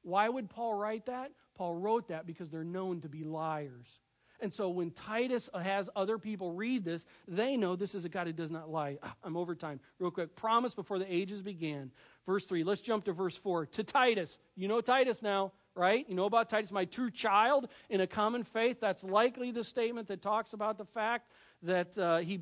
Why 0.03 0.27
would 0.27 0.49
Paul 0.49 0.75
write 0.75 1.05
that? 1.05 1.31
Paul 1.55 1.75
wrote 1.75 2.07
that 2.07 2.25
because 2.25 2.49
they're 2.49 2.63
known 2.63 3.01
to 3.01 3.09
be 3.09 3.23
liars. 3.23 3.99
And 4.41 4.51
so 4.51 4.69
when 4.69 4.89
Titus 4.89 5.49
has 5.53 5.89
other 5.95 6.17
people 6.17 6.51
read 6.51 6.83
this, 6.83 7.05
they 7.27 7.55
know 7.55 7.75
this 7.75 7.93
is 7.93 8.05
a 8.05 8.09
God 8.09 8.25
who 8.25 8.33
does 8.33 8.49
not 8.49 8.71
lie. 8.71 8.97
Ah, 9.03 9.15
I'm 9.23 9.37
over 9.37 9.53
time. 9.53 9.79
Real 9.99 10.09
quick. 10.09 10.35
Promise 10.35 10.73
before 10.73 10.97
the 10.97 11.13
ages 11.13 11.43
began. 11.43 11.91
Verse 12.25 12.45
3. 12.45 12.63
Let's 12.63 12.81
jump 12.81 13.05
to 13.05 13.13
verse 13.13 13.37
4. 13.37 13.67
To 13.67 13.83
Titus. 13.83 14.39
You 14.55 14.67
know 14.67 14.81
Titus 14.81 15.21
now. 15.21 15.51
Right? 15.75 16.05
You 16.07 16.15
know 16.15 16.25
about 16.25 16.49
Titus, 16.49 16.71
my 16.71 16.85
true 16.85 17.09
child 17.09 17.67
in 17.89 18.01
a 18.01 18.07
common 18.07 18.43
faith. 18.43 18.77
That's 18.81 19.03
likely 19.03 19.51
the 19.51 19.63
statement 19.63 20.07
that 20.09 20.21
talks 20.21 20.53
about 20.53 20.77
the 20.77 20.85
fact 20.85 21.31
that 21.63 21.97
uh, 21.97 22.17
he 22.17 22.41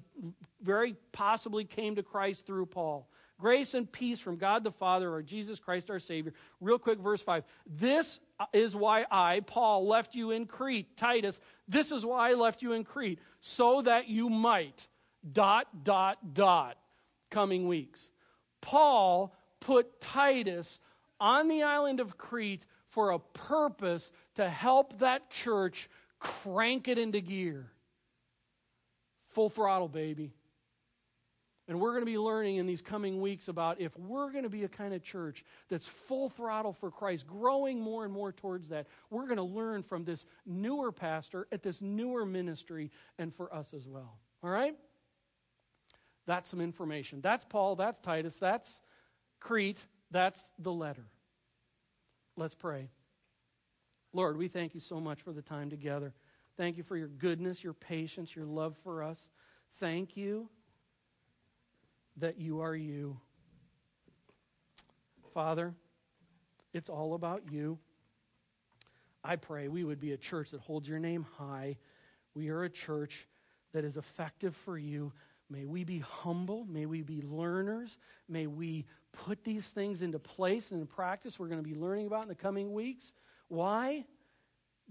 very 0.61 0.95
possibly 1.11 1.65
came 1.65 1.95
to 1.95 2.03
Christ 2.03 2.45
through 2.45 2.67
Paul. 2.67 3.09
Grace 3.39 3.73
and 3.73 3.89
peace 3.89 4.19
from 4.19 4.35
God 4.35 4.63
the 4.63 4.71
Father 4.71 5.11
or 5.13 5.21
Jesus 5.21 5.59
Christ 5.59 5.89
our 5.89 5.99
Savior. 5.99 6.33
Real 6.59 6.77
quick, 6.77 6.99
verse 6.99 7.21
5. 7.21 7.43
This 7.65 8.19
is 8.51 8.75
why 8.75 9.05
I, 9.09 9.41
Paul, 9.41 9.87
left 9.87 10.13
you 10.13 10.31
in 10.31 10.45
Crete. 10.45 10.97
Titus, 10.97 11.39
this 11.67 11.91
is 11.91 12.05
why 12.05 12.31
I 12.31 12.33
left 12.33 12.61
you 12.61 12.73
in 12.73 12.83
Crete, 12.83 13.19
so 13.39 13.81
that 13.83 14.09
you 14.09 14.29
might, 14.29 14.87
dot, 15.31 15.67
dot, 15.83 16.33
dot, 16.33 16.77
coming 17.29 17.67
weeks. 17.67 18.01
Paul 18.59 19.33
put 19.61 20.01
Titus 20.01 20.81
on 21.19 21.47
the 21.47 21.63
island 21.63 22.01
of 22.01 22.17
Crete 22.17 22.65
for 22.99 23.11
a 23.11 23.19
purpose 23.19 24.11
to 24.35 24.49
help 24.49 24.99
that 24.99 25.29
church 25.29 25.89
crank 26.19 26.89
it 26.89 26.97
into 26.97 27.21
gear. 27.21 27.71
Full 29.29 29.49
throttle, 29.49 29.87
baby. 29.87 30.33
And 31.69 31.79
we're 31.79 31.91
going 31.91 32.01
to 32.01 32.05
be 32.05 32.17
learning 32.17 32.57
in 32.57 32.65
these 32.65 32.81
coming 32.81 33.21
weeks 33.21 33.47
about 33.47 33.79
if 33.79 33.97
we're 33.97 34.33
going 34.33 34.43
to 34.43 34.49
be 34.49 34.65
a 34.65 34.67
kind 34.67 34.93
of 34.93 35.01
church 35.01 35.45
that's 35.69 35.87
full 35.87 36.27
throttle 36.27 36.73
for 36.73 36.91
Christ, 36.91 37.25
growing 37.25 37.79
more 37.79 38.03
and 38.03 38.11
more 38.11 38.33
towards 38.33 38.67
that, 38.67 38.85
we're 39.09 39.27
going 39.27 39.37
to 39.37 39.43
learn 39.43 39.81
from 39.81 40.03
this 40.03 40.25
newer 40.45 40.91
pastor 40.91 41.47
at 41.53 41.63
this 41.63 41.81
newer 41.81 42.25
ministry 42.25 42.91
and 43.17 43.33
for 43.33 43.53
us 43.55 43.73
as 43.73 43.87
well. 43.87 44.19
All 44.43 44.49
right? 44.49 44.75
That's 46.25 46.49
some 46.49 46.59
information. 46.59 47.21
That's 47.21 47.45
Paul, 47.45 47.77
that's 47.77 48.01
Titus, 48.01 48.35
that's 48.35 48.81
Crete, 49.39 49.85
that's 50.11 50.49
the 50.57 50.73
letter. 50.73 51.05
Let's 52.39 52.55
pray. 52.55 52.87
Lord, 54.13 54.37
we 54.37 54.47
thank 54.47 54.73
you 54.73 54.79
so 54.79 55.01
much 55.01 55.21
for 55.23 55.33
the 55.33 55.41
time 55.41 55.69
together. 55.69 56.13
Thank 56.55 56.77
you 56.77 56.83
for 56.83 56.95
your 56.95 57.09
goodness, 57.09 57.61
your 57.61 57.73
patience, 57.73 58.33
your 58.33 58.45
love 58.45 58.77
for 58.81 59.03
us. 59.03 59.19
Thank 59.81 60.15
you 60.15 60.47
that 62.15 62.39
you 62.39 62.61
are 62.61 62.77
you. 62.77 63.19
Father, 65.33 65.73
it's 66.73 66.87
all 66.87 67.13
about 67.13 67.43
you. 67.51 67.77
I 69.21 69.35
pray 69.35 69.67
we 69.67 69.83
would 69.83 69.99
be 69.99 70.13
a 70.13 70.17
church 70.17 70.51
that 70.51 70.61
holds 70.61 70.87
your 70.87 70.99
name 70.99 71.25
high. 71.37 71.75
We 72.35 72.47
are 72.51 72.63
a 72.63 72.69
church 72.69 73.27
that 73.73 73.83
is 73.83 73.97
effective 73.97 74.55
for 74.63 74.77
you. 74.77 75.11
May 75.49 75.65
we 75.65 75.83
be 75.83 75.99
humble. 75.99 76.65
May 76.69 76.85
we 76.85 77.01
be 77.01 77.21
learners. 77.21 77.97
May 78.29 78.47
we 78.47 78.85
put 79.13 79.43
these 79.43 79.67
things 79.67 80.01
into 80.01 80.19
place 80.19 80.71
and 80.71 80.81
in 80.81 80.87
practice 80.87 81.39
we're 81.39 81.47
going 81.47 81.63
to 81.63 81.67
be 81.67 81.75
learning 81.75 82.07
about 82.07 82.23
in 82.23 82.29
the 82.29 82.35
coming 82.35 82.73
weeks. 82.73 83.11
Why? 83.47 84.05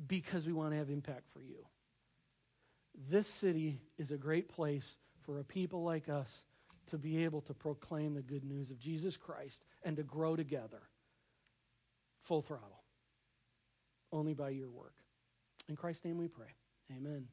Because 0.06 0.46
we 0.46 0.52
want 0.52 0.72
to 0.72 0.78
have 0.78 0.90
impact 0.90 1.28
for 1.32 1.40
you. 1.40 1.64
This 3.08 3.28
city 3.28 3.80
is 3.96 4.10
a 4.10 4.16
great 4.16 4.48
place 4.48 4.96
for 5.22 5.38
a 5.38 5.44
people 5.44 5.84
like 5.84 6.08
us 6.08 6.42
to 6.88 6.98
be 6.98 7.24
able 7.24 7.40
to 7.42 7.54
proclaim 7.54 8.14
the 8.14 8.22
good 8.22 8.44
news 8.44 8.70
of 8.70 8.78
Jesus 8.78 9.16
Christ 9.16 9.62
and 9.82 9.96
to 9.96 10.02
grow 10.02 10.36
together. 10.36 10.82
Full 12.22 12.42
throttle. 12.42 12.82
Only 14.10 14.34
by 14.34 14.50
your 14.50 14.70
work. 14.70 14.94
In 15.68 15.76
Christ's 15.76 16.04
name 16.04 16.18
we 16.18 16.28
pray. 16.28 16.54
Amen. 16.90 17.28